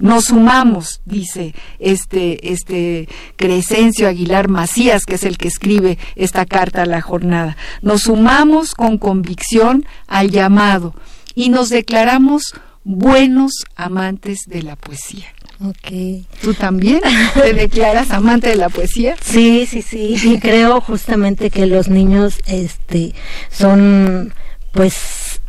Nos 0.00 0.26
sumamos, 0.26 1.00
dice 1.06 1.54
este, 1.78 2.52
este 2.52 3.08
Crescencio 3.36 4.06
Aguilar 4.06 4.48
Macías, 4.48 5.06
que 5.06 5.14
es 5.14 5.24
el 5.24 5.38
que 5.38 5.48
escribe 5.48 5.96
esta 6.14 6.44
carta 6.44 6.82
a 6.82 6.86
la 6.86 7.00
jornada. 7.00 7.56
Nos 7.80 8.02
sumamos 8.02 8.74
con 8.74 8.98
convicción 8.98 9.86
al 10.08 10.30
llamado 10.30 10.94
y 11.38 11.50
nos 11.50 11.68
declaramos 11.68 12.52
buenos 12.82 13.52
amantes 13.76 14.40
de 14.48 14.64
la 14.64 14.74
poesía. 14.74 15.26
Okay. 15.64 16.26
¿Tú 16.42 16.52
también 16.52 17.00
te 17.34 17.52
declaras 17.54 18.10
amante 18.10 18.48
de 18.48 18.56
la 18.56 18.68
poesía? 18.68 19.14
Sí, 19.20 19.64
sí, 19.70 19.82
sí. 19.82 20.16
Y 20.20 20.40
creo 20.40 20.80
justamente 20.80 21.50
que 21.50 21.66
los 21.66 21.86
niños 21.86 22.40
este, 22.46 23.14
son, 23.52 24.34
pues, 24.72 25.40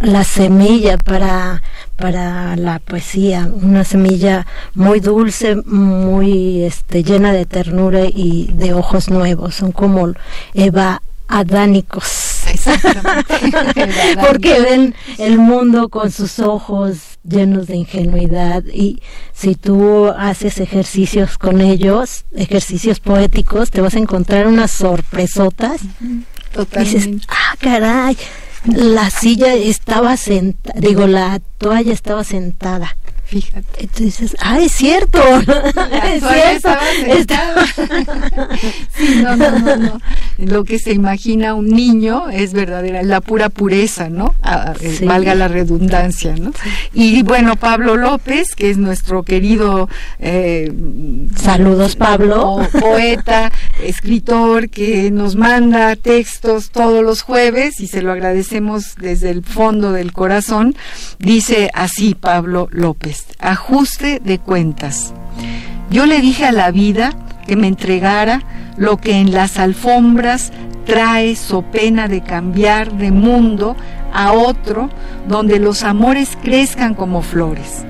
la 0.00 0.24
semilla 0.24 0.98
para, 0.98 1.62
para 1.96 2.56
la 2.56 2.80
poesía, 2.80 3.48
una 3.62 3.84
semilla 3.84 4.44
muy 4.74 4.98
dulce, 4.98 5.54
muy 5.54 6.64
este, 6.64 7.04
llena 7.04 7.32
de 7.32 7.46
ternura 7.46 8.06
y 8.06 8.50
de 8.54 8.74
ojos 8.74 9.08
nuevos. 9.08 9.54
Son 9.54 9.70
como 9.70 10.14
Eva 10.52 11.00
adánicos. 11.28 12.31
Porque 14.26 14.60
ven 14.60 14.94
el 15.18 15.38
mundo 15.38 15.88
con 15.88 16.10
sus 16.10 16.38
ojos 16.38 17.18
llenos 17.24 17.66
de 17.66 17.76
ingenuidad 17.76 18.64
y 18.64 19.02
si 19.32 19.54
tú 19.54 20.08
haces 20.08 20.58
ejercicios 20.60 21.38
con 21.38 21.60
ellos, 21.60 22.24
ejercicios 22.34 23.00
poéticos, 23.00 23.70
te 23.70 23.80
vas 23.80 23.94
a 23.94 23.98
encontrar 23.98 24.46
unas 24.46 24.70
sorpresotas. 24.70 25.80
Totalmente. 26.52 27.06
dices, 27.06 27.26
ah, 27.28 27.54
caray, 27.58 28.16
la 28.66 29.10
silla 29.10 29.54
estaba 29.54 30.16
sentada, 30.16 30.78
digo, 30.78 31.06
la 31.06 31.40
toalla 31.58 31.92
estaba 31.92 32.24
sentada 32.24 32.96
Fíjate. 33.32 33.84
Entonces, 33.84 34.36
ah, 34.40 34.60
es 34.60 34.72
cierto. 34.72 35.18
es 36.02 36.22
cierto. 36.22 36.68
sí, 38.94 39.22
no, 39.22 39.36
no, 39.36 39.58
no, 39.58 39.76
no. 39.76 40.00
Lo 40.36 40.64
que 40.64 40.78
se 40.78 40.92
imagina 40.92 41.54
un 41.54 41.68
niño 41.68 42.28
es 42.28 42.52
verdadera, 42.52 43.02
la 43.02 43.22
pura 43.22 43.48
pureza, 43.48 44.10
¿no? 44.10 44.34
Eh, 44.80 44.98
valga 45.06 45.34
la 45.34 45.48
redundancia, 45.48 46.36
¿no? 46.36 46.52
Y 46.92 47.22
bueno, 47.22 47.56
Pablo 47.56 47.96
López, 47.96 48.54
que 48.54 48.68
es 48.68 48.76
nuestro 48.76 49.22
querido... 49.22 49.88
Eh, 50.18 50.70
Saludos, 51.34 51.96
Pablo. 51.96 52.60
Poeta, 52.78 53.50
escritor, 53.82 54.68
que 54.68 55.10
nos 55.10 55.36
manda 55.36 55.96
textos 55.96 56.70
todos 56.70 57.02
los 57.02 57.22
jueves 57.22 57.80
y 57.80 57.86
se 57.86 58.02
lo 58.02 58.12
agradecemos 58.12 58.96
desde 58.96 59.30
el 59.30 59.42
fondo 59.42 59.92
del 59.92 60.12
corazón. 60.12 60.76
Dice 61.18 61.70
así 61.72 62.14
Pablo 62.14 62.68
López 62.72 63.21
ajuste 63.38 64.20
de 64.22 64.38
cuentas. 64.38 65.12
Yo 65.90 66.06
le 66.06 66.20
dije 66.20 66.46
a 66.46 66.52
la 66.52 66.70
vida 66.70 67.12
que 67.46 67.56
me 67.56 67.66
entregara 67.66 68.42
lo 68.76 68.96
que 68.96 69.18
en 69.20 69.32
las 69.32 69.58
alfombras 69.58 70.52
trae 70.86 71.36
so 71.36 71.62
pena 71.62 72.08
de 72.08 72.22
cambiar 72.22 72.92
de 72.92 73.10
mundo 73.10 73.76
a 74.12 74.32
otro 74.32 74.90
donde 75.28 75.58
los 75.58 75.82
amores 75.82 76.36
crezcan 76.42 76.94
como 76.94 77.22
flores, 77.22 77.84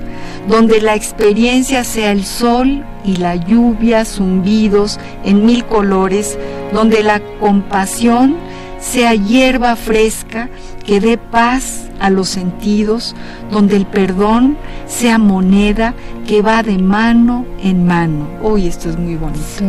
donde 0.47 0.81
la 0.81 0.95
experiencia 0.95 1.83
sea 1.83 2.11
el 2.11 2.25
sol 2.25 2.83
y 3.03 3.17
la 3.17 3.35
lluvia, 3.35 4.05
zumbidos 4.05 4.99
en 5.25 5.45
mil 5.45 5.65
colores, 5.65 6.37
donde 6.71 7.03
la 7.03 7.21
compasión 7.39 8.35
sea 8.83 9.15
hierba 9.15 9.75
fresca 9.77 10.49
que 10.85 10.99
dé 10.99 11.17
paz 11.17 11.89
a 11.99 12.09
los 12.09 12.27
sentidos, 12.27 13.15
donde 13.49 13.77
el 13.77 13.85
perdón 13.85 14.57
sea 14.87 15.17
moneda 15.17 15.93
que 16.27 16.41
va 16.41 16.63
de 16.63 16.77
mano 16.77 17.45
en 17.61 17.87
mano. 17.87 18.27
Uy, 18.41 18.67
esto 18.67 18.89
es 18.89 18.97
muy 18.97 19.15
bonito. 19.15 19.63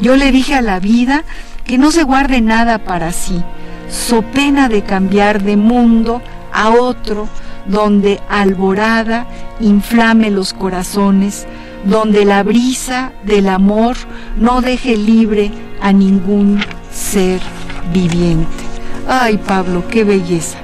Yo 0.00 0.16
le 0.16 0.32
dije 0.32 0.54
a 0.54 0.62
la 0.62 0.80
vida 0.80 1.24
que 1.64 1.76
no 1.76 1.90
se 1.90 2.04
guarde 2.04 2.40
nada 2.40 2.78
para 2.78 3.12
sí, 3.12 3.42
so 3.90 4.22
pena 4.22 4.68
de 4.68 4.82
cambiar 4.82 5.42
de 5.42 5.56
mundo 5.56 6.22
a 6.52 6.70
otro, 6.70 7.28
donde 7.66 8.20
alborada 8.30 9.26
inflame 9.60 10.30
los 10.30 10.54
corazones, 10.54 11.46
donde 11.84 12.24
la 12.24 12.42
brisa 12.42 13.12
del 13.24 13.48
amor 13.48 13.96
no 14.38 14.62
deje 14.62 14.96
libre 14.96 15.50
a 15.82 15.92
ningún 15.92 16.64
ser 16.90 17.40
viviente. 17.92 18.64
Ay, 19.08 19.38
Pablo, 19.38 19.84
qué 19.88 20.04
belleza. 20.04 20.58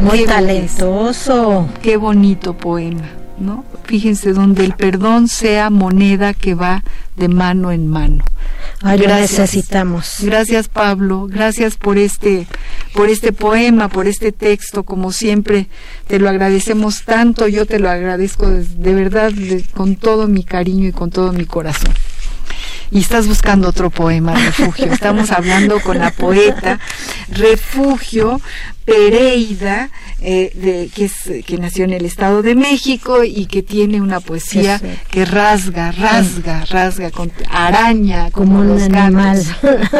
Muy 0.00 0.24
talentoso. 0.24 1.68
Qué 1.82 1.96
bonito 1.96 2.56
poema, 2.56 3.08
¿no? 3.38 3.64
Fíjense, 3.84 4.32
donde 4.32 4.64
el 4.64 4.74
perdón 4.74 5.28
sea 5.28 5.70
moneda 5.70 6.34
que 6.34 6.54
va 6.54 6.82
de 7.16 7.28
mano 7.28 7.70
en 7.70 7.86
mano. 7.86 8.24
Ay, 8.82 8.98
gracias. 8.98 9.38
necesitamos. 9.38 10.16
Gracias 10.20 10.68
Pablo, 10.68 11.28
gracias 11.30 11.76
por 11.76 11.98
este, 11.98 12.48
por 12.94 13.08
este 13.08 13.32
poema, 13.32 13.88
por 13.88 14.08
este 14.08 14.32
texto, 14.32 14.82
como 14.82 15.12
siempre 15.12 15.68
te 16.08 16.18
lo 16.18 16.28
agradecemos 16.28 17.04
tanto, 17.04 17.46
yo 17.46 17.64
te 17.66 17.78
lo 17.78 17.90
agradezco 17.90 18.48
de, 18.48 18.94
verdad 18.94 19.32
con 19.74 19.94
todo 19.96 20.26
mi 20.26 20.42
cariño 20.42 20.88
y 20.88 20.92
con 20.92 21.10
todo 21.10 21.32
mi 21.32 21.44
corazón 21.44 21.92
y 22.92 22.98
estás 22.98 23.26
buscando 23.26 23.68
otro 23.68 23.88
poema, 23.88 24.34
Refugio. 24.34 24.92
Estamos 24.92 25.30
hablando 25.30 25.80
con 25.80 25.98
la 25.98 26.10
poeta 26.10 26.78
Refugio 27.28 28.40
Pereida, 28.84 29.88
eh, 30.20 30.52
de, 30.54 30.90
que, 30.94 31.06
es, 31.06 31.44
que 31.46 31.56
nació 31.56 31.84
en 31.84 31.94
el 31.94 32.04
Estado 32.04 32.42
de 32.42 32.54
México 32.54 33.24
y 33.24 33.46
que 33.46 33.62
tiene 33.62 34.00
una 34.00 34.20
poesía 34.20 34.80
que 35.10 35.24
rasga, 35.24 35.90
rasga, 35.92 36.66
rasga, 36.66 37.10
con 37.10 37.32
araña, 37.48 38.30
como, 38.30 38.60
un 38.60 38.94
animal 38.94 39.42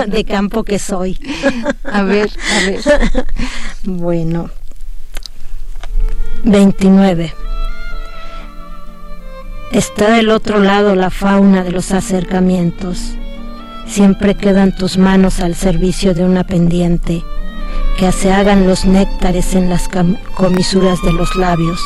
de 0.09 0.25
campo 0.25 0.63
que 0.63 0.79
soy. 0.79 1.19
A 1.85 2.03
ver, 2.03 2.31
a 2.51 2.67
ver. 2.67 2.81
Bueno. 3.85 4.51
29. 6.45 7.33
Está 9.73 10.11
del 10.11 10.29
otro 10.29 10.59
lado 10.59 10.95
la 10.95 11.09
fauna 11.09 11.65
de 11.65 11.73
los 11.73 11.93
acercamientos. 11.93 13.15
Siempre 13.87 14.35
quedan 14.35 14.77
tus 14.77 14.99
manos 14.99 15.41
al 15.41 15.55
servicio 15.55 16.13
de 16.13 16.25
una 16.27 16.45
pendiente, 16.45 17.25
que 17.99 18.13
se 18.13 18.35
hagan 18.35 18.67
los 18.67 18.85
néctares 18.85 19.55
en 19.55 19.71
las 19.71 19.89
comisuras 20.35 21.01
de 21.01 21.15
los 21.15 21.37
labios. 21.37 21.81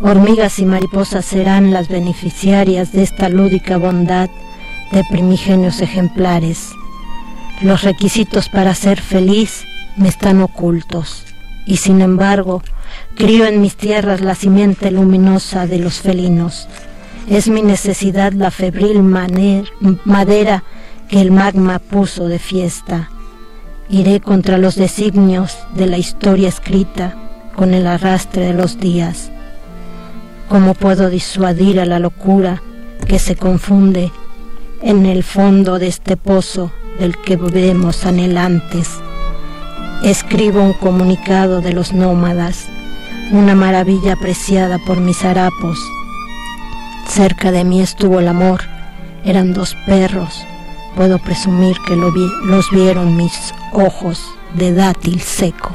Hormigas 0.00 0.58
y 0.60 0.64
mariposas 0.64 1.26
serán 1.26 1.74
las 1.74 1.88
beneficiarias 1.88 2.90
de 2.92 3.02
esta 3.02 3.28
lúdica 3.28 3.76
bondad 3.76 4.30
de 4.90 5.04
primigenios 5.10 5.82
ejemplares. 5.82 6.70
Los 7.60 7.82
requisitos 7.82 8.48
para 8.48 8.74
ser 8.74 8.98
feliz 8.98 9.62
me 9.96 10.08
están 10.08 10.40
ocultos, 10.40 11.26
y 11.66 11.76
sin 11.76 12.00
embargo, 12.00 12.62
Crío 13.14 13.46
en 13.46 13.60
mis 13.60 13.76
tierras 13.76 14.20
la 14.20 14.34
simiente 14.34 14.90
luminosa 14.90 15.66
de 15.66 15.78
los 15.78 16.00
felinos. 16.00 16.68
Es 17.28 17.48
mi 17.48 17.62
necesidad 17.62 18.32
la 18.32 18.50
febril 18.50 19.02
madera 19.02 20.64
que 21.08 21.20
el 21.20 21.30
magma 21.30 21.78
puso 21.78 22.28
de 22.28 22.38
fiesta. 22.38 23.10
Iré 23.90 24.20
contra 24.20 24.58
los 24.58 24.76
designios 24.76 25.58
de 25.74 25.86
la 25.86 25.98
historia 25.98 26.48
escrita 26.48 27.16
con 27.56 27.74
el 27.74 27.86
arrastre 27.86 28.46
de 28.46 28.54
los 28.54 28.78
días. 28.78 29.30
¿Cómo 30.48 30.74
puedo 30.74 31.10
disuadir 31.10 31.80
a 31.80 31.86
la 31.86 31.98
locura 31.98 32.62
que 33.06 33.18
se 33.18 33.36
confunde 33.36 34.12
en 34.82 35.06
el 35.06 35.22
fondo 35.22 35.78
de 35.78 35.88
este 35.88 36.16
pozo 36.16 36.70
del 36.98 37.16
que 37.16 37.36
vemos 37.36 38.06
anhelantes? 38.06 38.90
Escribo 40.04 40.62
un 40.62 40.74
comunicado 40.74 41.60
de 41.60 41.72
los 41.72 41.92
nómadas 41.92 42.68
una 43.30 43.54
maravilla 43.54 44.14
apreciada 44.14 44.78
por 44.78 45.00
mis 45.00 45.24
harapos. 45.24 45.78
Cerca 47.06 47.50
de 47.50 47.64
mí 47.64 47.80
estuvo 47.80 48.20
el 48.20 48.28
amor, 48.28 48.62
eran 49.24 49.52
dos 49.52 49.76
perros, 49.86 50.44
puedo 50.96 51.18
presumir 51.18 51.76
que 51.86 51.96
los 51.96 52.70
vieron 52.70 53.16
mis 53.16 53.54
ojos 53.72 54.34
de 54.54 54.72
dátil 54.72 55.20
seco. 55.20 55.74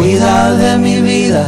cuida 0.00 0.54
de 0.54 0.78
mi 0.78 0.98
vida, 1.02 1.46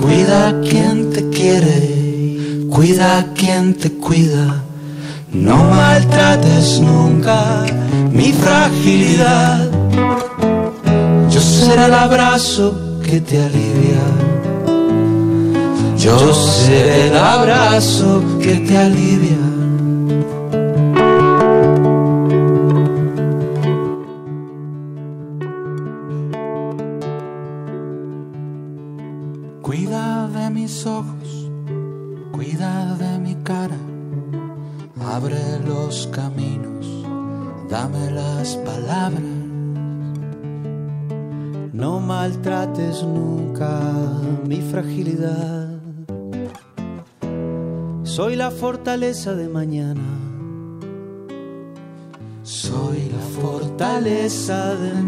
cuida 0.00 0.48
a 0.48 0.60
quien 0.60 1.10
te 1.12 1.30
quiere, 1.30 2.66
cuida 2.68 3.18
a 3.18 3.24
quien 3.32 3.74
te 3.74 3.92
cuida. 3.92 4.64
No 5.32 5.56
maltrates 5.62 6.80
nunca 6.80 7.64
mi 8.10 8.32
fragilidad. 8.32 9.70
Yo 11.30 11.40
seré 11.40 11.84
el 11.84 11.94
abrazo 11.94 12.66
que 13.04 13.20
te 13.20 13.36
alivia. 13.40 14.04
Yo 15.96 16.34
seré 16.34 17.06
el 17.06 17.16
abrazo 17.16 18.20
que 18.42 18.54
te 18.66 18.76
alivia. 18.76 19.47
Fortaleza 48.88 49.34
de 49.34 49.48
mañana. 49.48 50.00
Soy 52.42 53.10
la 53.10 53.42
fortaleza 53.42 54.74
de 54.76 54.94
mañana. 54.94 55.07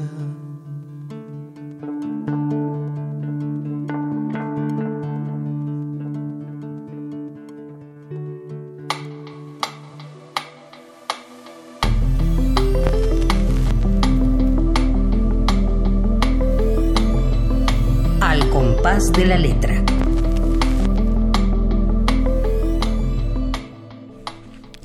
de 19.09 19.25
la 19.25 19.37
letra. 19.37 19.83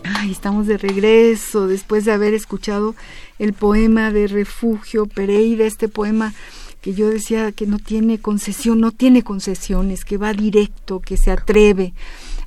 Ay, 0.05 0.33
estamos 0.33 0.67
de 0.67 0.79
regreso 0.79 1.67
después 1.67 2.07
de 2.07 2.13
haber 2.13 2.33
escuchado 2.33 2.95
el 3.39 3.53
poema 3.53 4.11
de 4.11 4.27
Refugio 4.27 5.05
Pereira, 5.05 5.67
este 5.67 5.89
poema 5.89 6.33
que 6.81 6.95
yo 6.95 7.11
decía 7.11 7.53
que 7.53 7.67
no 7.67 7.79
tiene 7.79 8.19
concesión, 8.19 8.81
no 8.81 8.91
tiene 8.91 9.23
concesiones, 9.23 10.07
que 10.07 10.17
va 10.17 10.33
directo, 10.33 11.01
que 11.01 11.19
se 11.19 11.31
atreve 11.31 11.93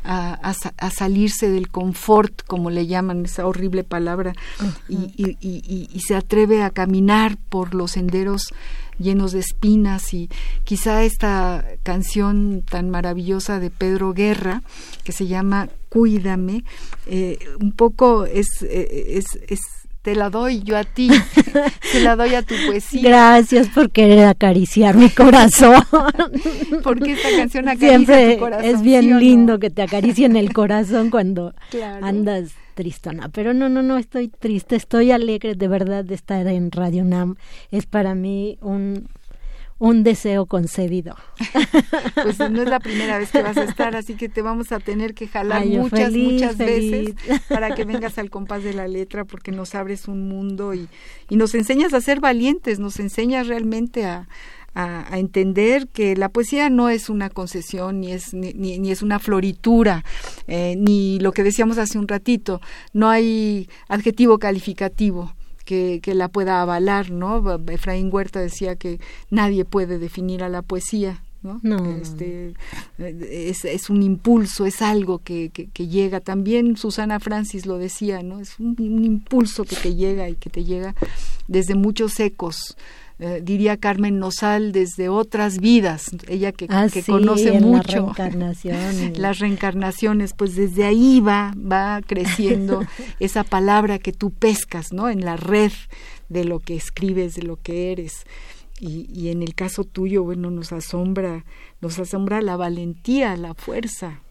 a, 0.03 0.53
salirse 0.91 1.49
del 1.49 1.70
confort, 1.70 2.41
como 2.47 2.72
le 2.72 2.88
llaman 2.88 3.26
esa 3.26 3.45
horrible 3.45 3.84
palabra, 3.84 4.34
y, 4.88 5.99
se 5.99 6.15
atreve 6.15 6.63
a 6.63 6.72
caminar 6.72 7.38
por 7.49 7.76
los 7.76 7.91
senderos 7.91 8.53
llenos 9.00 9.32
de 9.32 9.39
espinas 9.39 10.14
y 10.14 10.30
quizá 10.64 11.04
esta 11.04 11.66
canción 11.84 12.64
tan 12.70 12.89
maravillosa 12.89 13.60
de 13.60 13.70
Pedro 13.70 14.14
Guerra 14.14 14.62
que 15.04 15.12
se 15.12 15.28
llama 15.28 15.70
Cuídame, 15.89 16.64
eh, 17.08 17.39
un 17.60 17.72
poco 17.72 18.26
es, 18.26 18.62
eh, 18.62 19.18
es, 19.18 19.39
es 19.47 19.60
te 20.02 20.16
la 20.16 20.30
doy 20.30 20.64
yo 20.64 20.78
a 20.78 20.84
ti, 20.84 21.10
te 21.91 22.00
la 22.00 22.16
doy 22.16 22.34
a 22.34 22.41
tu 22.41 22.56
poesía. 22.66 23.02
Gracias 23.02 23.68
por 23.68 23.91
querer 23.91 24.26
acariciar 24.26 24.95
mi 24.95 25.10
corazón. 25.10 25.84
Porque 26.84 27.14
esta 27.14 27.30
canción 27.36 27.68
acaricia 27.68 28.34
tu 28.36 28.39
corazón. 28.39 28.66
Es 28.66 28.82
bien 28.82 29.20
lindo 29.20 29.60
que 29.60 29.70
te 29.70 29.82
acaricien 29.82 30.36
el 30.36 30.54
corazón 30.54 31.10
cuando 31.10 31.54
andas 32.02 32.52
tristona. 32.74 33.30
Pero 33.30 33.53
no, 33.53 33.70
no, 33.70 33.82
no 33.82 33.97
estoy 33.97 34.28
triste, 34.28 34.76
estoy 34.76 35.11
alegre 35.11 35.55
de 35.55 35.67
verdad 35.67 36.03
de 36.05 36.15
estar 36.15 36.45
en 36.47 36.72
Radio 36.72 37.03
Nam. 37.03 37.36
Es 37.72 37.86
para 37.86 38.15
mí 38.15 38.57
un, 38.61 39.07
un 39.80 40.03
deseo 40.03 40.45
concedido. 40.45 41.15
pues 42.24 42.38
no 42.38 42.61
es 42.61 42.70
la 42.70 42.80
primera 42.80 43.17
vez 43.17 43.32
que 43.32 43.41
vas 43.41 43.57
a 43.57 43.63
estar, 43.63 43.95
así 43.95 44.15
que 44.15 44.28
te 44.28 44.41
vamos 44.41 44.72
a 44.72 44.80
tener 44.80 45.13
que 45.13 45.28
jalar 45.28 45.65
muchas, 45.65 46.11
muchas 46.11 46.57
veces 46.57 47.15
para 47.49 47.74
que 47.74 47.86
vengas 47.86 48.17
al 48.17 48.30
compás 48.30 48.63
de 48.63 48.74
la 48.74 48.88
letra, 48.88 49.24
porque 49.24 49.51
nos 49.51 49.76
abres 49.76 50.07
un 50.07 50.28
mundo 50.28 50.74
y, 50.74 50.89
y 51.30 51.38
nos 51.38 51.55
enseñas 51.55 51.93
a 51.93 52.01
ser 52.01 52.20
valientes, 52.20 52.80
nos 52.80 52.99
enseñas 52.99 53.47
realmente 53.47 54.05
a, 54.05 54.28
a, 54.74 55.17
entender 55.17 55.88
que 55.88 56.15
la 56.15 56.30
poesía 56.30 56.70
no 56.70 56.89
es 56.89 57.09
una 57.09 57.30
concesión, 57.30 58.01
ni 58.01 58.11
es, 58.11 58.34
ni, 58.34 58.53
ni, 58.53 58.91
es 58.91 59.01
una 59.01 59.20
floritura, 59.20 60.03
eh, 60.47 60.76
ni 60.78 61.20
lo 61.20 61.32
que 61.32 61.43
decíamos 61.43 61.78
hace 61.78 61.97
un 61.97 62.07
ratito, 62.07 62.61
no 62.93 63.09
hay 63.09 63.70
adjetivo 63.88 64.39
calificativo. 64.39 65.34
Que, 65.65 65.99
que, 66.01 66.15
la 66.15 66.30
pueda 66.30 66.63
avalar, 66.63 67.11
¿no? 67.11 67.59
Efraín 67.67 68.09
Huerta 68.11 68.39
decía 68.39 68.76
que 68.76 68.99
nadie 69.30 69.65
puede 69.65 69.99
definir 69.99 70.41
a 70.41 70.49
la 70.49 70.63
poesía, 70.63 71.22
¿no? 71.43 71.61
Este, 72.01 72.55
es, 72.97 73.65
es, 73.65 73.89
un 73.91 74.01
impulso, 74.01 74.65
es 74.65 74.82
algo 74.82 75.20
que, 75.20 75.51
que, 75.51 75.88
llega. 75.88 76.20
También 76.22 76.76
Susana 76.76 77.20
Francis 77.20 77.67
lo 77.67 77.78
decía, 77.78 78.24
¿no? 78.24 78.39
Es 78.39 78.59
un, 78.59 78.76
un, 78.80 79.05
impulso 79.05 79.63
que 79.63 79.76
te 79.76 79.93
llega 79.93 80.28
y 80.28 80.36
que 80.36 80.49
te 80.49 80.63
llega 80.63 80.95
desde 81.47 81.76
muchos 81.76 82.20
ecos 82.20 82.76
eh, 83.22 83.41
diría 83.43 83.76
Carmen 83.76 84.17
Nosal, 84.17 84.72
desde 84.72 85.09
otras 85.09 85.59
vidas, 85.59 86.05
ella 86.30 86.53
que, 86.53 86.67
ah, 86.70 86.88
que 86.91 87.03
conoce 87.03 87.59
mucho 87.59 88.13
las 89.15 89.39
reencarnaciones, 89.39 90.34
pues 90.34 90.55
desde 90.55 90.86
ahí 90.86 91.20
va, 91.20 91.53
va 91.57 91.99
creciendo 92.05 92.82
esa 93.20 93.43
palabra 93.43 93.99
que 93.99 94.13
tú 94.13 94.32
pescas, 94.32 94.93
¿no? 94.93 95.09
En 95.09 95.26
la 95.26 95.36
red 95.36 95.74
de 96.30 96.45
lo 96.45 96.59
que 96.59 96.78
escribes, 96.78 97.36
de 97.36 97.43
lo 97.43 97.57
que 97.57 97.91
eres. 97.91 98.26
Y, 98.80 99.09
y 99.13 99.28
en 99.32 99.43
el 99.43 99.53
caso 99.53 99.84
tuyo, 99.84 100.24
bueno, 100.24 100.49
nos 100.49 100.72
asombra, 100.72 101.43
nos 101.82 101.99
asombra 101.99 102.41
la 102.41 102.55
valentía, 102.55 103.36
la 103.36 103.53
fuerza, 103.53 104.22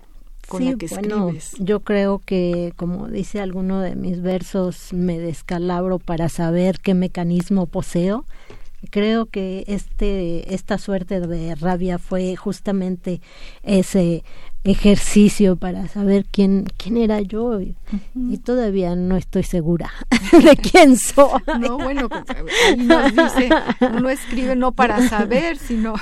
con 0.48 0.64
la 0.64 0.76
que 0.76 0.86
escribes. 0.86 1.52
yo 1.58 1.80
creo 1.80 2.22
que, 2.24 2.72
como 2.76 3.08
dice 3.08 3.40
alguno 3.40 3.80
de 3.80 3.96
mis 3.96 4.22
versos, 4.22 4.94
me 4.94 5.18
descalabro 5.18 5.98
para 5.98 6.30
saber 6.30 6.80
qué 6.80 6.94
mecanismo 6.94 7.66
poseo 7.66 8.24
creo 8.90 9.26
que 9.26 9.64
este 9.66 10.54
esta 10.54 10.78
suerte 10.78 11.20
de 11.20 11.54
rabia 11.54 11.98
fue 11.98 12.36
justamente 12.36 13.20
ese 13.62 14.24
ejercicio 14.68 15.56
para 15.56 15.88
saber 15.88 16.24
quién 16.30 16.66
quién 16.76 16.96
era 16.96 17.20
yo 17.20 17.60
y, 17.60 17.74
todavía 18.44 18.94
no 18.94 19.16
estoy 19.16 19.42
segura 19.42 19.90
de 20.32 20.56
quién 20.56 20.96
soy. 20.96 21.40
No, 21.58 21.78
bueno, 21.78 22.08
pues, 22.08 22.24
ahí 22.66 22.76
nos 22.76 23.12
dice, 23.12 23.50
uno 23.80 24.08
escribe 24.10 24.56
no 24.56 24.72
para 24.72 25.06
saber, 25.08 25.56
sino 25.58 25.94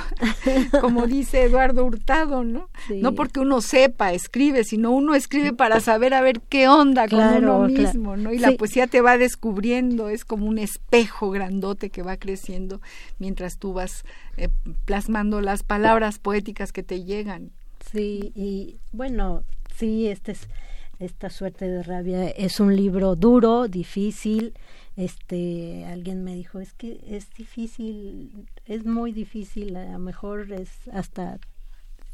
como 0.81 1.07
dice 1.07 1.45
Eduardo 1.45 1.85
Hurtado, 1.85 2.45
¿no? 2.45 2.69
No 2.89 3.15
porque 3.15 3.41
uno 3.41 3.61
sepa, 3.61 4.13
escribe, 4.13 4.65
sino 4.65 4.91
uno 4.91 5.15
escribe 5.15 5.53
para 5.53 5.81
saber 5.81 6.15
a 6.15 6.21
ver 6.21 6.41
qué 6.49 6.69
onda 6.69 7.09
con 7.09 7.21
uno 7.21 7.69
mismo, 7.69 8.17
¿no? 8.17 8.33
Y 8.33 8.39
la 8.39 8.53
poesía 8.53 8.87
te 8.87 9.01
va 9.01 9.19
descubriendo, 9.19 10.09
es 10.09 10.25
como 10.25 10.47
un 10.47 10.59
espejo 10.59 11.31
grandote 11.31 11.91
que 11.91 12.03
va 12.03 12.17
creciendo 12.17 12.81
mientras 13.19 13.59
tú 13.59 13.73
vas 13.73 14.05
eh, 14.37 14.49
plasmando 14.85 15.41
las 15.41 15.63
palabras 15.63 16.19
poéticas 16.19 16.73
que 16.73 16.83
te 16.83 17.05
llegan. 17.05 17.53
Sí, 17.93 18.33
y 18.35 18.79
bueno, 18.93 19.45
sí, 19.77 20.09
este 20.09 20.33
es, 20.33 20.49
esta 20.99 21.31
suerte 21.31 21.69
de 21.69 21.83
rabia 21.83 22.29
es 22.29 22.61
un 22.61 22.75
libro 22.75 23.17
duro, 23.17 23.69
difícil. 23.69 24.55
Este, 24.97 25.85
alguien 25.85 26.25
me 26.25 26.35
dijo, 26.35 26.59
es 26.59 26.73
que 26.73 26.99
es 27.07 27.29
difícil, 27.35 28.49
es 28.65 28.85
muy 28.87 29.13
difícil, 29.13 29.77
a 29.77 29.93
lo 29.93 29.99
mejor 29.99 30.53
es 30.53 30.71
hasta 30.93 31.39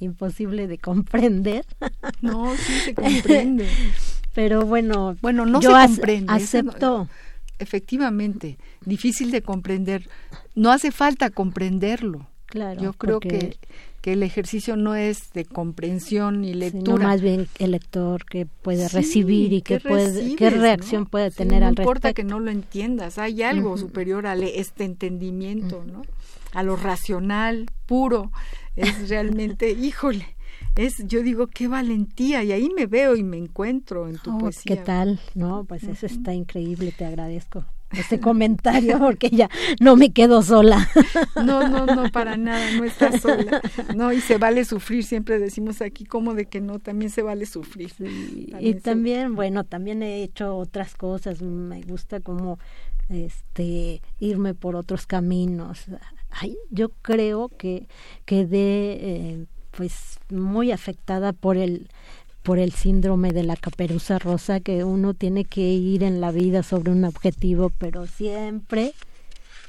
imposible 0.00 0.66
de 0.66 0.78
comprender. 0.78 1.64
No, 2.20 2.54
sí 2.56 2.72
se 2.84 2.94
comprende. 2.94 3.68
Pero 4.34 4.64
bueno, 4.64 5.16
bueno, 5.20 5.44
no 5.44 5.60
se 5.60 5.68
comprende. 5.68 6.32
Acepto. 6.32 7.08
efectivamente, 7.58 8.58
difícil 8.84 9.32
de 9.32 9.42
comprender. 9.42 10.08
No 10.54 10.70
hace 10.70 10.92
falta 10.92 11.30
comprenderlo 11.30 12.28
Claro. 12.53 12.82
Yo 12.82 12.92
creo 12.92 13.18
que, 13.18 13.57
que 14.03 14.12
el 14.12 14.22
ejercicio 14.22 14.76
no 14.76 14.94
es 14.94 15.32
de 15.32 15.46
comprensión 15.46 16.42
ni 16.42 16.53
lectura. 16.53 16.96
Sino 16.96 17.09
más 17.09 17.22
bien 17.22 17.48
el 17.59 17.70
lector 17.70 18.26
que 18.26 18.44
puede 18.44 18.90
recibir 18.90 19.55
y 19.55 19.62
que 19.62 19.80
puede, 19.80 20.36
qué 20.36 20.50
reacción 20.50 21.07
puede 21.07 21.30
tener 21.30 21.64
al 21.64 21.70
respecto. 21.70 21.82
No 21.82 21.88
importa 21.88 22.12
que 22.12 22.24
no 22.24 22.40
lo 22.40 22.50
entiendas, 22.50 23.16
hay 23.16 23.42
algo 23.42 23.78
superior 23.78 24.26
a 24.26 24.34
este 24.34 24.84
entendimiento, 24.84 25.82
¿no? 25.90 26.03
A 26.53 26.62
lo 26.62 26.76
racional, 26.76 27.70
puro. 27.86 28.32
Es 28.76 29.09
realmente, 29.09 29.70
híjole, 29.80 30.36
es, 30.76 31.07
yo 31.07 31.22
digo, 31.22 31.46
qué 31.46 31.68
valentía, 31.68 32.44
y 32.44 32.53
ahí 32.53 32.68
me 32.76 32.84
veo 32.84 33.16
y 33.16 33.22
me 33.22 33.38
encuentro 33.38 34.11
en 34.11 34.18
tu 34.18 34.36
oh, 34.36 34.38
poesía. 34.40 34.76
¿Qué 34.76 34.82
tal? 34.82 35.20
No, 35.34 35.64
pues 35.64 35.84
eso 35.84 36.05
está 36.05 36.34
increíble, 36.34 36.92
te 36.94 37.07
agradezco 37.07 37.64
este 37.93 38.20
comentario 38.20 38.99
porque 38.99 39.30
ya 39.30 39.49
no 39.80 39.97
me 39.97 40.12
quedo 40.12 40.43
sola. 40.43 40.88
No, 41.36 41.68
no, 41.68 41.86
no, 41.86 42.11
para 42.11 42.36
nada, 42.36 42.70
no 42.72 42.84
estás 42.84 43.20
sola. 43.20 43.61
No, 43.95 44.12
y 44.12 44.20
se 44.20 44.38
vale 44.38 44.64
sufrir, 44.64 45.05
siempre 45.05 45.38
decimos 45.38 45.80
aquí 45.80 46.05
como 46.05 46.34
de 46.34 46.47
que 46.47 46.61
no, 46.61 46.78
también 46.78 47.11
se 47.11 47.22
vale 47.22 47.47
sufrir. 47.47 47.93
y 48.61 48.74
también, 48.74 49.34
bueno, 49.34 49.64
también 49.64 50.03
he 50.03 50.22
hecho 50.22 50.57
otras 50.57 50.95
cosas, 50.95 51.43
me 51.43 51.82
gusta 51.82 52.20
como 52.20 52.59
este 53.09 54.03
irme 54.18 54.55
por 54.55 54.76
otros 54.76 55.07
caminos. 55.07 55.86
Ay, 56.30 56.57
yo 56.70 56.90
creo 57.03 57.49
que 57.49 57.86
quedé 58.24 58.93
eh, 59.01 59.47
pues 59.72 60.18
muy 60.30 60.72
afectada 60.72 61.32
por 61.32 61.57
el 61.57 61.88
por 62.43 62.59
el 62.59 62.72
síndrome 62.72 63.32
de 63.32 63.45
la 63.45 63.57
caperuza 63.57 64.18
rosa 64.18 64.61
que 64.61 64.84
uno 64.84 65.14
tiene 65.14 65.45
que 65.45 65.61
ir 65.72 66.03
en 66.03 66.20
la 66.20 66.32
vida 66.32 66.62
sobre 66.62 66.90
un 66.90 67.05
objetivo, 67.05 67.70
pero 67.70 68.07
siempre 68.07 68.95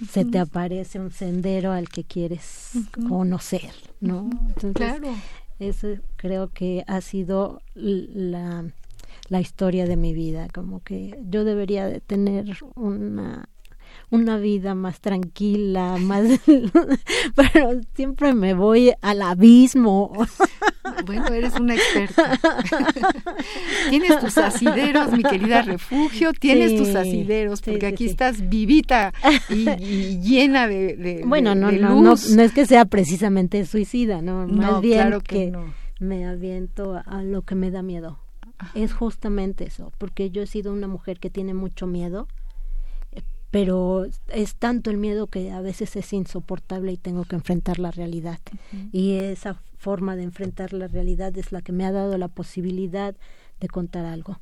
se 0.09 0.25
te 0.25 0.39
aparece 0.39 0.99
un 0.99 1.11
sendero 1.11 1.71
al 1.71 1.89
que 1.89 2.03
quieres 2.03 2.71
conocer, 3.07 3.71
¿no? 4.01 4.29
Entonces, 4.47 4.73
claro. 4.73 5.09
Eso 5.59 5.87
creo 6.17 6.49
que 6.49 6.83
ha 6.87 6.99
sido 7.01 7.61
la, 7.75 8.65
la 9.29 9.39
historia 9.39 9.85
de 9.85 9.95
mi 9.95 10.13
vida, 10.13 10.47
como 10.53 10.81
que 10.81 11.17
yo 11.29 11.43
debería 11.43 11.87
de 11.87 12.01
tener 12.01 12.57
una 12.75 13.47
una 14.13 14.37
vida 14.37 14.75
más 14.75 15.01
tranquila, 15.01 15.97
más 15.97 16.23
pero 17.35 17.81
siempre 17.95 18.33
me 18.33 18.53
voy 18.53 18.93
al 19.01 19.21
abismo. 19.21 20.13
Bueno, 21.05 21.27
eres 21.27 21.55
una 21.59 21.75
experta. 21.75 22.37
tienes 23.89 24.19
tus 24.19 24.37
asideros, 24.37 25.11
mi 25.11 25.23
querida 25.23 25.61
refugio, 25.61 26.33
tienes 26.33 26.77
tus 26.77 26.93
asideros, 26.93 27.61
porque 27.61 27.87
aquí 27.87 28.05
estás 28.05 28.49
vivita 28.49 29.13
y, 29.49 30.19
llena 30.19 30.67
de, 30.67 31.23
Bueno, 31.25 31.55
no, 31.55 31.71
no, 31.71 32.01
no, 32.01 32.15
no 32.15 32.41
es 32.41 32.51
que 32.53 32.65
sea 32.65 32.85
precisamente 32.85 33.65
suicida, 33.65 34.21
no, 34.21 34.45
más 34.47 34.81
bien 34.81 34.99
claro 34.99 35.21
que, 35.21 35.53
me 35.99 36.25
aviento 36.25 37.01
a 37.05 37.23
lo 37.23 37.41
que 37.41 37.55
me 37.55 37.71
da 37.71 37.81
miedo. 37.81 38.19
Es 38.75 38.93
justamente 38.93 39.65
eso, 39.65 39.91
porque 39.97 40.31
yo 40.31 40.41
he 40.43 40.47
sido 40.47 40.73
una 40.73 40.87
mujer 40.87 41.19
que 41.19 41.29
tiene 41.29 41.53
mucho 41.53 41.87
miedo 41.87 42.27
pero 43.53 44.07
es 44.29 44.55
tanto 44.55 44.89
el 44.89 44.97
miedo 44.97 45.27
que 45.27 45.51
a 45.51 45.61
veces 45.61 45.95
es 45.95 46.11
insoportable 46.11 46.91
y 46.91 46.97
tengo 46.97 47.23
que 47.23 47.35
enfrentar 47.35 47.77
la 47.77 47.91
realidad. 47.91 48.39
Y 48.91 49.17
esa 49.17 49.61
forma 49.77 50.15
de 50.15 50.23
enfrentar 50.23 50.73
la 50.73 50.87
realidad 50.87 51.37
es 51.37 51.51
la 51.51 51.61
que 51.61 51.71
me 51.71 51.85
ha 51.85 51.91
dado 51.91 52.17
la 52.17 52.29
posibilidad 52.29 53.15
de 53.59 53.67
contar 53.67 54.05
algo. 54.05 54.39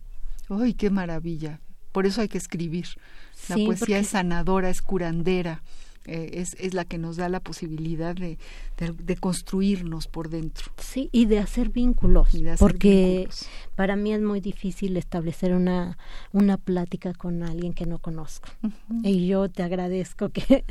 ¡Ay, 0.47 0.76
qué 0.76 0.89
maravilla! 0.89 1.59
Por 1.91 2.05
eso 2.05 2.22
hay 2.22 2.30
que 2.30 2.38
escribir. 2.38 2.86
La 3.49 3.57
poesía 3.57 3.99
es 3.99 4.07
sanadora, 4.07 4.70
es 4.70 4.82
curandera. 4.82 5.62
Eh, 6.05 6.30
es, 6.36 6.55
es, 6.57 6.74
la 6.74 6.86
que 6.86 6.97
nos 6.97 7.18
da 7.18 7.28
la 7.28 7.41
posibilidad 7.41 8.16
de, 8.16 8.39
de, 8.90 9.16
construirnos 9.16 10.08
por 10.08 10.30
dentro. 10.30 10.72
Sí, 10.78 11.10
y 11.12 11.26
de 11.26 11.40
hacer 11.40 11.70
vínculos, 11.70 12.30
porque 12.60 13.28
para 13.76 13.96
mí 13.96 14.14
es 14.14 14.22
muy 14.22 14.42
difícil 14.42 14.98
establecer 14.98 15.54
una, 15.54 15.98
una 16.32 16.58
plática 16.58 17.14
con 17.14 17.44
alguien 17.44 17.74
que 17.74 17.86
no 17.86 18.00
conozco. 18.00 18.50
Y 19.04 19.28
yo 19.28 19.50
te 19.50 19.64
agradezco 19.64 20.30
que, 20.30 20.64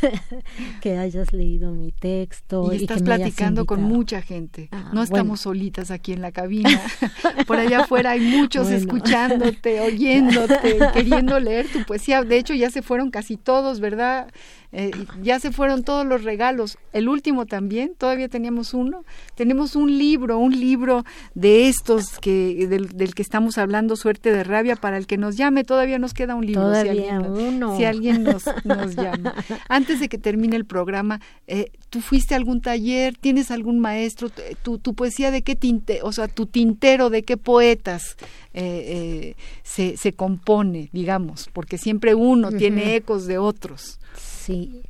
que 0.80 0.98
hayas 0.98 1.32
leído 1.32 1.72
mi 1.72 1.92
texto. 1.92 2.72
Y, 2.72 2.76
estás 2.76 3.02
platicando 3.02 3.66
con 3.66 3.82
mucha 3.82 4.22
gente. 4.22 4.68
Ah, 4.72 4.90
no 4.92 5.02
estamos 5.02 5.40
solitas 5.40 5.90
aquí 5.90 6.12
en 6.12 6.22
la 6.22 6.32
cabina. 6.32 6.80
por 7.46 7.58
allá 7.58 7.82
afuera 7.82 8.12
hay 8.12 8.20
muchos 8.20 8.70
escuchándote, 8.70 9.80
oyéndote, 9.80 10.78
queriendo 10.94 11.38
leer 11.40 11.66
tu 11.70 11.84
poesía. 11.84 12.22
De 12.22 12.38
hecho, 12.38 12.54
ya 12.54 12.70
se 12.70 12.82
fueron 12.82 13.10
casi 13.10 13.36
todos, 13.36 13.80
¿verdad? 13.80 14.30
Eh, 14.74 14.90
ya 15.22 15.38
se 15.38 15.52
fueron 15.52 15.84
todos 15.84 16.06
los 16.06 16.24
regalos. 16.24 16.78
El 16.94 17.08
último 17.08 17.44
también, 17.44 17.94
todavía 17.96 18.28
teníamos 18.28 18.72
uno. 18.72 19.04
Tenemos 19.34 19.76
un 19.76 19.98
libro, 19.98 20.38
un 20.38 20.58
libro 20.58 21.04
de 21.34 21.68
estos 21.68 22.18
que 22.18 22.66
del, 22.66 23.14
que 23.14 23.22
estamos 23.22 23.58
hablando, 23.58 23.96
Suerte 23.96 24.32
de 24.32 24.44
Rabia, 24.44 24.76
para 24.76 24.96
el 24.96 25.06
que 25.06 25.18
nos 25.18 25.36
llame. 25.36 25.64
Todavía 25.64 25.98
nos 25.98 26.14
queda 26.14 26.34
un 26.34 26.46
libro. 26.46 26.62
Todavía 26.62 26.92
si 26.94 27.08
alguien, 27.08 27.30
uno. 27.30 27.76
Si 27.76 27.84
alguien 27.84 28.22
nos, 28.22 28.44
nos 28.64 28.96
llama. 28.96 29.34
Antes 29.68 30.00
de 30.00 30.08
que 30.08 30.16
termine 30.16 30.56
el 30.56 30.64
programa, 30.64 31.20
eh, 31.46 31.70
¿tú 31.90 32.00
fuiste 32.00 32.32
a 32.32 32.38
algún 32.38 32.62
taller? 32.62 33.14
¿Tienes 33.18 33.50
algún 33.50 33.78
maestro? 33.78 34.30
¿Tu, 34.62 34.78
tu 34.78 34.94
poesía 34.94 35.30
de 35.30 35.42
qué 35.42 35.54
tinte, 35.54 36.00
o 36.02 36.12
sea, 36.12 36.28
tu 36.28 36.46
tintero 36.46 37.10
de 37.10 37.24
qué 37.24 37.36
poetas 37.36 38.16
eh, 38.54 39.34
se, 39.62 39.98
se 39.98 40.14
compone, 40.14 40.88
digamos? 40.92 41.50
Porque 41.52 41.76
siempre 41.76 42.14
uno 42.14 42.50
tiene 42.52 42.96
ecos 42.96 43.26
de 43.26 43.36
otros. 43.36 43.98
Sí. 44.42 44.82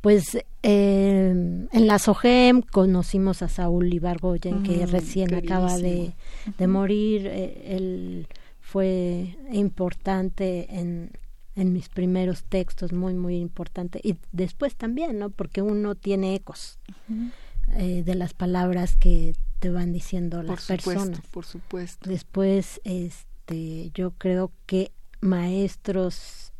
Pues 0.00 0.36
eh, 0.64 1.30
en 1.72 1.86
la 1.86 1.98
SOGEM 1.98 2.62
conocimos 2.62 3.42
a 3.42 3.48
Saúl 3.48 3.92
Ibargoyen, 3.94 4.64
que 4.64 4.84
mm, 4.84 4.90
recién 4.90 5.34
acaba 5.34 5.78
de, 5.78 6.12
morir. 6.66 7.26
Eh, 7.26 7.76
él 7.76 8.26
fue 8.60 9.36
importante 9.52 10.66
en, 10.70 11.12
en 11.54 11.72
mis 11.72 11.88
primeros 11.88 12.44
textos, 12.44 12.92
muy, 12.92 13.14
muy 13.14 13.36
importante. 13.36 14.00
Y 14.02 14.16
después 14.32 14.74
también, 14.74 15.18
¿no? 15.18 15.30
Porque 15.30 15.62
uno 15.62 15.94
tiene 15.94 16.34
ecos 16.34 16.78
eh, 17.76 18.02
de 18.04 18.14
las 18.14 18.34
palabras 18.34 18.96
que 18.96 19.34
te 19.58 19.70
van 19.70 19.92
diciendo 19.92 20.42
las 20.42 20.66
personas. 20.66 21.20
Por 21.30 21.44
supuesto. 21.44 22.08
Después, 22.08 22.80
este, 22.84 23.90
yo 23.94 24.12
creo 24.12 24.50
que 24.66 24.92
maestros 25.20 26.51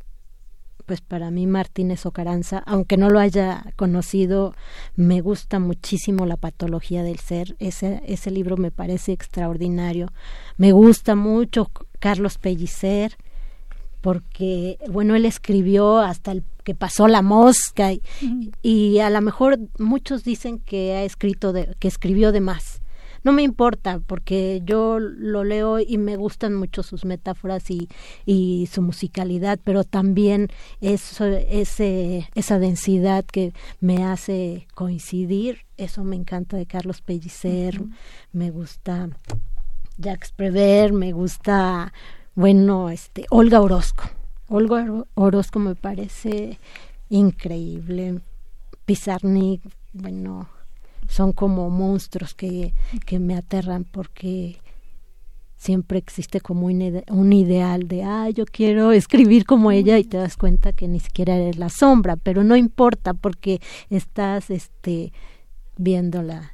pues 0.85 1.01
para 1.01 1.31
mí 1.31 1.47
Martínez 1.47 2.05
Ocaranza, 2.05 2.63
aunque 2.65 2.97
no 2.97 3.09
lo 3.09 3.19
haya 3.19 3.65
conocido, 3.75 4.53
me 4.95 5.21
gusta 5.21 5.59
muchísimo 5.59 6.25
la 6.25 6.37
patología 6.37 7.03
del 7.03 7.19
ser. 7.19 7.55
Ese, 7.59 8.01
ese 8.05 8.31
libro 8.31 8.57
me 8.57 8.71
parece 8.71 9.11
extraordinario. 9.11 10.11
Me 10.57 10.71
gusta 10.71 11.15
mucho 11.15 11.71
Carlos 11.99 12.37
Pellicer, 12.37 13.17
porque, 14.01 14.77
bueno, 14.89 15.15
él 15.15 15.25
escribió 15.25 15.99
hasta 15.99 16.33
el 16.33 16.43
que 16.65 16.75
pasó 16.75 17.07
la 17.07 17.21
mosca 17.21 17.93
y, 17.93 18.01
y 18.61 18.99
a 18.99 19.09
lo 19.09 19.21
mejor 19.21 19.59
muchos 19.79 20.23
dicen 20.23 20.59
que 20.59 20.93
ha 20.93 21.03
escrito 21.03 21.53
de, 21.53 21.73
que 21.79 21.87
escribió 21.87 22.33
de 22.33 22.41
más 22.41 22.82
no 23.23 23.31
me 23.31 23.41
importa 23.41 23.99
porque 23.99 24.61
yo 24.65 24.99
lo 24.99 25.43
leo 25.43 25.79
y 25.79 25.97
me 25.97 26.15
gustan 26.15 26.55
mucho 26.55 26.83
sus 26.83 27.05
metáforas 27.05 27.69
y, 27.71 27.89
y 28.25 28.67
su 28.71 28.81
musicalidad, 28.81 29.59
pero 29.63 29.83
también 29.83 30.49
eso, 30.81 31.25
ese, 31.25 32.29
esa 32.35 32.59
densidad 32.59 33.25
que 33.25 33.53
me 33.79 34.03
hace 34.03 34.67
coincidir, 34.73 35.59
eso 35.77 36.03
me 36.03 36.15
encanta 36.15 36.57
de 36.57 36.65
Carlos 36.65 37.01
Pellicer, 37.01 37.81
me 38.31 38.51
gusta 38.51 39.09
Jacques 39.97 40.31
Prever, 40.31 40.93
me 40.93 41.11
gusta, 41.11 41.93
bueno, 42.35 42.89
este, 42.89 43.25
Olga 43.29 43.61
Orozco. 43.61 44.09
Olga 44.47 45.05
Orozco 45.15 45.59
me 45.59 45.75
parece 45.75 46.59
increíble. 47.09 48.19
Pizarnik, 48.85 49.61
bueno, 49.93 50.49
son 51.07 51.31
como 51.31 51.69
monstruos 51.69 52.33
que, 52.33 52.73
que 53.05 53.19
me 53.19 53.35
aterran 53.35 53.83
porque 53.83 54.59
siempre 55.63 55.97
existe 55.97 56.41
como 56.41 56.65
un, 56.65 57.33
ideal 57.33 57.87
de, 57.87 58.03
ah, 58.03 58.29
yo 58.29 58.43
quiero 58.45 58.91
escribir 58.91 59.45
como 59.45 59.71
ella 59.71 59.97
y 59.97 60.03
te 60.03 60.17
das 60.17 60.35
cuenta 60.35 60.73
que 60.73 60.89
ni 60.89 60.99
siquiera 60.99 61.37
eres 61.37 61.57
la 61.57 61.69
sombra, 61.69 62.17
pero 62.17 62.43
no 62.43 62.57
importa 62.57 63.13
porque 63.13 63.61
estás 63.89 64.49
este, 64.49 65.13
viéndola. 65.77 66.51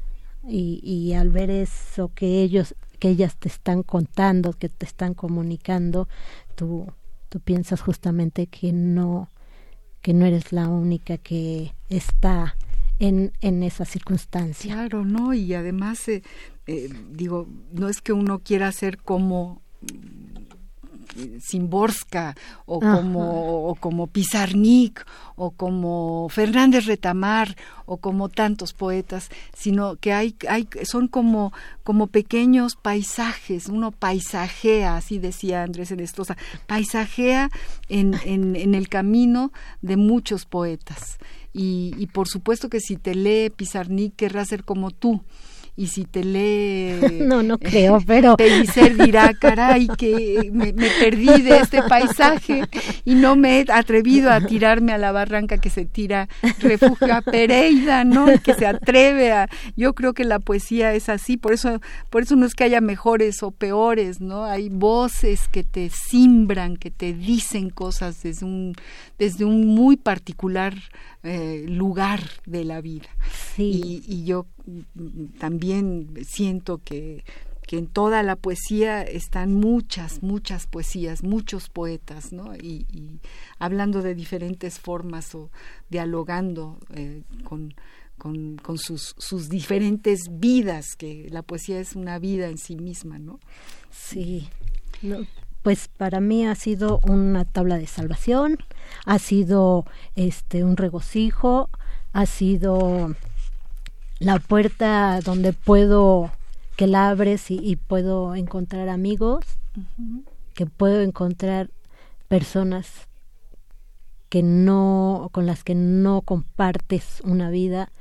Y, 0.47 0.79
y 0.83 1.13
al 1.13 1.29
ver 1.29 1.49
eso 1.49 2.11
que 2.13 2.43
ellos, 2.43 2.75
que 2.99 3.09
ellas 3.09 3.35
te 3.35 3.47
están 3.47 3.81
contando, 3.81 4.53
que 4.53 4.69
te 4.69 4.85
están 4.85 5.15
comunicando, 5.15 6.07
tú, 6.55 6.85
tú 7.29 7.39
piensas 7.39 7.81
justamente 7.81 8.45
que 8.45 8.73
no, 8.73 9.29
que 10.01 10.13
no 10.13 10.27
eres 10.27 10.51
la 10.51 10.67
única 10.67 11.17
que 11.17 11.73
está 11.89 12.55
en, 12.99 13.31
en 13.41 13.63
esa 13.63 13.85
circunstancia. 13.85 14.73
Claro, 14.73 15.05
¿no? 15.05 15.33
Y 15.33 15.53
además, 15.53 16.07
eh, 16.07 16.21
eh, 16.67 16.89
digo, 17.11 17.47
no 17.71 17.89
es 17.89 18.01
que 18.01 18.13
uno 18.13 18.39
quiera 18.39 18.71
ser 18.71 18.97
como 18.97 19.61
Simborska 21.41 22.35
o 22.65 22.79
como, 22.79 23.67
o 23.69 23.75
como 23.75 24.07
Pizarnik 24.07 25.05
o 25.35 25.51
como 25.51 26.29
Fernández 26.29 26.85
Retamar 26.85 27.55
o 27.85 27.97
como 27.97 28.29
tantos 28.29 28.73
poetas, 28.73 29.29
sino 29.53 29.95
que 29.95 30.13
hay, 30.13 30.35
hay 30.47 30.67
son 30.83 31.07
como, 31.07 31.51
como 31.83 32.07
pequeños 32.07 32.75
paisajes, 32.75 33.67
uno 33.67 33.91
paisajea, 33.91 34.97
así 34.97 35.17
decía 35.17 35.63
Andrés 35.63 35.91
Enestosa, 35.91 36.37
paisajea 36.67 37.49
en, 37.87 38.15
en, 38.25 38.55
en 38.55 38.75
el 38.75 38.87
camino 38.87 39.51
de 39.81 39.97
muchos 39.97 40.45
poetas. 40.45 41.17
Y, 41.51 41.93
y, 41.97 42.07
por 42.07 42.27
supuesto 42.27 42.69
que 42.69 42.79
si 42.79 42.95
te 42.95 43.15
lee 43.15 43.49
Pizarnik 43.49 44.15
querrá 44.15 44.45
ser 44.45 44.63
como 44.63 44.91
tú 44.91 45.23
y 45.79 45.87
si 45.87 46.03
te 46.03 46.25
lee 46.25 46.99
no 47.25 47.41
no 47.41 47.57
creo 47.57 47.99
pero 48.05 48.35
Pellicer 48.37 48.97
dirá 48.97 49.33
caray 49.33 49.87
que 49.87 50.49
me, 50.51 50.73
perdí 50.73 51.41
de 51.41 51.59
este 51.59 51.81
paisaje 51.83 52.63
y 53.05 53.15
no 53.15 53.37
me 53.37 53.61
he 53.61 53.65
atrevido 53.71 54.29
a 54.29 54.41
tirarme 54.41 54.91
a 54.91 54.97
la 54.97 55.13
barranca 55.13 55.57
que 55.57 55.69
se 55.69 55.85
tira 55.85 56.27
refugia 56.59 57.21
Pereira 57.21 58.03
no 58.03 58.25
que 58.43 58.55
se 58.55 58.65
atreve 58.67 59.31
a 59.31 59.47
yo 59.77 59.95
creo 59.95 60.13
que 60.13 60.25
la 60.25 60.39
poesía 60.39 60.93
es 60.93 61.07
así 61.07 61.37
por 61.37 61.53
eso 61.53 61.79
por 62.09 62.23
eso 62.23 62.35
no 62.35 62.45
es 62.45 62.55
que 62.55 62.65
haya 62.65 62.81
mejores 62.81 63.41
o 63.41 63.51
peores 63.51 64.19
no 64.19 64.43
hay 64.43 64.67
voces 64.67 65.47
que 65.47 65.63
te 65.63 65.89
simbran 65.89 66.75
que 66.75 66.91
te 66.91 67.13
dicen 67.13 67.69
cosas 67.69 68.21
desde 68.21 68.45
un 68.45 68.75
desde 69.17 69.45
un 69.45 69.65
muy 69.65 69.95
particular 69.95 70.73
eh, 71.21 71.65
lugar 71.67 72.21
de 72.45 72.63
la 72.63 72.79
vida. 72.79 73.09
Y, 73.57 74.01
y, 74.07 74.23
yo 74.23 74.45
también 75.39 76.09
siento 76.25 76.79
que, 76.83 77.23
que 77.69 77.77
en 77.77 77.85
toda 77.85 78.23
la 78.23 78.35
poesía 78.35 79.03
están 79.03 79.53
muchas, 79.53 80.23
muchas 80.23 80.65
poesías, 80.65 81.21
muchos 81.21 81.69
poetas, 81.69 82.33
¿no? 82.33 82.55
Y, 82.55 83.19
hablando 83.59 84.01
de 84.01 84.15
diferentes 84.15 84.79
formas 84.79 85.35
o 85.35 85.51
dialogando 85.87 86.79
eh, 86.95 87.21
con, 87.43 87.75
con, 88.17 88.77
sus, 88.79 89.13
sus, 89.19 89.49
diferentes 89.49 90.29
vidas, 90.31 90.95
que 90.97 91.27
la 91.29 91.43
poesía 91.43 91.79
es 91.79 91.95
una 91.95 92.17
vida 92.17 92.47
en 92.47 92.57
sí 92.57 92.75
misma, 92.75 93.19
¿no? 93.19 93.39
Sí. 93.91 94.49
Pues 95.61 95.89
para 95.89 96.19
mí 96.21 96.47
ha 96.47 96.55
sido 96.55 96.99
una 97.03 97.45
tabla 97.45 97.77
de 97.77 97.85
salvación, 97.85 98.57
ha 99.05 99.19
sido 99.19 99.85
este 100.15 100.63
un 100.63 100.75
regocijo, 100.75 101.69
ha 102.13 102.25
sido 102.25 103.15
la 104.19 104.39
puerta 104.39 105.19
donde 105.21 105.53
puedo 105.53 106.31
que 106.75 106.87
la 106.87 107.09
abres 107.09 107.51
y, 107.51 107.75
puedo 107.75 108.35
encontrar 108.35 108.87
amigos, 108.87 109.43
que 110.53 110.65
puedo 110.65 111.01
encontrar 111.01 111.69
personas 112.27 113.07
que 114.29 114.43
no 114.43 115.29
con 115.31 115.45
las 115.45 115.63
que 115.63 115.75
no 115.75 116.21
compartes 116.21 117.21
una 117.23 117.49
vida, 117.49 117.91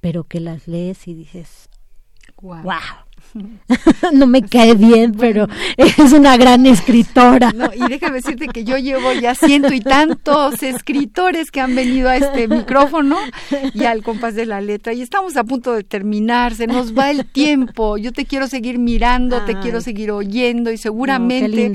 pero 0.00 0.24
que 0.24 0.40
las 0.40 0.66
lees 0.66 1.08
y 1.08 1.14
dices, 1.14 1.70
wow 2.42 3.05
no 4.12 4.26
me 4.26 4.42
cae 4.42 4.74
bien, 4.74 5.12
pero 5.18 5.48
es 5.76 6.12
una 6.12 6.36
gran 6.36 6.66
escritora. 6.66 7.52
y 7.74 7.88
déjame 7.88 8.16
decirte 8.16 8.48
que 8.48 8.64
yo 8.64 8.78
llevo 8.78 9.12
ya 9.12 9.34
ciento 9.34 9.72
y 9.72 9.80
tantos 9.80 10.62
escritores 10.62 11.50
que 11.50 11.60
han 11.60 11.74
venido 11.74 12.08
a 12.08 12.16
este 12.16 12.48
micrófono 12.48 13.16
y 13.74 13.84
al 13.84 14.02
compás 14.02 14.34
de 14.34 14.46
la 14.46 14.60
letra 14.60 14.92
y 14.92 15.02
estamos 15.02 15.36
a 15.36 15.44
punto 15.44 15.72
de 15.72 15.84
terminar, 15.84 16.54
se 16.54 16.66
nos 16.66 16.96
va 16.96 17.10
el 17.10 17.26
tiempo. 17.26 17.96
Yo 17.96 18.12
te 18.12 18.24
quiero 18.24 18.46
seguir 18.48 18.78
mirando, 18.78 19.44
te 19.44 19.58
quiero 19.58 19.80
seguir 19.80 20.10
oyendo 20.10 20.70
y 20.70 20.78
seguramente 20.78 21.70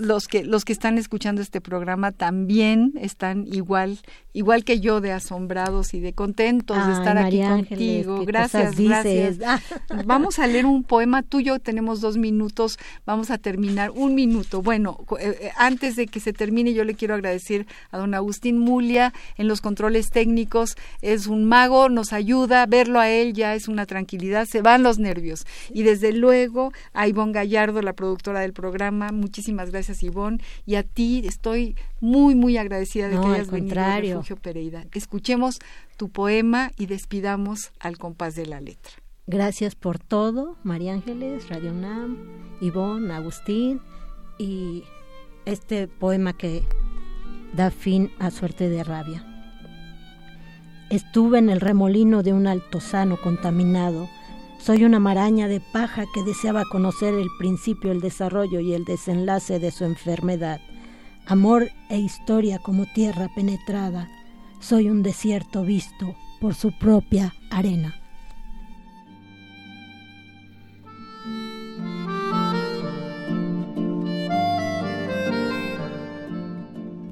los 0.00 0.28
que 0.28 0.44
los 0.44 0.64
que 0.64 0.72
están 0.72 0.98
escuchando 0.98 1.42
este 1.42 1.60
programa 1.60 2.12
también 2.12 2.92
están 3.00 3.46
igual 3.46 3.98
igual 4.32 4.64
que 4.64 4.80
yo 4.80 5.00
de 5.00 5.12
asombrados 5.12 5.94
y 5.94 6.00
de 6.00 6.12
contentos 6.12 6.86
de 6.86 6.92
estar 6.92 7.16
aquí 7.16 7.40
contigo. 7.40 8.24
Gracias, 8.26 8.76
gracias. 8.76 9.38
Vamos 10.04 10.38
a 10.38 10.46
leer 10.46 10.63
un 10.64 10.84
poema 10.84 11.22
tuyo, 11.22 11.58
tenemos 11.58 12.00
dos 12.00 12.16
minutos, 12.16 12.78
vamos 13.06 13.30
a 13.30 13.38
terminar 13.38 13.90
un 13.90 14.14
minuto. 14.14 14.62
Bueno, 14.62 14.98
eh, 15.20 15.36
eh, 15.40 15.50
antes 15.56 15.96
de 15.96 16.06
que 16.06 16.20
se 16.20 16.32
termine, 16.32 16.72
yo 16.72 16.84
le 16.84 16.94
quiero 16.94 17.14
agradecer 17.14 17.66
a 17.90 17.98
don 17.98 18.14
Agustín 18.14 18.58
Mulia 18.58 19.12
en 19.36 19.48
los 19.48 19.60
controles 19.60 20.10
técnicos, 20.10 20.76
es 21.02 21.26
un 21.26 21.44
mago, 21.44 21.88
nos 21.88 22.12
ayuda, 22.12 22.66
verlo 22.66 23.00
a 23.00 23.08
él 23.08 23.32
ya 23.32 23.54
es 23.54 23.68
una 23.68 23.86
tranquilidad, 23.86 24.46
se 24.46 24.62
van 24.62 24.82
los 24.82 24.98
nervios. 24.98 25.46
Y 25.72 25.82
desde 25.82 26.12
luego 26.12 26.72
a 26.92 27.08
Ivonne 27.08 27.32
Gallardo, 27.32 27.82
la 27.82 27.92
productora 27.92 28.40
del 28.40 28.52
programa, 28.52 29.10
muchísimas 29.12 29.70
gracias 29.70 30.02
Ivonne, 30.02 30.38
y 30.66 30.76
a 30.76 30.82
ti 30.82 31.22
estoy 31.26 31.76
muy, 32.00 32.34
muy 32.34 32.56
agradecida 32.56 33.08
de 33.08 33.18
que 33.18 33.26
hayas 33.26 33.50
venido 33.50 33.80
a 33.80 34.00
Refugio 34.00 34.36
Pereira. 34.36 34.84
Escuchemos 34.92 35.58
tu 35.96 36.08
poema 36.08 36.72
y 36.76 36.86
despidamos 36.86 37.72
al 37.80 37.98
compás 37.98 38.34
de 38.34 38.46
la 38.46 38.60
letra. 38.60 39.03
Gracias 39.26 39.74
por 39.74 39.98
todo, 39.98 40.56
María 40.64 40.92
Ángeles, 40.92 41.48
Radio 41.48 41.72
Nam, 41.72 42.18
Ivonne, 42.60 43.14
Agustín 43.14 43.80
y 44.36 44.84
este 45.46 45.88
poema 45.88 46.34
que 46.34 46.62
da 47.54 47.70
fin 47.70 48.10
a 48.18 48.30
Suerte 48.30 48.68
de 48.68 48.84
Rabia. 48.84 49.24
Estuve 50.90 51.38
en 51.38 51.48
el 51.48 51.62
remolino 51.62 52.22
de 52.22 52.34
un 52.34 52.46
altozano 52.46 53.16
contaminado. 53.16 54.10
Soy 54.60 54.84
una 54.84 54.98
maraña 54.98 55.48
de 55.48 55.62
paja 55.72 56.04
que 56.12 56.22
deseaba 56.22 56.64
conocer 56.70 57.14
el 57.14 57.28
principio, 57.38 57.92
el 57.92 58.02
desarrollo 58.02 58.60
y 58.60 58.74
el 58.74 58.84
desenlace 58.84 59.58
de 59.58 59.70
su 59.70 59.84
enfermedad. 59.84 60.60
Amor 61.26 61.70
e 61.88 61.96
historia 61.98 62.58
como 62.58 62.84
tierra 62.92 63.30
penetrada. 63.34 64.06
Soy 64.60 64.90
un 64.90 65.02
desierto 65.02 65.62
visto 65.62 66.14
por 66.42 66.54
su 66.54 66.78
propia 66.78 67.32
arena. 67.50 68.03